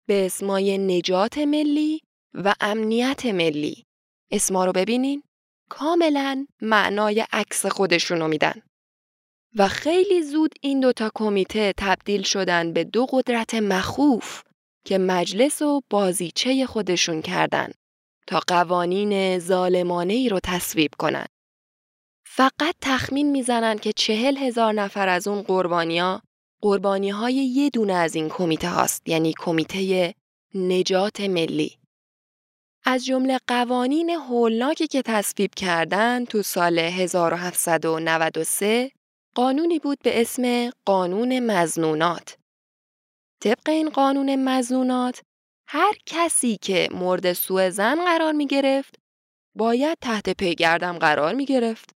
به 0.09 0.26
اسمای 0.26 0.79
نجات 0.79 1.38
ملی 1.38 2.00
و 2.35 2.55
امنیت 2.61 3.26
ملی. 3.26 3.85
اسما 4.31 4.64
رو 4.64 4.72
ببینین؟ 4.72 5.22
کاملا 5.70 6.46
معنای 6.62 7.26
عکس 7.33 7.66
خودشون 7.66 8.18
رو 8.20 8.29
میدن. 8.29 8.62
و 9.55 9.68
خیلی 9.68 10.22
زود 10.22 10.55
این 10.61 10.81
دوتا 10.81 11.11
کمیته 11.14 11.72
تبدیل 11.76 12.22
شدن 12.22 12.72
به 12.72 12.85
دو 12.85 13.07
قدرت 13.07 13.55
مخوف 13.55 14.42
که 14.87 14.98
مجلس 14.98 15.62
و 15.62 15.81
بازیچه 15.90 16.66
خودشون 16.66 17.22
کردن 17.22 17.70
تا 18.26 18.40
قوانین 18.46 19.38
ظالمانه 19.38 20.14
ای 20.14 20.29
رو 20.29 20.40
تصویب 20.44 20.90
کنن. 20.98 21.26
فقط 22.37 22.75
تخمین 22.81 23.31
می‌زنن 23.31 23.79
که 23.79 23.92
چهل 23.92 24.37
هزار 24.37 24.72
نفر 24.72 25.09
از 25.09 25.29
اون 25.29 25.42
قربانیا 25.42 26.22
قربانی 26.62 27.11
های 27.11 27.35
یه 27.35 27.70
دونه 27.70 27.92
از 27.92 28.14
این 28.14 28.29
کمیته 28.29 28.68
هاست 28.68 29.09
یعنی 29.09 29.35
کمیته 29.38 30.14
نجات 30.55 31.20
ملی. 31.20 31.79
از 32.85 33.05
جمله 33.05 33.38
قوانین 33.46 34.11
هولناکی 34.11 34.87
که 34.87 35.03
تصویب 35.03 35.55
کردن 35.55 36.25
تو 36.25 36.42
سال 36.42 36.79
1793 36.79 38.90
قانونی 39.35 39.79
بود 39.79 39.99
به 40.03 40.20
اسم 40.20 40.70
قانون 40.85 41.40
مزنونات. 41.40 42.38
طبق 43.42 43.68
این 43.68 43.90
قانون 43.90 44.49
مزنونات 44.49 45.22
هر 45.68 45.92
کسی 46.07 46.57
که 46.57 46.88
مورد 46.92 47.33
سوء 47.33 47.70
زن 47.70 48.05
قرار 48.05 48.33
می 48.33 48.46
گرفت 48.46 48.94
باید 49.55 49.99
تحت 50.01 50.31
پیگردم 50.31 50.99
قرار 50.99 51.35
می 51.35 51.44
گرفت. 51.44 51.95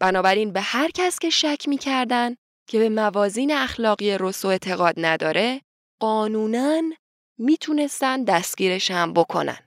بنابراین 0.00 0.52
به 0.52 0.60
هر 0.60 0.90
کس 0.90 1.18
که 1.18 1.30
شک 1.30 1.68
می 1.68 1.78
کردن 1.78 2.36
که 2.68 2.78
به 2.78 2.88
موازین 2.88 3.52
اخلاقی 3.52 4.18
رسو 4.20 4.48
اعتقاد 4.48 4.94
نداره 4.96 5.60
قانونا 6.00 6.82
می‌تونستن 7.38 8.24
دستگیرش 8.24 8.90
هم 8.90 9.12
بکنن. 9.12 9.58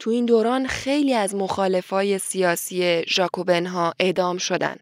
تو 0.00 0.10
این 0.10 0.26
دوران 0.26 0.66
خیلی 0.66 1.14
از 1.14 1.34
مخالفای 1.34 2.18
سیاسی 2.18 3.04
ژاکوبن 3.06 3.66
ها 3.66 3.94
اعدام 4.00 4.38
شدن. 4.38 4.76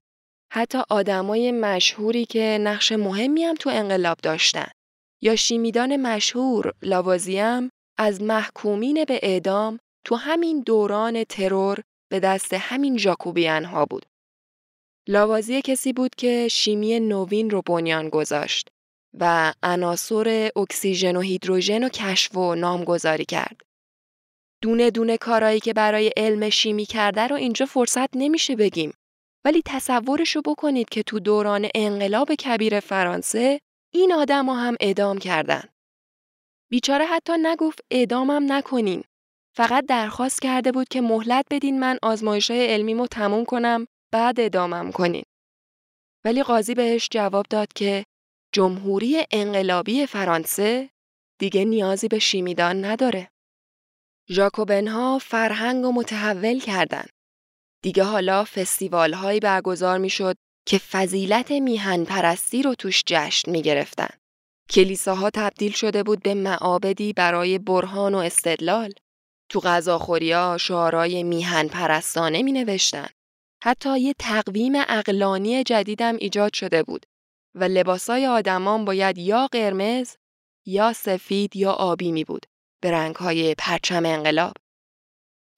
حتی 0.52 0.78
آدمای 0.90 1.52
مشهوری 1.52 2.24
که 2.24 2.58
نقش 2.60 2.92
مهمی 2.92 3.44
هم 3.44 3.54
تو 3.54 3.70
انقلاب 3.70 4.18
داشتن. 4.22 4.68
یا 5.22 5.36
شیمیدان 5.36 5.96
مشهور 5.96 6.72
لاوازیم 6.82 7.70
از 7.98 8.22
محکومین 8.22 9.04
به 9.04 9.20
اعدام 9.22 9.78
تو 10.06 10.14
همین 10.16 10.60
دوران 10.60 11.24
ترور 11.24 11.82
به 12.10 12.20
دست 12.20 12.54
همین 12.54 12.98
ژاکوبیان 12.98 13.64
ها 13.64 13.84
بود. 13.84 14.06
لاوازیه 15.08 15.62
کسی 15.62 15.92
بود 15.92 16.14
که 16.14 16.48
شیمی 16.48 17.00
نوین 17.00 17.50
رو 17.50 17.62
بنیان 17.66 18.08
گذاشت 18.08 18.68
و 19.20 19.52
عناصر 19.62 20.50
اکسیژن 20.56 21.16
و 21.16 21.20
هیدروژن 21.20 21.82
رو 21.82 21.88
کشف 21.88 22.36
و 22.36 22.54
نامگذاری 22.54 23.24
کرد. 23.24 23.60
دونه 24.62 24.90
دونه 24.90 25.16
کارایی 25.16 25.60
که 25.60 25.72
برای 25.72 26.12
علم 26.16 26.50
شیمی 26.50 26.86
کرده 26.86 27.26
رو 27.26 27.36
اینجا 27.36 27.66
فرصت 27.66 28.16
نمیشه 28.16 28.56
بگیم. 28.56 28.92
ولی 29.44 29.62
تصورشو 29.64 30.42
بکنید 30.42 30.88
که 30.88 31.02
تو 31.02 31.20
دوران 31.20 31.68
انقلاب 31.74 32.34
کبیر 32.34 32.80
فرانسه 32.80 33.60
این 33.94 34.12
آدم 34.12 34.48
هم 34.48 34.76
اعدام 34.80 35.18
کردن. 35.18 35.62
بیچاره 36.70 37.04
حتی 37.04 37.32
نگفت 37.42 37.80
اعدامم 37.90 38.52
نکنین. 38.52 39.04
فقط 39.56 39.86
درخواست 39.86 40.42
کرده 40.42 40.72
بود 40.72 40.88
که 40.88 41.00
مهلت 41.00 41.44
بدین 41.50 41.80
من 41.80 41.98
آزمایش 42.02 42.50
های 42.50 42.66
علمیمو 42.66 43.06
تموم 43.06 43.44
کنم 43.44 43.86
بعد 44.12 44.40
ادامم 44.40 44.92
کنین. 44.92 45.24
ولی 46.24 46.42
قاضی 46.42 46.74
بهش 46.74 47.08
جواب 47.10 47.46
داد 47.50 47.72
که 47.72 48.04
جمهوری 48.54 49.26
انقلابی 49.30 50.06
فرانسه 50.06 50.90
دیگه 51.38 51.64
نیازی 51.64 52.08
به 52.08 52.18
شیمیدان 52.18 52.84
نداره. 52.84 53.28
ژاکوبنها 54.30 55.18
فرهنگ 55.18 55.84
و 55.84 55.92
متحول 55.92 56.58
کردن. 56.60 57.04
دیگه 57.82 58.04
حالا 58.04 58.44
فستیوال 58.44 59.12
هایی 59.12 59.40
برگزار 59.40 59.98
می 59.98 60.10
شد 60.10 60.36
که 60.66 60.78
فضیلت 60.78 61.50
میهن 61.50 62.04
پرستی 62.04 62.62
رو 62.62 62.74
توش 62.74 63.02
جشن 63.06 63.50
می 63.50 63.62
گرفتن. 63.62 64.10
کلیساها 64.70 65.30
تبدیل 65.30 65.72
شده 65.72 66.02
بود 66.02 66.22
به 66.22 66.34
معابدی 66.34 67.12
برای 67.12 67.58
برهان 67.58 68.14
و 68.14 68.18
استدلال. 68.18 68.92
تو 69.48 69.60
غذاخوریا 69.60 70.56
شعارای 70.60 71.22
میهن 71.22 71.68
پرستانه 71.68 72.42
می 72.42 72.52
نوشتن. 72.52 73.08
حتی 73.64 74.00
یه 74.00 74.14
تقویم 74.18 74.72
اقلانی 74.88 75.64
جدیدم 75.64 76.16
ایجاد 76.16 76.54
شده 76.54 76.82
بود 76.82 77.06
و 77.54 77.64
لباسای 77.64 78.26
آدمان 78.26 78.84
باید 78.84 79.18
یا 79.18 79.46
قرمز 79.46 80.16
یا 80.66 80.92
سفید 80.92 81.56
یا 81.56 81.72
آبی 81.72 82.12
می 82.12 82.24
بود 82.24 82.46
به 82.82 82.90
رنگهای 82.90 83.54
پرچم 83.58 84.06
انقلاب. 84.06 84.54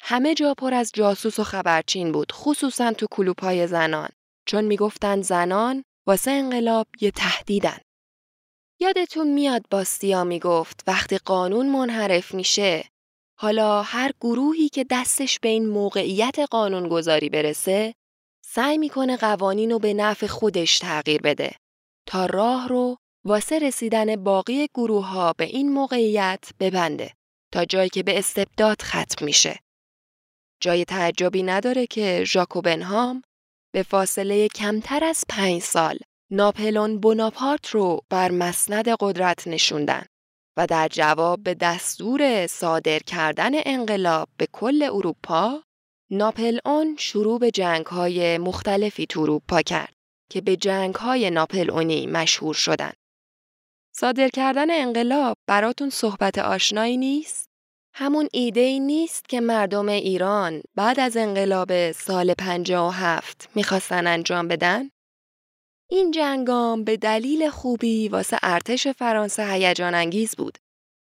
همه 0.03 0.35
جا 0.35 0.55
پر 0.55 0.75
از 0.75 0.91
جاسوس 0.95 1.39
و 1.39 1.45
خبرچین 1.45 2.13
بود 2.13 2.33
خصوصا 2.33 2.93
تو 2.93 3.07
کلوپای 3.11 3.67
زنان 3.67 4.09
چون 4.47 4.65
می‌گفتن 4.65 5.23
زنان 5.23 5.85
واسه 6.07 6.31
انقلاب 6.31 6.87
یه 7.01 7.11
تهدیدن. 7.11 7.79
یادتون 8.81 9.33
میاد 9.33 9.67
باستیا 9.71 10.25
می‌گفت 10.25 10.85
وقتی 10.87 11.19
قانون 11.19 11.71
منحرف 11.71 12.35
میشه 12.35 12.85
حالا 13.39 13.83
هر 13.83 14.11
گروهی 14.21 14.69
که 14.69 14.87
دستش 14.91 15.41
به 15.41 15.49
این 15.49 15.67
موقعیت 15.67 16.39
قانونگذاری 16.51 17.29
برسه 17.29 17.95
سعی 18.45 18.79
می‌کنه 18.79 19.17
قوانین 19.17 19.71
رو 19.71 19.79
به 19.79 19.95
نفع 19.95 20.27
خودش 20.27 20.79
تغییر 20.79 21.21
بده 21.23 21.55
تا 22.07 22.27
راه 22.27 22.69
رو 22.69 22.97
واسه 23.25 23.59
رسیدن 23.59 24.17
باقی 24.17 24.69
گروه 24.75 25.07
ها 25.07 25.33
به 25.33 25.45
این 25.45 25.73
موقعیت 25.73 26.51
ببنده 26.61 27.13
تا 27.53 27.65
جایی 27.65 27.89
که 27.89 28.03
به 28.03 28.19
استبداد 28.19 28.83
ختم 28.83 29.25
میشه. 29.25 29.59
جای 30.61 30.85
تعجبی 30.85 31.43
نداره 31.43 31.87
که 31.87 32.25
ژاکوبنهام 32.27 33.23
به 33.75 33.83
فاصله 33.83 34.49
کمتر 34.49 35.05
از 35.05 35.25
پنج 35.29 35.63
سال 35.63 35.99
ناپلون 36.31 37.01
بوناپارت 37.01 37.67
رو 37.69 38.01
بر 38.11 38.31
مسند 38.31 38.89
قدرت 39.01 39.49
نشوندن 39.49 40.05
و 40.57 40.67
در 40.67 40.89
جواب 40.89 41.43
به 41.43 41.55
دستور 41.55 42.47
صادر 42.47 42.99
کردن 42.99 43.51
انقلاب 43.55 44.29
به 44.37 44.49
کل 44.53 44.83
اروپا 44.83 45.63
ناپلئون 46.11 46.97
شروع 46.99 47.39
به 47.39 47.51
جنگ‌های 47.51 48.39
مختلفی 48.39 49.07
تو 49.07 49.21
اروپا 49.21 49.63
کرد 49.63 49.95
که 50.31 50.41
به 50.41 50.57
جنگ‌های 50.57 51.31
ناپلئونی 51.31 52.07
مشهور 52.07 52.55
شدن. 52.55 52.93
صادر 53.97 54.29
کردن 54.29 54.71
انقلاب 54.71 55.37
براتون 55.47 55.91
صحبت 55.91 56.39
آشنایی 56.39 56.97
نیست؟ 56.97 57.49
همون 57.95 58.29
ایده 58.33 58.61
ای 58.61 58.81
نیست 58.81 59.29
که 59.29 59.41
مردم 59.41 59.89
ایران 59.89 60.63
بعد 60.75 61.01
از 61.01 61.17
انقلاب 61.17 61.93
سال 61.93 62.35
57 62.35 63.49
می‌خواستن 63.55 64.07
انجام 64.07 64.49
بدن؟ 64.49 64.91
این 65.95 66.11
جنگام 66.11 66.85
به 66.85 66.97
دلیل 66.97 67.51
خوبی 67.51 68.09
واسه 68.09 68.39
ارتش 68.43 68.89
فرانسه 68.89 69.47
هیجان 69.53 69.95
انگیز 69.95 70.37
بود 70.37 70.59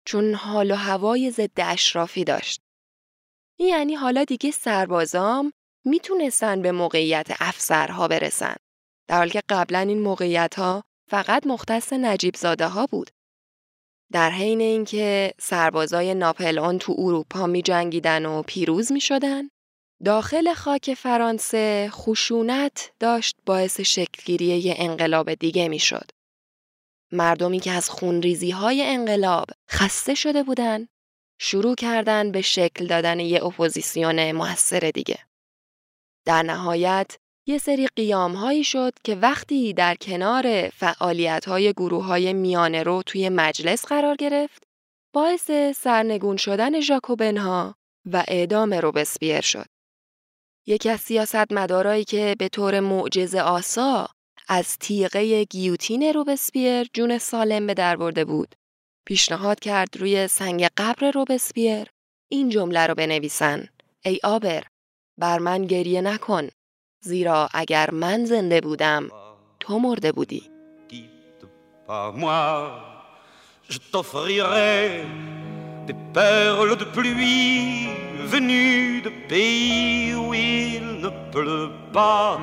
چون 0.06 0.34
حال 0.34 0.70
و 0.70 0.74
هوای 0.74 1.30
ضد 1.30 1.50
اشرافی 1.56 2.24
داشت. 2.24 2.60
یعنی 3.58 3.94
حالا 3.94 4.24
دیگه 4.24 4.50
سربازام 4.50 5.52
می‌تونستن 5.84 6.62
به 6.62 6.72
موقعیت 6.72 7.26
افسرها 7.40 8.08
برسن. 8.08 8.56
در 9.08 9.16
حالی 9.16 9.30
که 9.30 9.42
قبلا 9.48 9.78
این 9.78 10.02
موقعیت 10.02 10.54
ها 10.54 10.82
فقط 11.10 11.46
مختص 11.46 11.92
نجیب 11.92 12.36
زاده 12.36 12.66
ها 12.66 12.86
بود. 12.86 13.10
در 14.12 14.30
حین 14.30 14.60
اینکه 14.60 15.32
سربازای 15.40 16.14
ناپلئون 16.14 16.78
تو 16.78 16.94
اروپا 16.98 17.46
می 17.46 17.62
جنگیدن 17.62 18.26
و 18.26 18.42
پیروز 18.42 18.92
می 18.92 19.00
شدن، 19.00 19.48
داخل 20.04 20.54
خاک 20.54 20.94
فرانسه 20.94 21.88
خشونت 21.92 22.92
داشت 23.00 23.36
باعث 23.46 23.80
شکلگیری 23.80 24.44
یه 24.44 24.74
انقلاب 24.78 25.34
دیگه 25.34 25.68
می 25.68 25.78
شد. 25.78 26.10
مردمی 27.12 27.60
که 27.60 27.70
از 27.70 27.90
خونریزی 27.90 28.50
های 28.50 28.82
انقلاب 28.82 29.46
خسته 29.70 30.14
شده 30.14 30.42
بودن 30.42 30.86
شروع 31.40 31.74
کردن 31.74 32.32
به 32.32 32.40
شکل 32.40 32.86
دادن 32.86 33.20
یه 33.20 33.44
اپوزیسیون 33.44 34.32
موثر 34.32 34.90
دیگه. 34.94 35.18
در 36.26 36.42
نهایت 36.42 37.16
یه 37.46 37.58
سری 37.58 37.86
قیام 37.96 38.32
هایی 38.32 38.64
شد 38.64 38.92
که 39.04 39.14
وقتی 39.14 39.72
در 39.72 39.94
کنار 39.94 40.68
فعالیت 40.68 41.48
های 41.48 41.72
گروه 41.72 42.04
های 42.04 42.32
میانه 42.32 42.82
رو 42.82 43.02
توی 43.06 43.28
مجلس 43.28 43.86
قرار 43.86 44.16
گرفت 44.16 44.62
باعث 45.14 45.50
سرنگون 45.76 46.36
شدن 46.36 46.80
ژاکوبنها 46.80 47.74
و 48.12 48.24
اعدام 48.28 48.74
روبسپیر 48.74 49.40
شد. 49.40 49.71
یکی 50.66 50.90
از 50.90 51.00
سیاست 51.00 51.52
مدارایی 51.52 52.04
که 52.04 52.36
به 52.38 52.48
طور 52.48 52.80
معجزه 52.80 53.40
آسا 53.40 54.08
از 54.48 54.78
تیغه 54.78 55.44
گیوتین 55.44 56.02
روبسپیر 56.02 56.88
جون 56.92 57.18
سالم 57.18 57.66
به 57.66 57.74
در 57.74 57.96
برده 57.96 58.24
بود. 58.24 58.54
پیشنهاد 59.06 59.60
کرد 59.60 59.96
روی 59.96 60.28
سنگ 60.28 60.68
قبر 60.76 61.10
روبسپیر 61.10 61.86
این 62.28 62.48
جمله 62.48 62.86
رو 62.86 62.94
بنویسن. 62.94 63.68
ای 64.04 64.20
آبر 64.24 64.64
بر 65.18 65.38
من 65.38 65.66
گریه 65.66 66.00
نکن. 66.00 66.48
زیرا 67.04 67.48
اگر 67.54 67.90
من 67.90 68.24
زنده 68.24 68.60
بودم 68.60 69.08
تو 69.60 69.78
مرده 69.78 70.12
بودی. 70.12 70.50
Des 75.86 75.94
perles 76.12 76.76
de 76.76 76.84
pluie 76.84 77.88
venues 78.26 79.02
de 79.02 79.10
pays 79.28 80.14
où 80.14 80.32
il 80.34 81.00
ne 81.00 81.08
pleut 81.30 81.70
pas. 81.92 82.38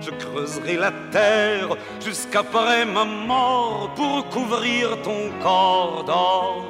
Je 0.00 0.10
creuserai 0.10 0.76
la 0.76 0.92
terre 1.10 1.76
jusqu'après 2.04 2.84
ma 2.84 3.04
mort 3.04 3.90
pour 3.94 4.28
couvrir 4.28 5.00
ton 5.02 5.30
corps 5.40 6.04
d'or 6.04 6.64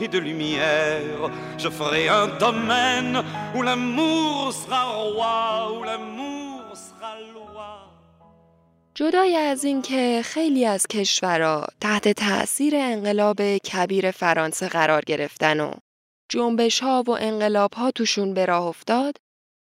et 0.00 0.08
de 0.08 0.18
lumière. 0.18 1.30
Je 1.56 1.68
ferai 1.68 2.08
un 2.08 2.28
domaine 2.38 3.22
où 3.54 3.62
l'amour 3.62 4.52
sera 4.52 4.84
roi, 4.84 5.72
où 5.78 5.82
l'amour 5.82 6.62
sera 6.74 7.14
loi. 7.34 7.97
جدای 8.98 9.36
از 9.36 9.64
اینکه 9.64 10.22
خیلی 10.24 10.66
از 10.66 10.86
کشورها 10.86 11.66
تحت 11.80 12.08
تأثیر 12.08 12.76
انقلاب 12.76 13.56
کبیر 13.56 14.10
فرانسه 14.10 14.68
قرار 14.68 15.02
گرفتن 15.02 15.60
و 15.60 15.72
جنبش 16.28 16.80
ها 16.80 17.04
و 17.06 17.10
انقلاب 17.10 17.72
ها 17.72 17.90
توشون 17.90 18.34
به 18.34 18.46
راه 18.46 18.66
افتاد، 18.66 19.16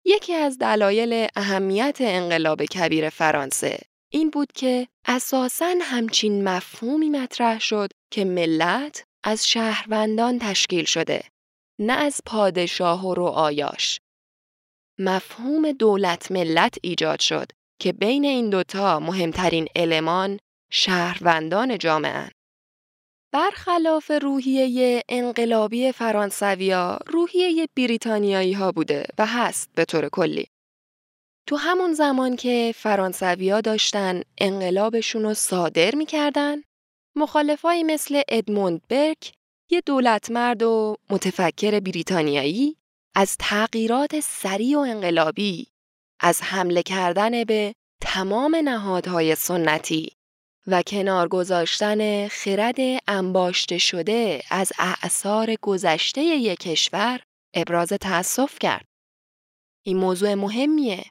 یکی 0.06 0.34
از 0.34 0.58
دلایل 0.58 1.28
اهمیت 1.36 1.98
انقلاب 2.00 2.66
کبیر 2.66 3.10
فرانسه 3.10 3.80
این 4.12 4.30
بود 4.30 4.52
که 4.52 4.88
اساساً 5.06 5.76
همچین 5.82 6.44
مفهومی 6.44 7.10
مطرح 7.10 7.60
شد 7.60 7.90
که 8.12 8.26
ملت 8.26 9.04
از 9.24 9.48
شهروندان 9.48 10.40
تشکیل 10.40 10.86
شده، 10.86 11.24
نه 11.80 11.94
از 11.94 12.22
پادشاه 12.26 13.06
و 13.06 13.14
رعایاش. 13.14 14.00
مفهوم 15.00 15.72
دولت 15.72 16.32
ملت 16.32 16.78
ایجاد 16.84 17.20
شد 17.20 17.52
که 17.80 17.94
بین 17.94 18.26
این 18.26 18.50
دوتا 18.50 19.00
مهمترین 19.00 19.68
المان 19.76 20.40
شهروندان 20.72 21.78
جامعه 21.78 22.32
برخلاف 23.34 24.12
روحیه 24.22 25.02
انقلابی 25.10 25.92
فرانسویا 25.92 27.00
روحیه 27.08 27.68
بریتانیایی 27.76 28.54
ها 28.54 28.72
بوده 28.72 29.06
و 29.18 29.26
هست 29.26 29.70
به 29.76 29.86
طور 29.86 30.10
کلی. 30.10 30.48
تو 31.48 31.56
همون 31.56 31.94
زمان 31.94 32.36
که 32.36 32.74
فرانسویا 32.76 33.62
داشتن 33.62 34.22
انقلابشون 34.38 35.24
رو 35.24 35.34
صادر 35.34 35.96
می‌کردن 35.96 36.62
مخالفایی 37.16 37.84
مثل 37.84 38.22
ادموند 38.30 38.82
برک 38.90 39.34
یه 39.72 39.82
دولتمرد 39.86 40.64
و 40.64 40.96
متفکر 41.10 41.80
بریتانیایی 41.80 42.78
از 43.16 43.38
تغییرات 43.40 44.20
سریع 44.20 44.78
و 44.78 44.80
انقلابی 44.80 45.68
از 46.20 46.42
حمله 46.42 46.84
کردن 46.84 47.44
به 47.44 47.76
تمام 48.02 48.56
نهادهای 48.56 49.36
سنتی 49.36 50.12
و 50.68 50.82
کنار 50.82 51.28
گذاشتن 51.28 52.28
خرد 52.28 52.76
انباشته 53.08 53.78
شده 53.78 54.44
از 54.50 54.72
اعثار 54.80 55.56
گذشته 55.62 56.22
یک 56.22 56.60
کشور 56.60 57.20
ابراز 57.54 57.90
تأسف 57.90 58.60
کرد. 58.60 58.86
این 59.86 59.98
موضوع 59.98 60.34
مهمیه. 60.34 61.06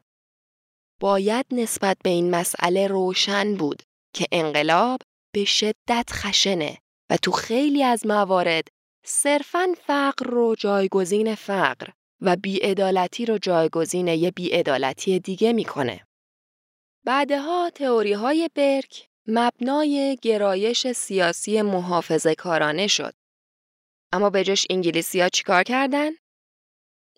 باید 1.01 1.47
نسبت 1.51 1.97
به 2.05 2.11
این 2.11 2.31
مسئله 2.31 2.87
روشن 2.87 3.55
بود 3.55 3.83
که 4.15 4.27
انقلاب 4.33 5.01
به 5.35 5.45
شدت 5.45 6.09
خشنه 6.13 6.79
و 7.11 7.17
تو 7.17 7.31
خیلی 7.31 7.83
از 7.83 8.07
موارد 8.07 8.69
صرفاً 9.05 9.67
فقر 9.87 10.27
رو 10.27 10.55
جایگزین 10.59 11.35
فقر 11.35 11.89
و 12.21 12.37
بیعدالتی 12.37 13.27
رو 13.27 13.39
جایگزین 13.39 14.09
یه 14.09 14.31
بیعدالتی 14.31 15.19
دیگه 15.19 15.53
می‌کنه. 15.53 16.07
بعدها 17.05 17.71
تئوری 17.75 18.13
های 18.13 18.51
برک 18.55 19.09
مبنای 19.27 20.19
گرایش 20.23 20.93
سیاسی 20.93 21.63
محافظه 21.63 22.35
کارانه 22.35 22.87
شد. 22.87 23.15
اما 24.13 24.31
به 24.31 24.45
جاش 24.45 24.67
انگلیسی 24.71 25.21
ها 25.21 25.29
چیکار 25.29 25.63
کردن؟ 25.63 26.11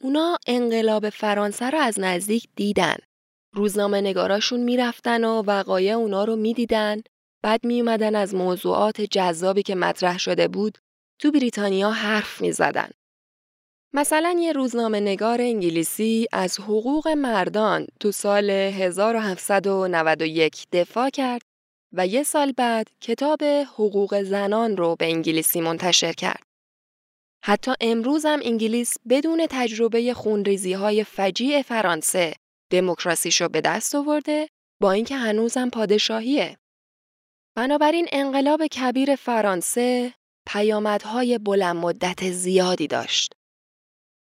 اونا 0.00 0.38
انقلاب 0.46 1.10
فرانسه 1.10 1.70
رو 1.70 1.78
از 1.78 2.00
نزدیک 2.00 2.48
دیدن. 2.56 2.96
روزنامه 3.52 4.00
نگاراشون 4.00 4.60
می‌رفتن 4.60 5.24
و 5.24 5.42
وقایع 5.42 5.94
اونا 5.94 6.24
رو 6.24 6.36
می‌دیدن 6.36 7.02
بعد 7.42 7.64
میومدن 7.64 8.14
از 8.14 8.34
موضوعات 8.34 9.00
جذابی 9.00 9.62
که 9.62 9.74
مطرح 9.74 10.18
شده 10.18 10.48
بود 10.48 10.78
تو 11.18 11.30
بریتانیا 11.30 11.90
حرف 11.90 12.40
می‌زدن. 12.40 12.90
مثلا 13.92 14.36
یه 14.40 14.52
روزنامه 14.52 15.00
نگار 15.00 15.40
انگلیسی 15.40 16.26
از 16.32 16.60
حقوق 16.60 17.08
مردان 17.08 17.86
تو 18.00 18.12
سال 18.12 18.50
1791 18.50 20.66
دفاع 20.72 21.10
کرد 21.10 21.42
و 21.92 22.06
یه 22.06 22.22
سال 22.22 22.52
بعد 22.52 22.88
کتاب 23.00 23.44
حقوق 23.44 24.22
زنان 24.22 24.76
رو 24.76 24.96
به 24.98 25.06
انگلیسی 25.06 25.60
منتشر 25.60 26.12
کرد. 26.12 26.42
حتی 27.44 27.72
امروز 27.80 28.26
هم 28.26 28.40
انگلیس 28.44 28.94
بدون 29.08 29.46
تجربه 29.50 30.14
خونریزی 30.14 30.72
های 30.72 31.04
فجیع 31.04 31.62
فرانسه 31.62 32.34
دموکراسیشو 32.72 33.48
به 33.48 33.60
دست 33.60 33.94
آورده 33.94 34.48
با 34.82 34.92
اینکه 34.92 35.16
هنوزم 35.16 35.70
پادشاهیه. 35.70 36.56
بنابراین 37.56 38.08
انقلاب 38.12 38.66
کبیر 38.66 39.16
فرانسه 39.16 40.14
پیامدهای 40.46 41.38
بلند 41.38 41.76
مدت 41.76 42.30
زیادی 42.30 42.86
داشت. 42.86 43.35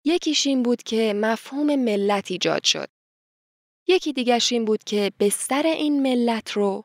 یکیش 0.05 0.47
این 0.47 0.63
بود 0.63 0.83
که 0.83 1.13
مفهوم 1.13 1.75
ملت 1.75 2.31
ایجاد 2.31 2.63
شد. 2.63 2.89
یکی 3.87 4.13
دیگرش 4.13 4.51
این 4.51 4.65
بود 4.65 4.83
که 4.83 5.11
بستر 5.19 5.65
این 5.65 6.01
ملت 6.01 6.51
رو 6.51 6.83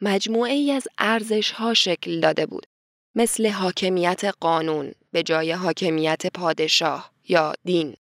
مجموعه 0.00 0.52
ای 0.52 0.72
از 0.72 0.88
ارزش 0.98 1.50
ها 1.50 1.74
شکل 1.74 2.20
داده 2.20 2.46
بود. 2.46 2.66
مثل 3.14 3.48
حاکمیت 3.48 4.24
قانون 4.24 4.92
به 5.12 5.22
جای 5.22 5.52
حاکمیت 5.52 6.26
پادشاه 6.26 7.12
یا 7.28 7.52
دین. 7.64 7.96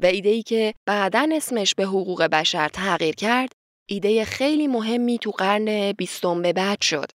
و 0.00 0.06
ایده 0.06 0.28
ای 0.28 0.42
که 0.42 0.74
بعدا 0.86 1.28
اسمش 1.32 1.74
به 1.74 1.84
حقوق 1.84 2.22
بشر 2.22 2.68
تغییر 2.68 3.14
کرد، 3.14 3.52
ایده 3.86 4.24
خیلی 4.24 4.66
مهمی 4.66 5.18
تو 5.18 5.30
قرن 5.30 5.92
بیستم 5.92 6.42
به 6.42 6.52
بعد 6.52 6.80
شد. 6.80 7.10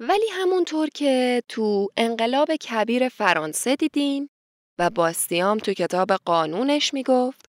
ولی 0.00 0.28
همونطور 0.32 0.88
که 0.88 1.42
تو 1.48 1.88
انقلاب 1.96 2.56
کبیر 2.56 3.08
فرانسه 3.08 3.76
دیدیم 3.76 4.30
و 4.78 4.90
باستیام 4.90 5.58
تو 5.58 5.72
کتاب 5.72 6.12
قانونش 6.12 6.94
می‌گفت 6.94 7.46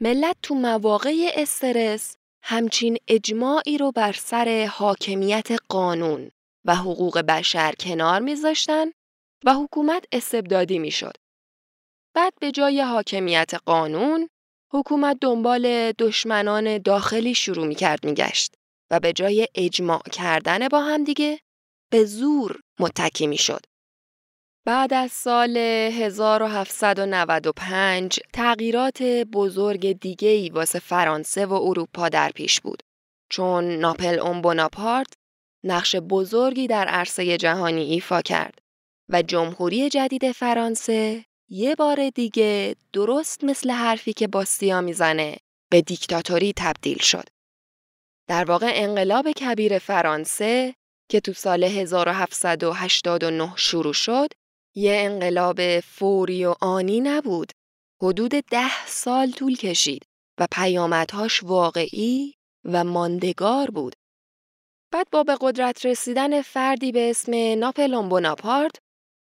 ملت 0.00 0.36
تو 0.42 0.54
مواقع 0.54 1.32
استرس 1.34 2.16
همچین 2.42 2.96
اجماعی 3.08 3.78
رو 3.78 3.92
بر 3.92 4.12
سر 4.12 4.70
حاکمیت 4.72 5.48
قانون 5.68 6.30
و 6.64 6.74
حقوق 6.74 7.18
بشر 7.18 7.72
کنار 7.80 8.20
میذاشتن 8.20 8.86
و 9.44 9.54
حکومت 9.54 10.04
استبدادی 10.12 10.78
می‌شد. 10.78 11.12
بعد 12.14 12.32
به 12.40 12.50
جای 12.50 12.80
حاکمیت 12.80 13.54
قانون 13.66 14.28
حکومت 14.72 15.16
دنبال 15.20 15.92
دشمنان 15.92 16.78
داخلی 16.78 17.34
شروع 17.34 17.66
می‌کرد 17.66 18.06
میگشت 18.06 18.54
و 18.90 19.00
به 19.00 19.12
جای 19.12 19.48
اجماع 19.54 20.02
کردن 20.12 20.68
با 20.68 20.80
هم 20.80 21.04
دیگه 21.04 21.40
به 21.92 22.04
زور 22.04 22.60
متکی 22.80 23.26
می‌شد. 23.26 23.60
بعد 24.64 24.94
از 24.94 25.12
سال 25.12 25.56
1795 25.56 28.20
تغییرات 28.32 29.02
بزرگ 29.32 29.92
دیگه‌ای 29.92 30.48
واسه 30.48 30.78
فرانسه 30.78 31.46
و 31.46 31.52
اروپا 31.52 32.08
در 32.08 32.30
پیش 32.30 32.60
بود 32.60 32.82
چون 33.30 33.64
ناپل 33.64 34.18
اون 34.18 34.42
بوناپارت 34.42 35.12
نقش 35.64 35.96
بزرگی 35.96 36.66
در 36.66 36.88
عرصه 36.88 37.38
جهانی 37.38 37.82
ایفا 37.82 38.22
کرد 38.22 38.58
و 39.08 39.22
جمهوری 39.22 39.88
جدید 39.88 40.32
فرانسه 40.32 41.24
یه 41.50 41.74
بار 41.74 42.10
دیگه 42.10 42.76
درست 42.92 43.44
مثل 43.44 43.70
حرفی 43.70 44.12
که 44.12 44.28
باستیا 44.28 44.80
می‌زنه 44.80 45.36
به 45.70 45.82
دیکتاتوری 45.82 46.52
تبدیل 46.56 46.98
شد. 46.98 47.24
در 48.28 48.44
واقع 48.44 48.70
انقلاب 48.74 49.32
کبیر 49.32 49.78
فرانسه 49.78 50.74
که 51.10 51.20
تو 51.20 51.32
سال 51.32 51.64
1789 51.64 53.52
شروع 53.56 53.92
شد 53.92 54.28
یه 54.74 54.94
انقلاب 54.96 55.80
فوری 55.80 56.44
و 56.44 56.54
آنی 56.60 57.00
نبود. 57.00 57.52
حدود 58.02 58.30
ده 58.30 58.86
سال 58.86 59.30
طول 59.30 59.56
کشید 59.56 60.06
و 60.40 60.46
پیامدهاش 60.52 61.42
واقعی 61.42 62.34
و 62.64 62.84
ماندگار 62.84 63.70
بود. 63.70 63.94
بعد 64.92 65.10
با 65.10 65.22
به 65.22 65.36
قدرت 65.40 65.86
رسیدن 65.86 66.42
فردی 66.42 66.92
به 66.92 67.10
اسم 67.10 67.32
ناپلون 67.58 68.08
بوناپارت 68.08 68.76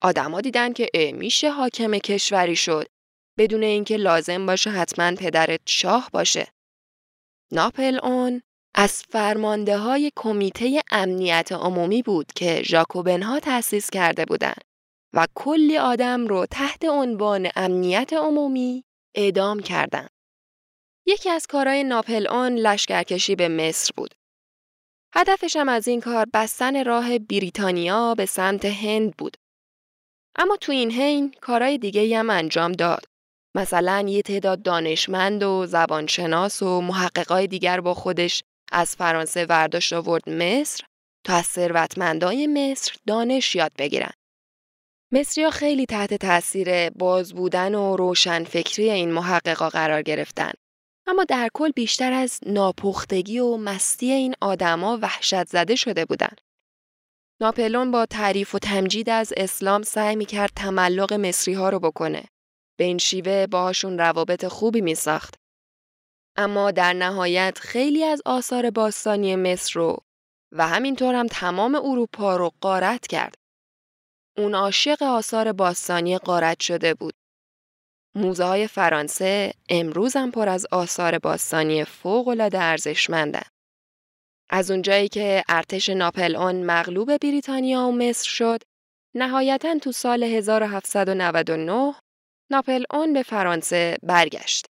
آدما 0.02 0.42
دیدن 0.42 0.74
که 0.74 0.90
اه 0.94 1.12
میشه 1.12 1.52
حاکم 1.52 1.98
کشوری 1.98 2.56
شد 2.56 2.88
بدون 3.38 3.64
اینکه 3.64 3.98
لازم 3.98 4.46
باشه 4.46 4.70
حتما 4.70 5.16
پدرت 5.16 5.62
شاه 5.66 6.10
باشه. 6.14 6.48
ناپل 7.52 8.00
اون 8.04 8.42
از 8.76 9.04
فرمانده 9.04 9.78
های 9.78 10.12
کمیته 10.16 10.82
امنیت 10.92 11.52
عمومی 11.52 12.02
بود 12.02 12.34
که 12.36 12.64
ژاکوبن 12.64 13.24
ها 13.24 13.40
تأسیس 13.40 13.90
کرده 13.90 14.26
بودند 14.26 14.64
و 15.16 15.28
کلی 15.36 15.78
آدم 15.78 16.28
رو 16.28 16.46
تحت 16.46 16.86
عنوان 16.86 17.50
امنیت 17.56 18.14
عمومی 18.14 18.84
اعدام 19.16 19.60
کردند. 19.60 20.10
یکی 21.08 21.30
از 21.30 21.48
کارهای 21.48 21.84
ناپل 21.84 22.28
آن 22.28 22.56
لشکرکشی 22.56 23.36
به 23.36 23.48
مصر 23.48 23.92
بود. 23.98 24.16
هدفش 25.16 25.56
هم 25.56 25.70
از 25.70 25.88
این 25.88 26.02
کار 26.02 26.26
بستن 26.34 26.86
راه 26.86 27.20
بریتانیا 27.20 28.16
به 28.16 28.26
سمت 28.26 28.66
هند 28.66 29.18
بود. 29.18 29.38
اما 30.36 30.58
تو 30.58 30.72
این 30.72 30.92
حین 30.92 31.36
کارهای 31.42 31.78
دیگه 31.78 32.20
هم 32.20 32.30
انجام 32.30 32.72
داد. 32.72 33.06
مثلا 33.56 34.06
یه 34.08 34.22
تعداد 34.22 34.62
دانشمند 34.62 35.44
و 35.44 35.66
زبانشناس 35.66 36.62
و 36.62 36.82
محققای 36.82 37.48
دیگر 37.48 37.82
با 37.82 37.94
خودش 37.94 38.44
از 38.72 38.96
فرانسه 38.96 39.46
ورداشت 39.46 39.94
آورد 39.94 40.30
مصر 40.30 40.84
تا 41.26 41.34
از 41.34 41.46
ثروتمندای 41.46 42.48
مصر 42.48 42.96
دانش 43.08 43.56
یاد 43.56 43.72
بگیرن. 43.78 44.12
مصریا 45.16 45.50
خیلی 45.50 45.86
تحت 45.86 46.14
تاثیر 46.14 46.90
باز 46.90 47.34
بودن 47.34 47.76
و 47.76 47.96
روشن 47.96 48.44
فکری 48.44 48.92
این 48.92 49.12
محققا 49.12 49.70
قرار 49.70 50.02
گرفتن. 50.02 50.52
اما 51.08 51.24
در 51.24 51.50
کل 51.54 51.72
بیشتر 51.72 52.14
از 52.14 52.40
ناپختگی 52.46 53.40
و 53.40 53.58
مستی 53.58 54.12
این 54.12 54.36
آدما 54.42 55.00
وحشت 55.02 55.48
زده 55.48 55.76
شده 55.76 56.06
بودند. 56.06 56.42
ناپلون 57.42 57.92
با 57.92 58.06
تعریف 58.06 58.56
و 58.56 58.60
تمجید 58.60 59.10
از 59.10 59.34
اسلام 59.38 59.82
سعی 59.82 60.16
می‌کرد 60.16 60.52
تملق 60.56 61.14
مصری 61.14 61.54
ها 61.54 61.70
رو 61.70 61.80
بکنه. 61.80 62.24
به 62.80 62.84
این 62.84 62.98
شیوه 62.98 63.48
باهاشون 63.48 63.98
روابط 63.98 64.46
خوبی 64.46 64.82
می 64.82 64.96
ساخت. 64.96 65.36
اما 66.38 66.72
در 66.72 66.94
نهایت 66.94 67.58
خیلی 67.62 68.04
از 68.04 68.22
آثار 68.26 68.70
باستانی 68.70 69.36
مصر 69.36 69.80
رو 69.80 69.98
و 70.52 70.68
همینطور 70.68 71.16
هم 71.16 71.28
تمام 71.28 71.76
اروپا 71.76 72.36
رو 72.36 72.52
قارت 72.62 73.08
کرد. 73.08 73.45
اون 74.38 74.56
عاشق 74.56 75.04
آثار 75.04 75.52
باستانی 75.52 76.18
قارت 76.18 76.60
شده 76.60 76.94
بود. 76.94 77.14
موزه 78.16 78.44
های 78.44 78.68
فرانسه 78.68 79.54
امروز 79.70 80.16
هم 80.16 80.32
پر 80.32 80.50
از 80.50 80.66
آثار 80.72 81.20
باستانی 81.20 81.84
فوق 81.84 82.28
العاده 82.28 82.62
ارزشمندن. 82.62 83.48
از 84.50 84.72
اونجایی 84.72 85.08
که 85.08 85.44
ارتش 85.50 85.90
ناپل 85.90 86.36
اون 86.36 86.66
مغلوب 86.66 87.18
بریتانیا 87.18 87.80
و 87.80 87.92
مصر 87.92 88.30
شد، 88.30 88.60
نهایتا 89.16 89.78
تو 89.80 89.92
سال 89.92 90.24
1799 90.24 91.96
ناپل 92.52 92.84
اون 92.92 93.14
به 93.14 93.24
فرانسه 93.24 93.98
برگشت. 94.04 94.66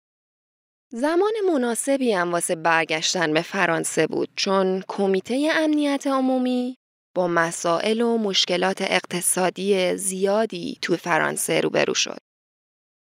زمان 0.92 1.32
مناسبی 1.52 2.12
هم 2.12 2.32
واسه 2.32 2.54
برگشتن 2.54 3.32
به 3.34 3.42
فرانسه 3.42 4.06
بود 4.06 4.28
چون 4.36 4.84
کمیته 4.88 5.48
امنیت 5.52 6.06
عمومی 6.06 6.76
با 7.14 7.28
مسائل 7.28 8.00
و 8.00 8.18
مشکلات 8.18 8.82
اقتصادی 8.82 9.96
زیادی 9.96 10.78
تو 10.82 10.96
فرانسه 10.96 11.60
روبرو 11.60 11.94
شد. 11.94 12.18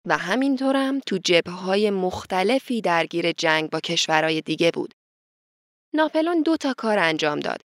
و 0.08 0.18
همینطورم 0.18 1.00
تو 1.00 1.18
جبه 1.18 1.52
های 1.52 1.90
مختلفی 1.90 2.82
درگیر 2.82 3.32
جنگ 3.32 3.70
با 3.70 3.80
کشورهای 3.80 4.42
دیگه 4.42 4.72
بود. 4.72 4.94
ناپلون 5.94 6.42
دو 6.42 6.58
تا 6.58 6.74
کار 6.78 7.00
انجام 7.00 7.40
داد. 7.40 7.62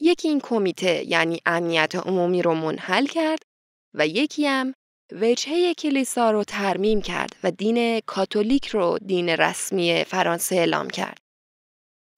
یکی 0.00 0.28
این 0.28 0.40
کمیته 0.40 1.04
یعنی 1.04 1.40
امنیت 1.46 1.94
عمومی 1.94 2.42
رو 2.42 2.54
منحل 2.54 3.06
کرد 3.06 3.42
و 3.94 4.06
یکی 4.06 4.46
هم 4.46 4.74
وجهه 5.12 5.74
کلیسا 5.74 6.30
رو 6.30 6.44
ترمیم 6.44 7.02
کرد 7.02 7.36
و 7.42 7.50
دین 7.50 8.00
کاتولیک 8.00 8.66
رو 8.66 8.98
دین 8.98 9.28
رسمی 9.28 10.04
فرانسه 10.04 10.56
اعلام 10.56 10.90
کرد. 10.90 11.18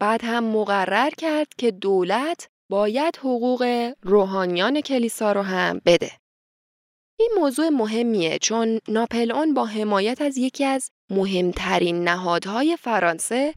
بعد 0.00 0.24
هم 0.24 0.44
مقرر 0.44 1.10
کرد 1.10 1.48
که 1.58 1.70
دولت 1.70 2.48
باید 2.70 3.16
حقوق 3.16 3.92
روحانیان 4.02 4.80
کلیسا 4.80 5.32
رو 5.32 5.42
هم 5.42 5.80
بده. 5.86 6.10
این 7.18 7.30
موضوع 7.38 7.68
مهمیه 7.68 8.38
چون 8.38 8.80
ناپلئون 8.88 9.54
با 9.54 9.66
حمایت 9.66 10.20
از 10.20 10.36
یکی 10.36 10.64
از 10.64 10.90
مهمترین 11.10 12.04
نهادهای 12.04 12.76
فرانسه 12.76 13.54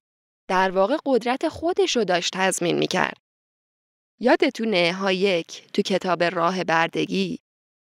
در 0.50 0.72
واقع 0.72 0.98
قدرت 1.06 1.48
خودش 1.50 1.96
رو 1.96 2.04
داشت 2.04 2.32
تضمین 2.34 2.78
می‌کرد. 2.78 3.18
یادتونه 4.20 4.94
ها 4.94 5.12
یک 5.12 5.68
تو 5.74 5.82
کتاب 5.82 6.24
راه 6.24 6.64
بردگی 6.64 7.40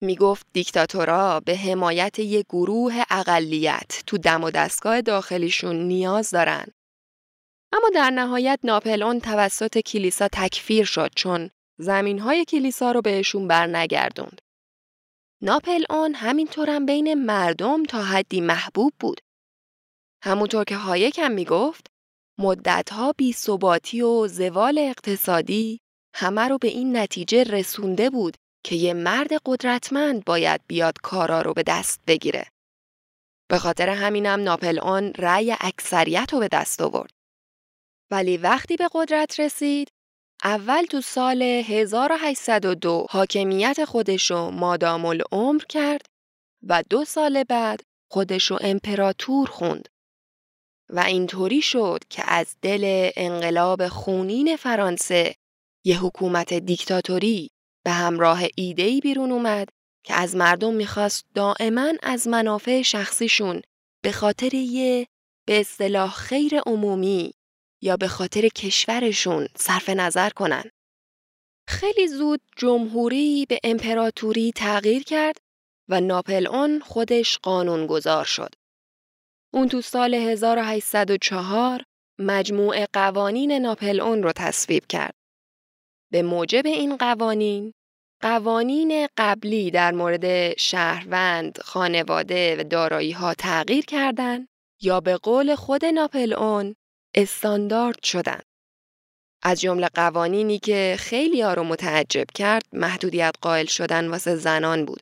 می‌گفت 0.03 0.47
دیکتاتورا 0.53 1.41
به 1.41 1.57
حمایت 1.57 2.18
یک 2.18 2.47
گروه 2.49 3.03
اقلیت 3.11 4.03
تو 4.07 4.18
دم 4.18 4.45
و 4.45 4.51
دستگاه 4.51 5.01
داخلیشون 5.01 5.77
نیاز 5.77 6.31
دارن. 6.31 6.66
اما 7.75 7.91
در 7.95 8.11
نهایت 8.11 8.59
ناپلئون 8.64 9.20
توسط 9.20 9.79
کلیسا 9.79 10.29
تکفیر 10.29 10.85
شد 10.85 11.11
چون 11.16 11.51
زمین 11.79 12.18
های 12.18 12.45
کلیسا 12.45 12.93
رو 12.93 13.01
بهشون 13.01 13.49
برنگردوند. 13.49 14.41
ناپلئون 15.43 16.14
همینطورم 16.14 16.87
بین 16.87 17.14
مردم 17.14 17.83
تا 17.83 18.03
حدی 18.03 18.41
محبوب 18.41 18.93
بود. 19.01 19.20
همونطور 20.22 20.64
که 20.64 20.77
هایک 20.77 21.18
هم 21.18 21.33
می‌گفت 21.33 21.87
مدتها 22.39 23.12
بی 23.12 23.33
ثباتی 23.33 24.03
و 24.03 24.29
زوال 24.29 24.79
اقتصادی 24.79 25.81
همه 26.14 26.49
رو 26.49 26.59
به 26.59 26.68
این 26.68 26.97
نتیجه 26.97 27.43
رسونده 27.43 28.11
بود 28.11 28.37
که 28.64 28.77
یه 28.77 28.95
مرد 28.95 29.31
قدرتمند 29.47 30.25
باید 30.25 30.61
بیاد 30.66 30.95
کارا 31.03 31.43
رو 31.43 31.55
به 31.55 31.62
دست 31.62 32.01
بگیره. 32.07 32.47
به 33.51 33.59
خاطر 33.59 33.89
همینم 33.89 34.41
ناپلئون 34.41 35.12
رأی 35.18 35.57
اکثریت 35.61 36.33
رو 36.33 36.39
به 36.39 36.49
دست 36.49 36.81
آورد. 36.81 37.14
ولی 38.11 38.37
وقتی 38.37 38.77
به 38.77 38.89
قدرت 38.93 39.41
رسید 39.41 39.89
اول 40.45 40.85
تو 40.85 41.01
سال 41.01 41.43
1802 41.43 43.07
حاکمیت 43.11 43.85
خودشو 43.85 44.51
مادام 44.51 45.05
العمر 45.05 45.63
کرد 45.69 46.07
و 46.63 46.83
دو 46.91 47.05
سال 47.05 47.45
بعد 47.45 47.81
خودشو 48.11 48.59
امپراتور 48.61 49.49
خوند. 49.49 49.89
و 50.89 51.01
اینطوری 51.01 51.63
شد 51.63 51.99
که 52.11 52.23
از 52.27 52.57
دل 52.63 53.11
انقلاب 53.17 53.89
خونین 53.89 54.57
فرانسه 54.57 55.35
یه 55.85 56.01
حکومت 56.01 56.55
دیکتاتوری 56.55 57.51
به 57.85 57.91
همراه 57.91 58.41
ایدهی 58.57 59.01
بیرون 59.01 59.33
اومد 59.33 59.69
که 60.05 60.15
از 60.15 60.37
مردم 60.37 60.75
می‌خواست 60.75 61.25
دائما 61.35 61.93
از 62.03 62.29
منافع 62.29 62.83
شخصیشون 62.83 63.63
به 64.03 64.13
خاطر 64.13 64.55
یه 64.55 65.07
به 65.47 65.61
اصطلاح 65.61 66.11
خیر 66.11 66.61
عمومی 66.67 67.35
یا 67.85 67.97
به 67.97 68.09
خاطر 68.09 68.49
کشورشون 68.49 69.49
صرف 69.57 69.89
نظر 69.89 70.30
کنن. 70.30 70.64
خیلی 71.68 72.09
زود 72.09 72.41
جمهوری 72.57 73.47
به 73.49 73.59
امپراتوری 73.64 74.53
تغییر 74.57 75.03
کرد 75.03 75.37
و 75.89 76.01
ناپل 76.01 76.47
خودش 76.78 77.39
قانون 77.39 77.87
گذار 77.87 78.24
شد. 78.24 78.55
اون 79.53 79.68
تو 79.68 79.80
سال 79.80 80.14
1804 80.14 81.85
مجموع 82.18 82.87
قوانین 82.93 83.53
ناپل 83.53 84.01
رو 84.01 84.32
تصویب 84.32 84.87
کرد. 84.87 85.14
به 86.12 86.22
موجب 86.22 86.66
این 86.66 86.97
قوانین 86.97 87.72
قوانین 88.22 89.09
قبلی 89.16 89.70
در 89.70 89.93
مورد 89.93 90.57
شهروند، 90.59 91.59
خانواده 91.59 92.57
و 92.61 92.64
دارایی 92.64 93.12
ها 93.12 93.35
تغییر 93.35 93.85
کردند 93.85 94.49
یا 94.82 95.01
به 95.01 95.16
قول 95.16 95.55
خود 95.55 95.85
ناپل 95.85 96.32
استاندارد 97.17 98.03
شدن. 98.03 98.41
از 99.43 99.61
جمله 99.61 99.89
قوانینی 99.95 100.59
که 100.59 100.97
خیلی 100.99 101.43
ها 101.43 101.55
رو 101.55 101.65
متعجب 101.65 102.27
کرد 102.35 102.62
محدودیت 102.73 103.35
قائل 103.41 103.67
شدن 103.67 104.09
واسه 104.09 104.37
زنان 104.37 104.85
بود. 104.85 105.01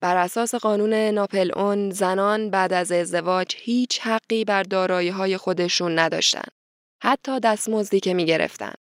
بر 0.00 0.16
اساس 0.16 0.54
قانون 0.54 0.94
ناپل 0.94 1.50
اون 1.58 1.90
زنان 1.90 2.50
بعد 2.50 2.72
از 2.72 2.92
ازدواج 2.92 3.54
هیچ 3.56 4.00
حقی 4.00 4.44
بر 4.44 4.62
دارایی 4.62 5.08
های 5.08 5.36
خودشون 5.36 5.98
نداشتن. 5.98 6.48
حتی 7.02 7.40
دستمزدی 7.40 8.00
که 8.00 8.14
می 8.14 8.24
گرفتن. 8.26 8.74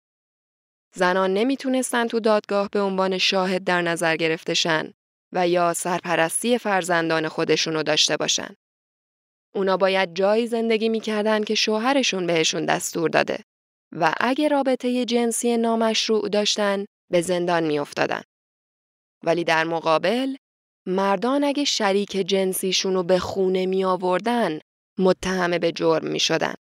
زنان 0.94 1.34
نمی‌تونستن 1.34 2.06
تو 2.06 2.20
دادگاه 2.20 2.68
به 2.68 2.80
عنوان 2.80 3.18
شاهد 3.18 3.64
در 3.64 3.82
نظر 3.82 4.16
گرفته 4.16 4.54
شن 4.54 4.92
و 5.32 5.48
یا 5.48 5.74
سرپرستی 5.74 6.58
فرزندان 6.58 7.28
خودشونو 7.28 7.82
داشته 7.82 8.16
باشن. 8.16 8.54
اونا 9.54 9.76
باید 9.76 10.14
جایی 10.14 10.46
زندگی 10.46 10.88
می‌کردن 10.88 11.44
که 11.44 11.54
شوهرشون 11.54 12.26
بهشون 12.26 12.66
دستور 12.66 13.10
داده 13.10 13.38
و 13.92 14.14
اگه 14.20 14.48
رابطه 14.48 15.04
جنسی 15.04 15.56
نامشروع 15.56 16.28
داشتن 16.28 16.84
به 17.10 17.20
زندان 17.20 17.64
میافتادن. 17.64 18.22
ولی 19.24 19.44
در 19.44 19.64
مقابل 19.64 20.36
مردان 20.86 21.44
اگه 21.44 21.64
شریک 21.64 22.10
جنسیشونو 22.10 23.02
به 23.02 23.18
خونه 23.18 23.66
می 23.66 23.84
آوردن 23.84 24.58
متهم 24.98 25.58
به 25.58 25.72
جرم 25.72 26.06
می 26.06 26.20
شدن. 26.20 26.54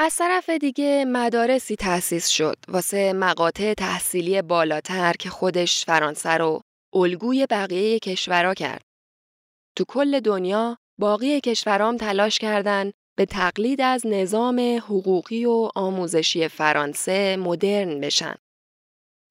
از 0.00 0.16
طرف 0.16 0.50
دیگه 0.50 1.04
مدارسی 1.04 1.76
تأسیس 1.76 2.28
شد 2.28 2.56
واسه 2.68 3.12
مقاطع 3.12 3.74
تحصیلی 3.74 4.42
بالاتر 4.42 5.12
که 5.12 5.30
خودش 5.30 5.84
فرانسه 5.84 6.30
رو 6.30 6.60
الگوی 6.94 7.46
بقیه 7.50 7.98
کشورها 7.98 8.54
کرد. 8.54 8.82
تو 9.76 9.84
کل 9.88 10.20
دنیا 10.20 10.78
باقی 11.00 11.40
کشورام 11.40 11.96
تلاش 11.96 12.38
کردند 12.38 12.92
به 13.16 13.26
تقلید 13.26 13.80
از 13.80 14.06
نظام 14.06 14.60
حقوقی 14.78 15.44
و 15.44 15.70
آموزشی 15.74 16.48
فرانسه 16.48 17.36
مدرن 17.36 18.00
بشن. 18.00 18.34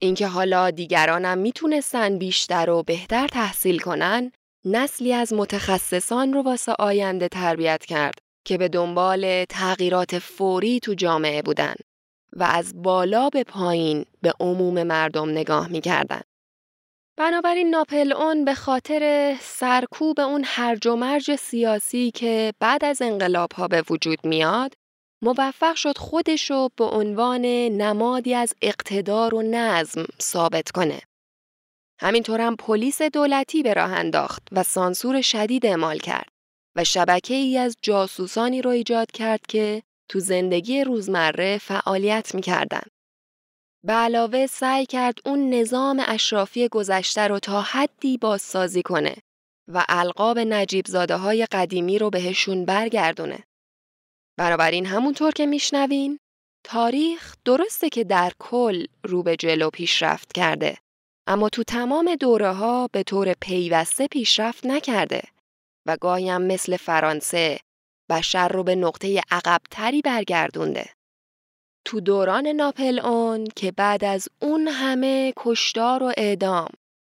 اینکه 0.02 0.28
حالا 0.28 0.72
دیگرانم 0.72 1.38
می‌تونستن 1.38 2.18
بیشتر 2.18 2.70
و 2.70 2.84
بهتر 2.84 3.28
تحصیل 3.28 3.80
کنن 3.80 4.32
نسلی 4.66 5.14
از 5.14 5.34
متخصصان 5.34 6.34
رو 6.34 6.42
واسه 6.42 6.76
آینده 6.80 7.28
تربیت 7.28 7.86
کرد 7.86 8.20
که 8.46 8.58
به 8.58 8.68
دنبال 8.68 9.46
تغییرات 9.46 10.20
فوری 10.20 10.80
تو 10.80 10.94
جامعه 10.94 11.42
بودن 11.42 11.76
و 12.34 12.44
از 12.44 12.82
بالا 12.82 13.30
به 13.30 13.44
پایین 13.44 14.06
به 14.22 14.34
عموم 14.40 14.84
مردم 14.84 15.30
نگاه 15.30 15.68
می‌کردن. 15.68 16.22
بنابراین 17.20 17.70
ناپل 17.70 18.14
اون 18.14 18.46
به 18.46 18.54
خاطر 18.54 19.36
سرکوب 19.42 20.20
اون 20.20 20.44
هرج 20.46 20.88
و 20.88 20.96
مرج 20.96 21.36
سیاسی 21.36 22.12
که 22.12 22.54
بعد 22.60 22.86
از 22.86 23.02
انقلاب 23.02 23.52
ها 23.52 23.68
به 23.68 23.84
وجود 23.90 24.26
میاد 24.26 24.74
موفق 25.22 25.76
شد 25.76 25.98
خودشو 25.98 26.70
به 26.78 26.84
عنوان 26.84 27.46
نمادی 27.68 28.34
از 28.34 28.54
اقتدار 28.62 29.36
و 29.36 29.42
نظم 29.42 30.06
ثابت 30.22 30.72
کنه. 30.72 31.02
همینطور 32.02 32.42
هم 32.42 32.56
پلیس 32.56 33.02
دولتی 33.02 33.64
به 33.64 33.74
راه 33.74 33.92
انداخت 33.92 34.44
و 34.52 34.64
سانسور 34.64 35.22
شدید 35.22 35.66
اعمال 35.66 35.98
کرد 35.98 36.30
و 36.76 36.84
شبکه 36.84 37.34
ای 37.34 37.58
از 37.58 37.76
جاسوسانی 37.82 38.62
رو 38.62 38.70
ایجاد 38.70 39.12
کرد 39.12 39.42
که 39.48 39.84
تو 40.10 40.20
زندگی 40.20 40.84
روزمره 40.84 41.58
فعالیت 41.58 42.36
می‌کردن. 42.36 42.84
به 43.84 43.94
علاوه 43.94 44.48
سعی 44.48 44.86
کرد 44.86 45.20
اون 45.26 45.50
نظام 45.50 46.04
اشرافی 46.08 46.68
گذشته 46.68 47.28
رو 47.28 47.40
تا 47.40 47.62
حدی 47.62 48.18
بازسازی 48.18 48.82
کنه 48.82 49.16
و 49.68 49.86
القاب 49.90 50.40
نجیب 50.40 50.86
زاده 50.88 51.16
های 51.16 51.46
قدیمی 51.46 52.00
رو 52.00 52.10
بهشون 52.10 52.66
برگردونه. 52.66 53.44
بنابراین 54.38 54.86
همونطور 54.86 55.32
که 55.32 55.46
میشنوین 55.46 56.20
تاریخ 56.64 57.36
درسته 57.46 57.90
که 57.90 58.04
در 58.04 58.32
کل 58.40 58.86
رو 59.04 59.24
به 59.24 59.36
جلو 59.36 59.70
پیشرفت 59.70 60.34
کرده 60.34 60.78
اما 61.28 61.50
تو 61.50 61.64
تمام 61.64 62.16
دوره 62.16 62.52
ها 62.52 62.90
به 62.92 63.04
طور 63.04 63.34
پیوسته 63.34 64.08
پیشرفت 64.08 64.66
نکرده 64.66 65.22
و 65.86 65.98
گاهی 65.98 66.30
هم 66.30 66.42
مثل 66.42 66.78
فرانسه 66.78 67.60
بشر 68.10 68.48
رو 68.48 68.64
به 68.64 68.76
نقطه 68.76 69.22
عقبتری 69.32 70.02
برگردونده. 70.02 70.97
تو 71.88 72.00
دوران 72.00 72.48
ناپل 72.48 73.00
اون 73.00 73.48
که 73.56 73.72
بعد 73.72 74.04
از 74.04 74.28
اون 74.42 74.68
همه 74.68 75.34
کشتار 75.38 76.04
و 76.04 76.14
اعدام 76.18 76.70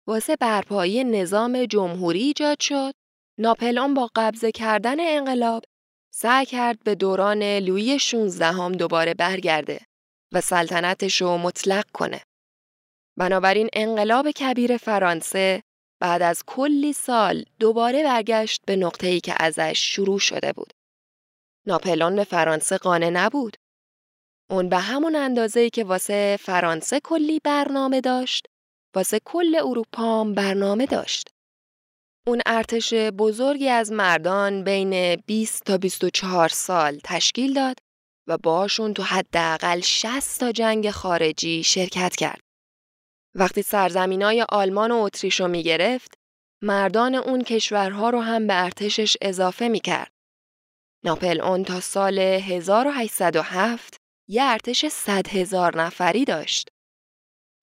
واسه 0.06 0.36
برپایی 0.36 1.04
نظام 1.04 1.64
جمهوری 1.64 2.22
ایجاد 2.22 2.60
شد، 2.60 2.92
ناپل 3.38 3.78
اون 3.78 3.94
با 3.94 4.10
قبضه 4.16 4.52
کردن 4.52 4.96
انقلاب 5.00 5.62
سعی 6.14 6.46
کرد 6.46 6.78
به 6.84 6.94
دوران 6.94 7.42
لویی 7.42 7.98
16 7.98 8.46
هم 8.46 8.72
دوباره 8.72 9.14
برگرده 9.14 9.80
و 10.32 10.40
سلطنتش 10.40 11.20
رو 11.20 11.38
مطلق 11.38 11.84
کنه. 11.90 12.20
بنابراین 13.18 13.68
انقلاب 13.72 14.30
کبیر 14.30 14.76
فرانسه 14.76 15.62
بعد 16.00 16.22
از 16.22 16.42
کلی 16.46 16.92
سال 16.92 17.44
دوباره 17.60 18.04
برگشت 18.04 18.62
به 18.66 18.76
نقطه‌ای 18.76 19.20
که 19.20 19.34
ازش 19.38 19.94
شروع 19.94 20.18
شده 20.18 20.52
بود. 20.52 20.72
ناپلون 21.66 22.16
به 22.16 22.24
فرانسه 22.24 22.78
قانع 22.78 23.10
نبود. 23.10 23.56
اون 24.52 24.68
به 24.68 24.78
همون 24.78 25.16
اندازه‌ای 25.16 25.70
که 25.70 25.84
واسه 25.84 26.38
فرانسه 26.40 27.00
کلی 27.00 27.40
برنامه 27.44 28.00
داشت، 28.00 28.46
واسه 28.96 29.20
کل 29.24 29.56
اروپا 29.56 30.24
برنامه 30.24 30.86
داشت. 30.86 31.28
اون 32.26 32.40
ارتش 32.46 32.94
بزرگی 32.94 33.68
از 33.68 33.92
مردان 33.92 34.64
بین 34.64 35.16
20 35.16 35.64
تا 35.64 35.78
24 35.78 36.48
سال 36.48 37.00
تشکیل 37.04 37.54
داد 37.54 37.76
و 38.28 38.38
باشون 38.38 38.94
تو 38.94 39.02
حداقل 39.02 39.80
60 39.80 40.40
تا 40.40 40.52
جنگ 40.52 40.90
خارجی 40.90 41.62
شرکت 41.62 42.16
کرد. 42.16 42.40
وقتی 43.34 43.62
سرزمینای 43.62 44.46
آلمان 44.48 44.90
و 44.90 44.96
اتریش 44.96 45.40
رو 45.40 45.48
می 45.48 45.62
گرفت، 45.62 46.14
مردان 46.62 47.14
اون 47.14 47.42
کشورها 47.42 48.10
رو 48.10 48.20
هم 48.20 48.46
به 48.46 48.64
ارتشش 48.64 49.16
اضافه 49.22 49.68
می 49.68 49.80
کرد. 49.80 50.12
ناپل 51.04 51.40
اون 51.40 51.64
تا 51.64 51.80
سال 51.80 52.18
1807 52.18 54.01
یه 54.32 54.42
ارتش 54.44 54.86
100 54.86 55.28
هزار 55.28 55.82
نفری 55.82 56.24
داشت. 56.24 56.68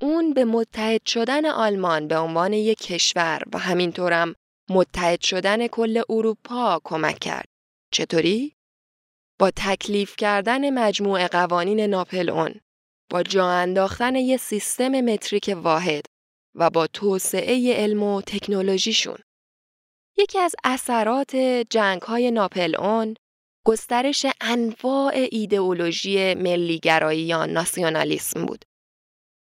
اون 0.01 0.33
به 0.33 0.45
متحد 0.45 1.05
شدن 1.05 1.45
آلمان 1.45 2.07
به 2.07 2.17
عنوان 2.17 2.53
یک 2.53 2.77
کشور 2.77 3.41
و 3.53 3.57
همینطورم 3.57 4.35
متحد 4.69 5.21
شدن 5.21 5.67
کل 5.67 6.01
اروپا 6.09 6.81
کمک 6.83 7.19
کرد. 7.19 7.47
چطوری؟ 7.93 8.55
با 9.39 9.51
تکلیف 9.55 10.15
کردن 10.15 10.69
مجموع 10.69 11.27
قوانین 11.27 11.79
ناپل 11.79 12.29
اون 12.29 12.59
با 13.11 13.23
جا 13.23 13.49
انداختن 13.49 14.15
یه 14.15 14.37
سیستم 14.37 15.01
متریک 15.01 15.55
واحد 15.63 16.05
و 16.55 16.69
با 16.69 16.87
توسعه 16.87 17.73
علم 17.75 18.03
و 18.03 18.21
تکنولوژیشون. 18.21 19.17
یکی 20.17 20.39
از 20.39 20.55
اثرات 20.63 21.35
جنگ 21.69 22.01
های 22.01 22.31
ناپل 22.31 22.75
اون 22.75 23.15
گسترش 23.69 24.25
انواع 24.41 25.13
ایدئولوژی 25.31 26.33
ملیگرایی 26.33 27.21
یا 27.21 27.45
ناسیونالیسم 27.45 28.45
بود. 28.45 28.65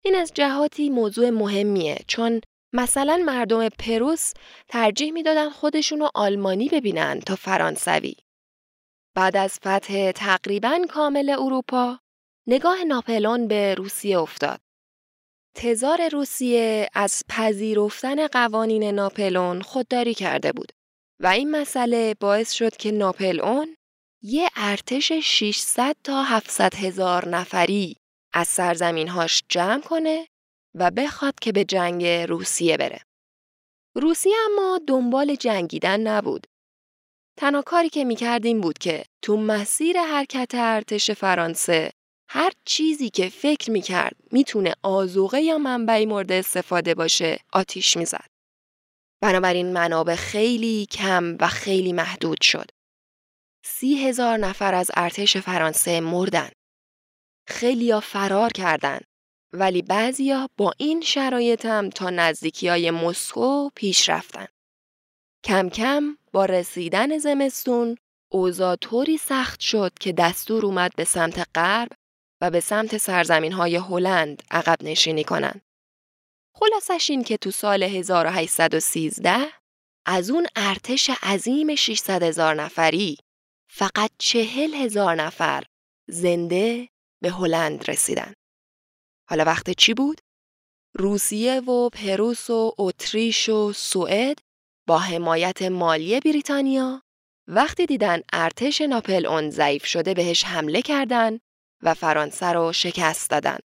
این 0.05 0.15
از 0.15 0.33
جهاتی 0.35 0.91
موضوع 0.91 1.31
مهمیه 1.31 1.99
چون 2.07 2.41
مثلا 2.73 3.23
مردم 3.27 3.69
پروس 3.69 4.33
ترجیح 4.69 5.12
می‌دادن 5.12 5.51
رو 5.91 6.11
آلمانی 6.15 6.69
ببینن 6.69 7.21
تا 7.21 7.37
فرانسوی. 7.37 8.15
بعد 9.15 9.37
از 9.37 9.59
فتح 9.59 10.12
تقریبا 10.12 10.79
کامل 10.91 11.31
اروپا 11.31 11.99
نگاه 12.47 12.85
ناپلون 12.85 13.49
به 13.49 13.75
روسیه 13.75 14.19
افتاد. 14.19 14.61
تزار 15.57 16.09
روسیه 16.09 16.89
از 16.95 17.23
پذیرفتن 17.29 18.27
قوانین 18.27 18.85
ناپلون 18.85 19.62
خودداری 19.62 20.15
کرده 20.15 20.53
بود 20.53 20.73
و 21.21 21.27
این 21.27 21.51
مسئله 21.51 22.15
باعث 22.21 22.53
شد 22.53 22.77
که 22.77 22.93
ناپلئون 22.93 23.77
یه 24.27 24.51
ارتش 24.57 25.12
600 25.12 25.97
تا 26.05 26.22
700 26.22 26.75
هزار 26.75 27.29
نفری 27.29 27.97
از 28.35 28.49
سرزمینهاش 28.49 29.43
جمع 29.49 29.81
کنه 29.81 30.29
و 30.75 30.91
بخواد 30.91 31.35
که 31.41 31.53
به 31.53 31.64
جنگ 31.64 32.07
روسیه 32.07 32.77
بره. 32.77 33.01
روسیه 33.97 34.37
اما 34.51 34.81
دنبال 34.87 35.35
جنگیدن 35.35 36.01
نبود. 36.01 36.47
تنها 37.39 37.62
کاری 37.62 37.89
که 37.89 38.05
می‌کرد 38.05 38.47
این 38.47 38.61
بود 38.61 38.79
که 38.79 39.05
تو 39.22 39.37
مسیر 39.37 40.01
حرکت 40.01 40.51
ارتش 40.55 41.11
فرانسه 41.11 41.91
هر 42.29 42.53
چیزی 42.64 43.11
که 43.11 43.29
فکر 43.29 43.70
می‌کرد 43.70 44.16
می‌تونه 44.33 44.75
آزوغه 44.83 45.41
یا 45.41 45.59
منبعی 45.59 46.07
مورد 46.07 46.33
استفاده 46.33 46.95
باشه 46.95 47.39
آتیش 47.53 47.97
می‌زد. 47.97 48.27
بنابراین 49.22 49.72
منابع 49.72 50.14
خیلی 50.14 50.87
کم 50.87 51.37
و 51.41 51.49
خیلی 51.49 51.93
محدود 51.93 52.41
شد. 52.43 52.70
سی 53.67 54.09
هزار 54.09 54.39
نفر 54.39 54.75
از 54.75 54.91
ارتش 54.95 55.37
فرانسه 55.37 56.01
مردن. 56.01 56.51
خیلیا 57.49 58.01
فرار 58.01 58.51
کردند 58.51 59.05
ولی 59.53 59.83
بعضیا 59.83 60.49
با 60.57 60.73
این 60.79 61.01
شرایط 61.01 61.67
هم 61.67 61.91
تا 61.91 62.11
نزدیکی 62.11 62.69
های 62.69 62.91
مسکو 62.91 63.71
پیش 63.75 64.09
رفتن. 64.09 64.47
کم 65.45 65.69
کم 65.69 66.17
با 66.33 66.45
رسیدن 66.45 67.19
زمستون 67.19 67.97
اوضاع 68.33 68.77
طوری 68.77 69.17
سخت 69.17 69.61
شد 69.61 69.93
که 70.01 70.12
دستور 70.12 70.67
اومد 70.67 70.93
به 70.97 71.05
سمت 71.05 71.49
غرب 71.55 71.91
و 72.41 72.51
به 72.51 72.61
سمت 72.61 72.97
سرزمین 72.97 73.53
های 73.53 73.77
هلند 73.77 74.43
عقب 74.51 74.83
نشینی 74.83 75.25
کنن. 75.25 75.61
خلاصش 76.57 77.11
این 77.11 77.25
که 77.25 77.37
تو 77.37 77.51
سال 77.51 77.83
1813 77.83 79.37
از 80.07 80.31
اون 80.31 80.47
ارتش 80.57 81.11
عظیم 81.23 81.75
600 81.75 82.23
هزار 82.23 82.55
نفری 82.55 83.19
فقط 83.77 84.11
چهل 84.18 84.75
هزار 84.75 85.14
نفر 85.14 85.64
زنده 86.09 86.89
به 87.22 87.31
هلند 87.31 87.91
رسیدن. 87.91 88.33
حالا 89.31 89.45
وقت 89.45 89.70
چی 89.70 89.95
بود؟ 89.95 90.20
روسیه 90.99 91.61
و 91.61 91.89
پروس 91.89 92.51
و 92.51 92.75
اتریش 92.79 93.49
و 93.49 93.72
سوئد 93.72 94.39
با 94.87 94.99
حمایت 94.99 95.62
مالی 95.62 96.20
بریتانیا 96.20 97.03
وقتی 97.49 97.87
دیدن 97.87 98.20
ارتش 98.33 98.81
ناپل 98.81 99.27
اون 99.27 99.51
ضعیف 99.51 99.87
شده 99.87 100.14
بهش 100.14 100.45
حمله 100.45 100.83
کردن 100.83 101.39
و 101.83 101.95
فرانسه 101.95 102.47
رو 102.47 102.72
شکست 102.72 103.31
دادن. 103.31 103.59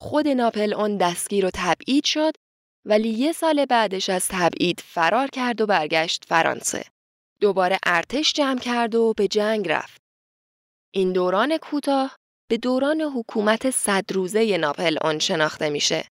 خود 0.00 0.28
ناپل 0.28 0.74
اون 0.74 0.96
دستگیر 0.96 1.46
و 1.46 1.50
تبعید 1.54 2.04
شد 2.04 2.32
ولی 2.84 3.08
یه 3.08 3.32
سال 3.32 3.64
بعدش 3.64 4.10
از 4.10 4.28
تبعید 4.28 4.80
فرار 4.80 5.28
کرد 5.28 5.60
و 5.60 5.66
برگشت 5.66 6.24
فرانسه. 6.28 6.84
دوباره 7.40 7.78
ارتش 7.86 8.32
جمع 8.32 8.58
کرد 8.58 8.94
و 8.94 9.12
به 9.16 9.28
جنگ 9.28 9.68
رفت. 9.68 10.00
این 10.94 11.12
دوران 11.12 11.58
کوتاه 11.58 12.16
به 12.50 12.56
دوران 12.56 13.00
حکومت 13.00 13.70
صد 13.70 14.12
روزه 14.12 14.56
ناپل 14.56 14.96
اون 15.02 15.18
شناخته 15.18 15.70
میشه. 15.70 16.08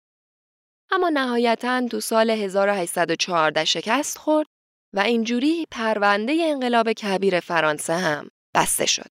اما 0.90 1.08
نهایتا 1.08 1.88
تو 1.90 2.00
سال 2.00 2.30
1814 2.30 3.64
شکست 3.64 4.18
خورد 4.18 4.46
و 4.94 5.00
اینجوری 5.00 5.66
پرونده 5.70 6.38
انقلاب 6.40 6.92
کبیر 6.92 7.40
فرانسه 7.40 7.92
هم 7.92 8.28
بسته 8.54 8.86
شد. 8.86 9.10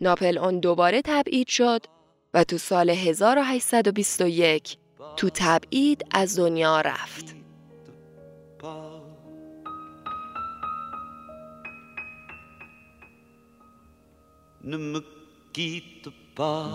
ناپل 0.00 0.38
اون 0.38 0.60
دوباره 0.60 1.02
تبعید 1.04 1.48
شد 1.48 1.86
و 2.34 2.44
تو 2.44 2.58
سال 2.58 2.90
1821 2.90 4.78
تو 5.16 5.30
تبعید 5.34 6.06
از 6.14 6.38
دنیا 6.38 6.80
رفت. 6.80 7.45
Ne 14.66 14.76
me 14.76 15.00
quitte 15.52 16.08
pas. 16.34 16.66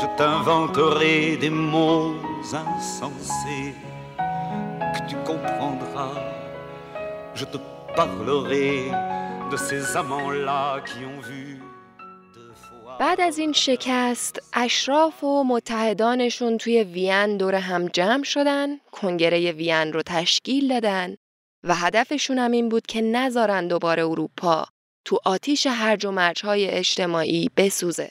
Je 0.00 0.06
t'inventerai 0.18 1.36
des 1.36 1.50
mots 1.50 2.14
insensés 2.64 3.74
que 4.94 5.00
tu 5.08 5.16
comprendras. 5.30 6.18
Je 7.34 7.44
te 7.44 7.58
parlerai 7.96 8.92
de 9.50 9.56
ces 9.56 9.96
amants-là 9.96 10.80
qui 10.88 11.04
ont 11.04 11.20
vu 11.20 11.60
بعد 13.00 13.20
از 13.20 13.38
این 13.38 13.52
شکست 13.52 14.38
اشراف 14.52 15.24
و 15.24 15.44
متحدانشون 15.44 16.58
توی 16.58 16.82
وین 16.82 17.36
دور 17.36 17.54
هم 17.54 17.86
جمع 17.86 18.24
شدن 18.24 18.68
کنگره 18.92 19.52
وین 19.52 19.92
رو 19.92 20.02
تشکیل 20.06 20.68
دادن 20.68 21.14
و 21.64 21.74
هدفشون 21.74 22.38
هم 22.38 22.50
این 22.50 22.68
بود 22.68 22.86
که 22.86 23.00
نذارن 23.00 23.68
دوباره 23.68 24.06
اروپا 24.06 24.66
تو 25.06 25.18
آتیش 25.24 25.66
هرج 25.66 26.06
و 26.06 26.10
مرج 26.10 26.44
های 26.44 26.70
اجتماعی 26.70 27.50
بسوزه. 27.56 28.10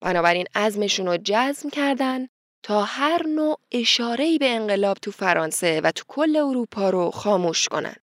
بنابراین 0.00 0.46
عزمشون 0.54 1.06
رو 1.06 1.18
جزم 1.24 1.70
کردن 1.70 2.26
تا 2.62 2.82
هر 2.82 3.26
نوع 3.26 3.60
اشارهی 3.72 4.38
به 4.38 4.50
انقلاب 4.50 4.96
تو 4.96 5.10
فرانسه 5.10 5.80
و 5.80 5.90
تو 5.90 6.04
کل 6.08 6.36
اروپا 6.36 6.90
رو 6.90 7.10
خاموش 7.10 7.68
کنن. 7.68 7.96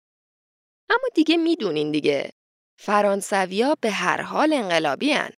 اما 0.90 1.08
دیگه 1.16 1.38
می‌دونین 1.38 1.92
دیگه 1.92 2.30
فرانسویا 2.80 3.76
به 3.82 3.92
هر 3.92 4.22
حال 4.22 4.54
انقلابی 4.54 5.12
هن. 5.12 5.30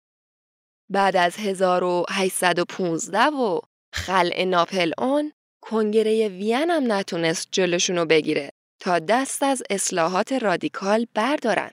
بعد 0.90 1.16
از 1.16 1.36
1815 1.38 3.26
و 3.26 3.60
خلع 3.94 4.44
ناپل 4.44 4.92
اون 4.98 5.32
کنگره 5.62 6.28
وین 6.28 6.70
هم 6.70 6.92
نتونست 6.92 7.48
جلوشونو 7.52 8.04
بگیره 8.04 8.50
تا 8.80 8.98
دست 8.98 9.42
از 9.42 9.62
اصلاحات 9.70 10.32
رادیکال 10.32 11.06
بردارن. 11.14 11.70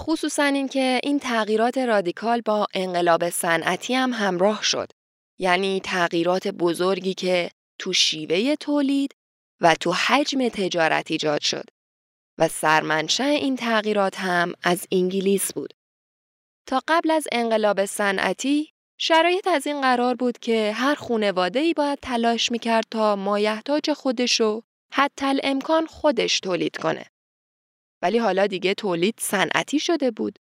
خصوصا 0.00 0.44
اینکه 0.44 1.00
این 1.02 1.18
تغییرات 1.18 1.78
رادیکال 1.78 2.40
با 2.40 2.66
انقلاب 2.74 3.30
صنعتی 3.30 3.94
هم 3.94 4.12
همراه 4.12 4.62
شد. 4.62 4.92
یعنی 5.38 5.80
تغییرات 5.84 6.48
بزرگی 6.48 7.14
که 7.14 7.50
تو 7.78 7.92
شیوه 7.92 8.56
تولید 8.56 9.14
و 9.60 9.74
تو 9.74 9.92
حجم 9.92 10.48
تجارت 10.48 11.10
ایجاد 11.10 11.40
شد 11.40 11.64
و 12.38 12.48
سرمنشأ 12.48 13.24
این 13.24 13.56
تغییرات 13.56 14.20
هم 14.20 14.52
از 14.62 14.86
انگلیس 14.92 15.52
بود. 15.52 15.74
تا 16.66 16.82
قبل 16.88 17.10
از 17.10 17.26
انقلاب 17.32 17.84
صنعتی 17.84 18.72
شرایط 18.98 19.46
از 19.46 19.66
این 19.66 19.80
قرار 19.80 20.14
بود 20.14 20.38
که 20.38 20.72
هر 20.72 20.94
خونواده 20.94 21.58
ای 21.58 21.74
باید 21.74 21.98
تلاش 22.02 22.52
می‌کرد 22.52 22.84
تا 22.90 23.16
مایحتاج 23.16 23.92
خودشو 23.92 24.62
حتی 24.92 25.26
امکان 25.42 25.86
خودش 25.86 26.40
تولید 26.40 26.76
کنه. 26.76 27.06
ولی 28.02 28.18
حالا 28.18 28.46
دیگه 28.46 28.74
تولید 28.74 29.14
صنعتی 29.18 29.78
شده 29.78 30.10
بود. 30.10 30.38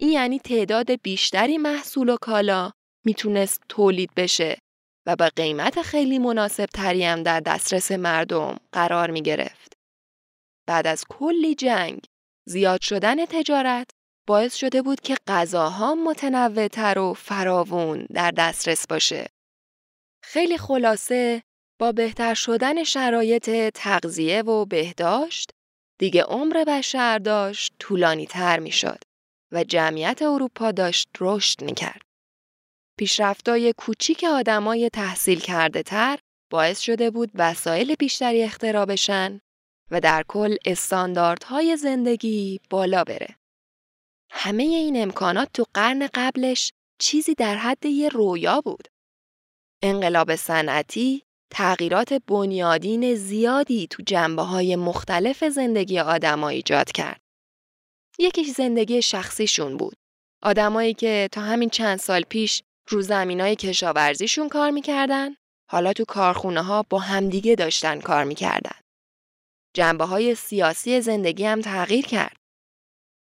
این 0.00 0.10
یعنی 0.10 0.38
تعداد 0.38 1.02
بیشتری 1.02 1.58
محصول 1.58 2.08
و 2.08 2.16
کالا 2.16 2.70
می‌تونست 3.04 3.62
تولید 3.68 4.10
بشه 4.16 4.58
و 5.06 5.16
با 5.16 5.30
قیمت 5.36 5.82
خیلی 5.82 6.18
مناسب 6.18 6.66
تری 6.66 7.04
هم 7.04 7.22
در 7.22 7.40
دسترس 7.40 7.92
مردم 7.92 8.56
قرار 8.72 9.10
می 9.10 9.22
گرفت. 9.22 9.72
بعد 10.66 10.86
از 10.86 11.04
کلی 11.08 11.54
جنگ 11.54 12.00
زیاد 12.48 12.80
شدن 12.80 13.26
تجارت 13.26 13.90
باعث 14.26 14.56
شده 14.56 14.82
بود 14.82 15.00
که 15.00 15.16
غذاها 15.26 15.94
متنوعتر 15.94 16.98
و 16.98 17.14
فراوون 17.14 18.06
در 18.14 18.30
دسترس 18.30 18.86
باشه. 18.86 19.26
خیلی 20.22 20.58
خلاصه 20.58 21.42
با 21.80 21.92
بهتر 21.92 22.34
شدن 22.34 22.84
شرایط 22.84 23.50
تغذیه 23.74 24.42
و 24.42 24.64
بهداشت 24.64 25.50
دیگه 25.98 26.22
عمر 26.22 26.64
بشر 26.64 27.18
داشت 27.18 27.72
طولانی 27.78 28.26
تر 28.26 28.58
می 28.58 28.72
شد 28.72 28.98
و 29.52 29.64
جمعیت 29.64 30.22
اروپا 30.22 30.70
داشت 30.72 31.08
رشد 31.20 31.62
می 31.62 31.74
کرد. 31.74 32.02
پیشرفتای 32.98 33.74
کوچیک 33.76 34.24
آدمای 34.24 34.90
تحصیل 34.92 35.40
کرده 35.40 35.82
تر 35.82 36.18
باعث 36.50 36.80
شده 36.80 37.10
بود 37.10 37.30
وسایل 37.34 37.94
بیشتری 37.94 38.42
اختراع 38.42 38.84
بشن 38.84 39.40
و 39.90 40.00
در 40.00 40.24
کل 40.28 40.56
استانداردهای 40.64 41.76
زندگی 41.76 42.60
بالا 42.70 43.04
بره. 43.04 43.36
همه 44.30 44.62
این 44.62 45.02
امکانات 45.02 45.48
تو 45.54 45.64
قرن 45.74 46.08
قبلش 46.14 46.72
چیزی 46.98 47.34
در 47.34 47.56
حد 47.56 47.86
یه 47.86 48.08
رویا 48.08 48.60
بود. 48.60 48.88
انقلاب 49.82 50.36
صنعتی 50.36 51.22
تغییرات 51.50 52.12
بنیادین 52.12 53.14
زیادی 53.14 53.86
تو 53.86 54.02
جنبه 54.06 54.42
های 54.42 54.76
مختلف 54.76 55.44
زندگی 55.44 55.98
آدما 55.98 56.48
ایجاد 56.48 56.92
کرد. 56.92 57.20
یکیش 58.18 58.48
زندگی 58.48 59.02
شخصیشون 59.02 59.76
بود. 59.76 59.96
آدمایی 60.42 60.94
که 60.94 61.28
تا 61.32 61.40
همین 61.40 61.68
چند 61.68 61.98
سال 61.98 62.22
پیش 62.22 62.62
رو 62.88 63.02
زمینای 63.02 63.56
کشاورزیشون 63.56 64.48
کار 64.48 64.70
می‌کردن، 64.70 65.34
حالا 65.70 65.92
تو 65.92 66.04
کارخونه 66.04 66.62
ها 66.62 66.84
با 66.90 66.98
همدیگه 66.98 67.54
داشتن 67.54 68.00
کار 68.00 68.24
می‌کردن. 68.24 68.80
جنبه 69.74 70.04
های 70.04 70.34
سیاسی 70.34 71.00
زندگی 71.00 71.44
هم 71.44 71.60
تغییر 71.60 72.06
کرد. 72.06 72.36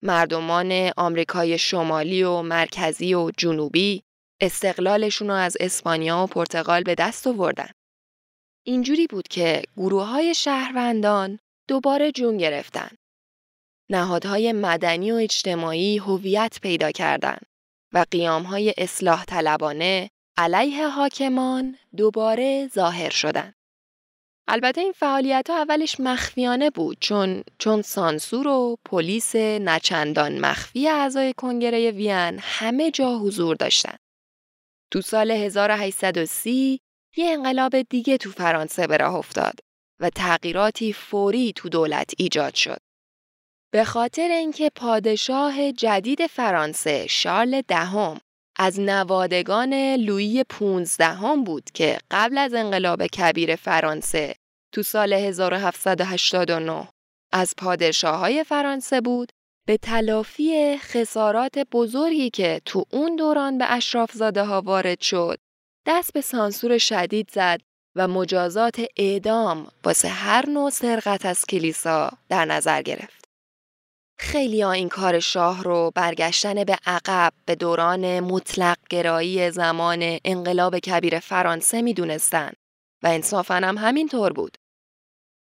مردمان 0.04 0.92
آمریکای 0.98 1.58
شمالی 1.58 2.24
و 2.24 2.42
مرکزی 2.42 3.14
و 3.14 3.32
جنوبی 3.38 4.04
استقلالشون 4.42 5.28
رو 5.28 5.34
از 5.34 5.58
اسپانیا 5.60 6.24
و 6.24 6.28
پرتغال 6.28 6.84
به 6.84 6.96
دست 6.96 7.28
آوردن. 7.28 7.70
اینجوری 8.64 9.08
بود 9.08 9.28
که 9.28 9.62
گروه 9.78 10.04
های 10.04 10.34
شهروندان 10.34 11.40
دوباره 11.68 12.12
جون 12.12 12.38
گرفتن. 12.38 12.90
نهادهای 13.90 14.52
مدنی 14.52 15.12
و 15.12 15.16
اجتماعی 15.16 15.98
هویت 15.98 16.60
پیدا 16.62 16.92
کردند 16.92 17.46
و 17.94 18.06
قیام 18.12 18.44
های 18.44 18.74
اصلاح 18.78 19.26
طلبانه 19.26 20.10
علیه 20.38 20.88
حاکمان 20.88 21.78
دوباره 21.98 22.70
ظاهر 22.74 23.10
شدند. 23.10 23.56
البته 24.48 24.82
این 24.82 24.92
فعالیت 24.92 25.50
ها 25.50 25.58
اولش 25.58 26.00
مخفیانه 26.00 26.70
بود 26.70 26.98
چون 27.00 27.44
چون 27.58 27.82
سانسور 27.82 28.48
و 28.48 28.78
پلیس 28.86 29.36
نچندان 29.36 30.40
مخفی 30.40 30.88
اعضای 30.88 31.34
کنگره 31.38 31.92
وین 31.92 32.40
همه 32.42 32.92
جا 32.92 33.18
حضور 33.18 33.56
داشتند. 33.56 34.00
تو 34.92 35.02
سال 35.02 35.32
1830 35.32 36.80
یه 37.20 37.32
انقلاب 37.32 37.82
دیگه 37.82 38.18
تو 38.18 38.32
فرانسه 38.32 38.88
به 38.88 38.98
راه 38.98 39.16
افتاد 39.16 39.54
و 40.00 40.10
تغییراتی 40.10 40.94
فوری 40.94 41.54
تو 41.56 41.70
دولت 41.70 42.14
ایجاد 42.18 42.54
شد. 42.54 42.78
به 43.72 43.84
خاطر 43.84 44.30
اینکه 44.32 44.72
پادشاه 44.76 45.72
جدید 45.72 46.28
فرانسه 46.28 47.08
شارل 47.08 47.62
دهم 47.68 48.20
از 48.60 48.80
نوادگان 48.80 49.74
لویی 49.96 50.44
پونزدهم 50.44 51.44
بود 51.44 51.64
که 51.74 51.98
قبل 52.12 52.38
از 52.38 52.54
انقلاب 52.54 53.08
کبیر 53.08 53.56
فرانسه 53.56 54.36
تو 54.74 54.84
سال 54.84 55.14
1789 55.14 56.88
از 57.32 57.54
پادشاه 57.58 58.20
های 58.20 58.44
فرانسه 58.44 59.02
بود 59.02 59.32
به 59.68 59.78
تلافی 59.78 60.78
خسارات 60.78 61.60
بزرگی 61.60 62.30
که 62.30 62.62
تو 62.66 62.86
اون 62.92 63.16
دوران 63.16 63.58
به 63.58 63.66
اشرافزاده 63.74 64.44
ها 64.44 64.62
وارد 64.62 65.02
شد 65.02 65.40
دست 65.92 66.14
به 66.14 66.22
سانسور 66.22 66.78
شدید 66.78 67.32
زد 67.32 67.62
و 67.96 68.08
مجازات 68.08 68.82
اعدام 68.98 69.68
واسه 69.84 70.08
هر 70.08 70.50
نوع 70.50 70.70
سرقت 70.70 71.26
از 71.26 71.46
کلیسا 71.46 72.12
در 72.30 72.46
نظر 72.46 72.82
گرفت. 72.82 73.26
خیلی 74.20 74.62
ها 74.62 74.72
این 74.72 74.90
کار 74.90 75.20
شاه 75.20 75.64
رو 75.64 75.92
برگشتن 75.96 76.64
به 76.64 76.78
عقب 76.86 77.34
به 77.46 77.56
دوران 77.56 78.20
مطلق 78.20 78.78
گرایی 78.90 79.52
زمان 79.52 80.18
انقلاب 80.26 80.80
کبیر 80.80 81.20
فرانسه 81.20 81.82
می 81.82 81.94
دونستن 81.94 82.52
و 83.04 83.08
انصافا 83.08 83.56
هم 83.56 83.78
همینطور 83.78 84.34
بود. 84.34 84.58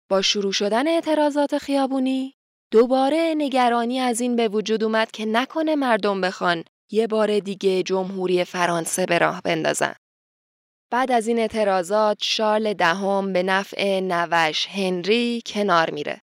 با 0.09 0.21
شروع 0.21 0.51
شدن 0.51 0.87
اعتراضات 0.87 1.57
خیابونی 1.57 2.33
دوباره 2.71 3.33
نگرانی 3.37 3.99
از 3.99 4.21
این 4.21 4.35
به 4.35 4.47
وجود 4.47 4.83
اومد 4.83 5.11
که 5.11 5.25
نکنه 5.25 5.75
مردم 5.75 6.21
بخوان 6.21 6.63
یه 6.91 7.07
بار 7.07 7.39
دیگه 7.39 7.83
جمهوری 7.83 8.43
فرانسه 8.43 9.05
به 9.05 9.17
راه 9.17 9.41
بندازن. 9.41 9.95
بعد 10.91 11.11
از 11.11 11.27
این 11.27 11.39
اعتراضات 11.39 12.17
شارل 12.21 12.73
دهم 12.73 13.33
به 13.33 13.43
نفع 13.43 13.99
نوش 13.99 14.67
هنری 14.67 15.41
کنار 15.45 15.89
میره. 15.89 16.21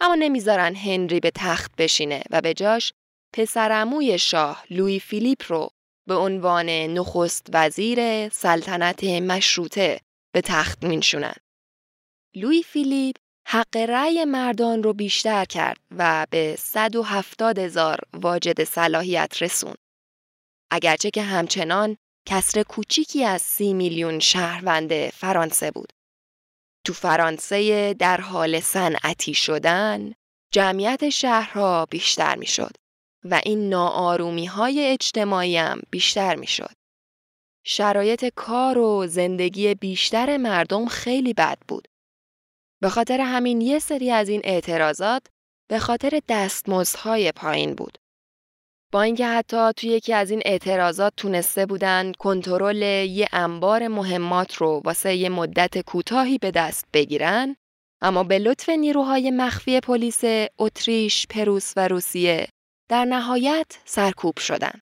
اما 0.00 0.14
نمی‌ذارن 0.14 0.74
هنری 0.74 1.20
به 1.20 1.30
تخت 1.34 1.76
بشینه 1.76 2.22
و 2.30 2.40
به 2.40 2.54
جاش 2.54 2.92
پسرموی 3.32 4.18
شاه 4.18 4.64
لوی 4.70 5.00
فیلیپ 5.00 5.42
رو 5.48 5.70
به 6.06 6.14
عنوان 6.14 6.70
نخست 6.70 7.46
وزیر 7.52 8.28
سلطنت 8.28 9.04
مشروطه 9.04 10.00
به 10.34 10.40
تخت 10.40 10.84
مینشونن. 10.84 11.34
لوی 12.34 12.62
فیلیپ 12.62 13.16
حق 13.46 13.76
رأی 13.76 14.24
مردان 14.24 14.82
رو 14.82 14.92
بیشتر 14.92 15.44
کرد 15.44 15.80
و 15.98 16.26
به 16.30 16.56
170 16.58 17.58
هزار 17.58 17.98
واجد 18.12 18.64
صلاحیت 18.64 19.42
رسون. 19.42 19.74
اگرچه 20.70 21.10
که 21.10 21.22
همچنان 21.22 21.96
کسر 22.26 22.62
کوچیکی 22.62 23.24
از 23.24 23.42
سی 23.42 23.74
میلیون 23.74 24.18
شهروند 24.18 25.08
فرانسه 25.08 25.70
بود. 25.70 25.92
تو 26.86 26.92
فرانسه 26.92 27.94
در 27.94 28.20
حال 28.20 28.60
صنعتی 28.60 29.34
شدن 29.34 30.12
جمعیت 30.52 31.08
شهرها 31.08 31.86
بیشتر 31.86 32.36
می‌شد 32.36 32.76
و 33.24 33.40
این 33.44 33.68
ناآرومی 33.68 34.46
های 34.46 34.86
اجتماعی 34.86 35.56
هم 35.56 35.80
بیشتر 35.90 36.34
می 36.34 36.46
شد. 36.46 36.74
شرایط 37.66 38.24
کار 38.34 38.78
و 38.78 39.06
زندگی 39.06 39.74
بیشتر 39.74 40.36
مردم 40.36 40.86
خیلی 40.86 41.34
بد 41.34 41.58
بود. 41.68 41.88
به 42.82 42.88
خاطر 42.88 43.20
همین 43.20 43.60
یه 43.60 43.78
سری 43.78 44.10
از 44.10 44.28
این 44.28 44.40
اعتراضات 44.44 45.26
به 45.68 45.78
خاطر 45.78 46.20
دستمزدهای 46.28 47.32
پایین 47.32 47.74
بود. 47.74 47.98
با 48.94 49.02
اینکه 49.02 49.26
حتی 49.26 49.72
توی 49.76 49.90
یکی 49.90 50.12
از 50.12 50.30
این 50.30 50.42
اعتراضات 50.44 51.12
تونسته 51.16 51.66
بودن 51.66 52.12
کنترل 52.18 52.82
یه 53.06 53.28
انبار 53.32 53.88
مهمات 53.88 54.54
رو 54.54 54.82
واسه 54.84 55.14
یه 55.14 55.28
مدت 55.28 55.78
کوتاهی 55.78 56.38
به 56.38 56.50
دست 56.50 56.84
بگیرن 56.92 57.56
اما 58.02 58.24
به 58.24 58.38
لطف 58.38 58.68
نیروهای 58.68 59.30
مخفی 59.30 59.80
پلیس 59.80 60.20
اتریش، 60.58 61.26
پروس 61.26 61.72
و 61.76 61.88
روسیه 61.88 62.48
در 62.90 63.04
نهایت 63.04 63.66
سرکوب 63.84 64.38
شدن. 64.38 64.80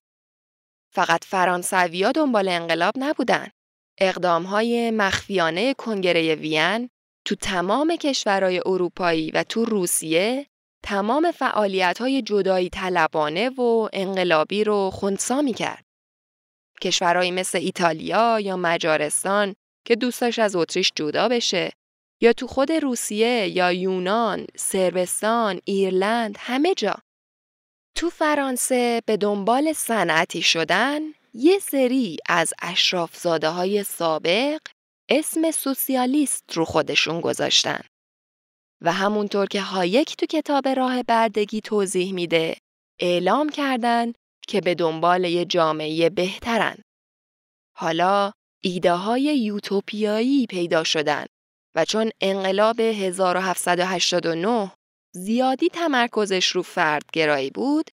فقط 0.93 1.25
فرانسویا 1.25 2.11
دنبال 2.11 2.47
انقلاب 2.47 2.93
نبودن. 2.97 3.47
اقدامهای 3.97 4.91
مخفیانه 4.91 5.73
کنگره 5.73 6.35
وین 6.35 6.89
تو 7.25 7.35
تمام 7.35 7.95
کشورهای 7.95 8.61
اروپایی 8.65 9.31
و 9.31 9.43
تو 9.43 9.65
روسیه 9.65 10.47
تمام 10.83 11.31
فعالیت 11.31 11.97
های 12.01 12.21
جدایی 12.21 12.69
طلبانه 12.69 13.49
و 13.49 13.89
انقلابی 13.93 14.63
رو 14.63 14.89
خونسا 14.89 15.41
می 15.41 15.53
کرد. 15.53 15.85
کشورهایی 16.81 17.31
مثل 17.31 17.57
ایتالیا 17.57 18.39
یا 18.39 18.57
مجارستان 18.57 19.55
که 19.85 19.95
دوستاش 19.95 20.39
از 20.39 20.55
اتریش 20.55 20.91
جدا 20.95 21.27
بشه 21.29 21.71
یا 22.21 22.33
تو 22.33 22.47
خود 22.47 22.71
روسیه 22.71 23.47
یا 23.47 23.71
یونان، 23.71 24.47
سربستان، 24.55 25.61
ایرلند 25.65 26.35
همه 26.39 26.73
جا. 26.73 26.95
تو 27.95 28.09
فرانسه 28.09 29.01
به 29.05 29.17
دنبال 29.17 29.73
صنعتی 29.73 30.41
شدن 30.41 31.01
یه 31.33 31.59
سری 31.59 32.17
از 32.29 32.53
اشرافزاده 32.61 33.49
های 33.49 33.83
سابق 33.83 34.59
اسم 35.09 35.51
سوسیالیست 35.51 36.43
رو 36.53 36.65
خودشون 36.65 37.21
گذاشتن. 37.21 37.81
و 38.83 38.91
همونطور 38.91 39.45
که 39.45 39.61
هایک 39.61 40.15
تو 40.15 40.25
کتاب 40.25 40.67
راه 40.67 41.03
بردگی 41.03 41.61
توضیح 41.61 42.13
میده 42.13 42.57
اعلام 42.99 43.49
کردن 43.49 44.13
که 44.47 44.61
به 44.61 44.75
دنبال 44.75 45.23
یه 45.23 45.45
جامعه 45.45 46.09
بهترن. 46.09 46.77
حالا 47.77 48.31
ایده 48.63 48.93
های 48.93 49.21
یوتوپیایی 49.21 50.45
پیدا 50.45 50.83
شدن 50.83 51.25
و 51.75 51.85
چون 51.85 52.11
انقلاب 52.21 52.79
1789 52.79 54.71
زیادی 55.15 55.69
تمرکزش 55.69 56.47
رو 56.47 56.61
فردگرایی 56.61 57.49
بود 57.49 57.89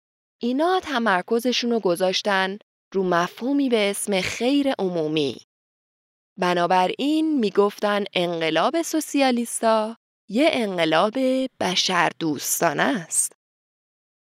اینا 0.42 0.80
تمرکزشون 0.80 1.70
رو 1.70 1.80
گذاشتن 1.80 2.58
رو 2.94 3.04
مفهومی 3.04 3.68
به 3.68 3.90
اسم 3.90 4.20
خیر 4.20 4.72
عمومی. 4.78 5.36
بنابراین 6.38 7.38
می‌گفتن 7.38 8.04
انقلاب 8.14 8.82
سوسیالیستا 8.82 9.96
یه 10.28 10.48
انقلاب 10.52 11.14
بشر 11.60 12.10
دوستانه 12.18 12.82
است. 12.82 13.32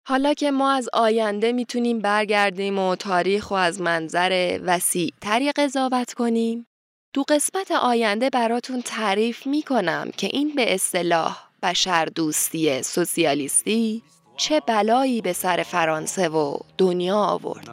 حالا 0.08 0.34
که 0.34 0.52
ما 0.52 0.72
از 0.72 0.90
آینده 0.94 1.52
می‌تونیم 1.52 2.00
برگردیم 2.00 2.80
و 2.80 2.96
تاریخ 2.96 3.52
و 3.52 3.54
از 3.54 3.82
منظر 3.82 4.60
وسیع 4.64 5.14
تری 5.22 5.52
قضاوت 5.52 6.14
کنیم، 6.14 6.68
دو 7.14 7.24
قسمت 7.24 7.72
آینده 7.72 8.30
براتون 8.30 8.82
تعریف 8.82 9.48
می‌کنم 9.48 10.12
که 10.18 10.28
این 10.34 10.56
به 10.56 10.74
اصطلاح 10.74 11.38
بشر 11.64 12.06
دوستی 12.06 12.84
سوسیالیستی 12.84 14.04
چه 14.38 14.60
بلایی 14.60 15.22
به 15.22 15.34
سر 15.34 15.64
فرانسه 15.64 16.30
و 16.30 16.58
دنیا 16.78 17.18
آورد. 17.18 17.70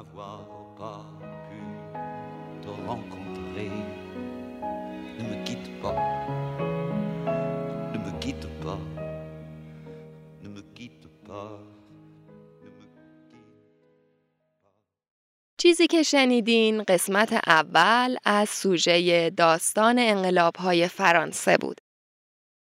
چیزی 15.63 15.87
که 15.87 16.03
شنیدین 16.03 16.83
قسمت 16.83 17.33
اول 17.47 18.17
از 18.25 18.49
سوژه 18.49 19.31
داستان 19.31 19.99
انقلاب 19.99 20.57
های 20.57 20.89
فرانسه 20.89 21.57
بود. 21.57 21.81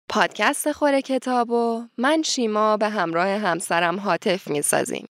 پادکست 0.08 0.72
خوره 0.72 1.02
کتاب 1.02 1.50
و 1.50 1.88
من 1.98 2.22
شیما 2.22 2.76
به 2.76 2.88
همراه 2.88 3.28
همسرم 3.28 4.00
حاطف 4.00 4.48
می 4.48 4.62
سازیم. 4.62 5.06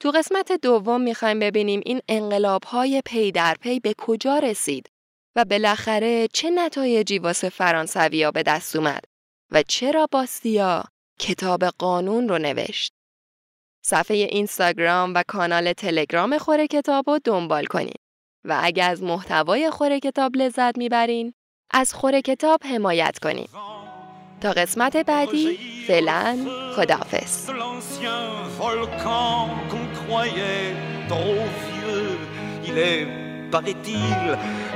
تو 0.00 0.10
قسمت 0.10 0.52
دوم 0.52 1.00
می‌خوایم 1.00 1.38
ببینیم 1.38 1.80
این 1.86 2.00
انقلاب 2.08 2.64
های 2.64 3.02
پی 3.04 3.32
در 3.32 3.56
پی 3.60 3.80
به 3.80 3.94
کجا 3.98 4.38
رسید 4.38 4.90
و 5.36 5.44
بالاخره 5.44 6.28
چه 6.32 6.50
نتایجی 6.50 7.18
واسه 7.18 7.48
فرانسویا 7.48 8.30
به 8.30 8.42
دست 8.42 8.76
اومد 8.76 9.04
و 9.50 9.62
چرا 9.62 10.08
باستیا 10.12 10.84
کتاب 11.20 11.64
قانون 11.64 12.28
رو 12.28 12.38
نوشت. 12.38 12.95
صفحه 13.88 14.16
اینستاگرام 14.16 15.14
و 15.14 15.22
کانال 15.28 15.72
تلگرام 15.72 16.38
خوره 16.38 16.66
کتاب 16.66 17.10
رو 17.10 17.18
دنبال 17.24 17.64
کنید 17.64 18.00
و 18.44 18.60
اگر 18.62 18.90
از 18.90 19.02
محتوای 19.02 19.70
خوره 19.70 20.00
کتاب 20.00 20.36
لذت 20.36 20.78
می‌برین 20.78 21.34
از 21.70 21.94
خوره 21.94 22.22
کتاب 22.22 22.60
حمایت 22.64 23.18
کنید. 23.22 23.50
تا 24.40 24.52
قسمت 24.52 24.96
بعدی 24.96 25.58
فعلا 25.86 26.46
خداحافظ 26.76 27.50
paraît-il, 33.50 34.26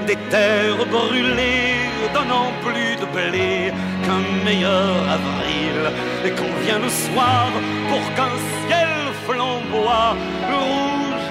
des 0.07 0.17
terres 0.31 0.85
brûlées, 0.87 1.91
donnant 2.15 2.51
plus 2.65 2.97
de 3.03 3.07
blé 3.17 3.73
qu'un 4.05 4.25
meilleur 4.45 4.97
avril. 5.19 5.79
Et 6.25 6.31
qu'on 6.31 6.55
vient 6.65 6.79
le 6.79 6.89
soir 6.89 7.49
pour 7.91 8.05
qu'un 8.15 8.35
ciel 8.67 8.93
flamboie, 9.27 10.15
le 10.51 10.59
rouge 10.73 11.27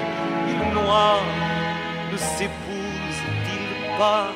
et 0.48 0.56
le 0.62 0.68
noir 0.80 1.18
ne 2.12 2.16
s'épousent-ils 2.16 3.98
pas 3.98 4.28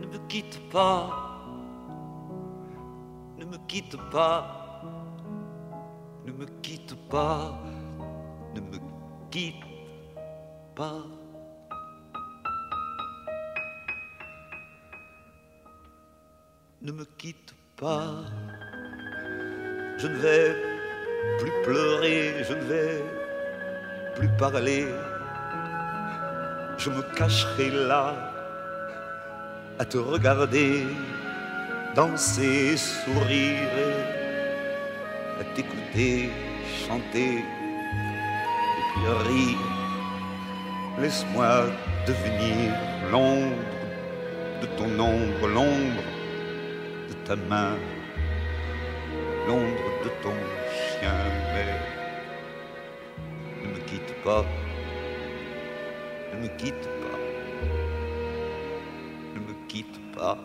Ne 0.00 0.06
me 0.06 0.18
quitte 0.28 0.58
pas 0.70 1.22
quitte 3.72 3.96
pas, 4.10 4.82
ne 6.26 6.32
me 6.32 6.44
quitte 6.60 6.94
pas, 7.08 7.58
ne 8.54 8.60
me 8.60 8.78
quitte 9.30 9.64
pas. 10.74 11.21
Ne 16.84 16.90
me 16.90 17.04
quitte 17.16 17.54
pas, 17.76 18.10
je 19.98 20.08
ne 20.08 20.16
vais 20.16 20.56
plus 21.38 21.52
pleurer, 21.62 22.42
je 22.42 22.54
ne 22.54 22.64
vais 22.64 23.04
plus 24.16 24.28
parler, 24.36 24.86
je 26.78 26.90
me 26.90 27.02
cacherai 27.14 27.70
là 27.70 28.16
à 29.78 29.84
te 29.84 29.96
regarder 29.96 30.82
danser, 31.94 32.76
sourire, 32.76 33.68
à 35.40 35.44
t'écouter, 35.54 36.30
chanter, 36.84 37.38
et 37.38 38.84
puis 38.92 39.06
rire. 39.28 39.58
Laisse-moi 40.98 41.66
devenir 42.08 42.74
l'ombre 43.12 43.56
de 44.62 44.66
ton 44.76 44.98
ombre, 44.98 45.46
l'ombre 45.46 46.02
ta 47.32 47.36
main, 47.48 47.78
l'ombre 49.46 49.90
de 50.04 50.10
ton 50.22 50.36
chien, 50.70 51.20
mais 51.54 51.72
ne 53.62 53.68
me 53.72 53.80
quitte 53.86 54.14
pas, 54.22 54.44
ne 56.34 56.42
me 56.42 56.48
quitte 56.58 56.88
pas, 57.02 57.18
ne 59.34 59.40
me 59.40 59.54
quitte 59.66 60.00
pas 60.14 60.36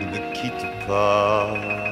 ne 0.00 0.06
me 0.06 0.32
quitte 0.34 0.66
pas. 0.86 1.91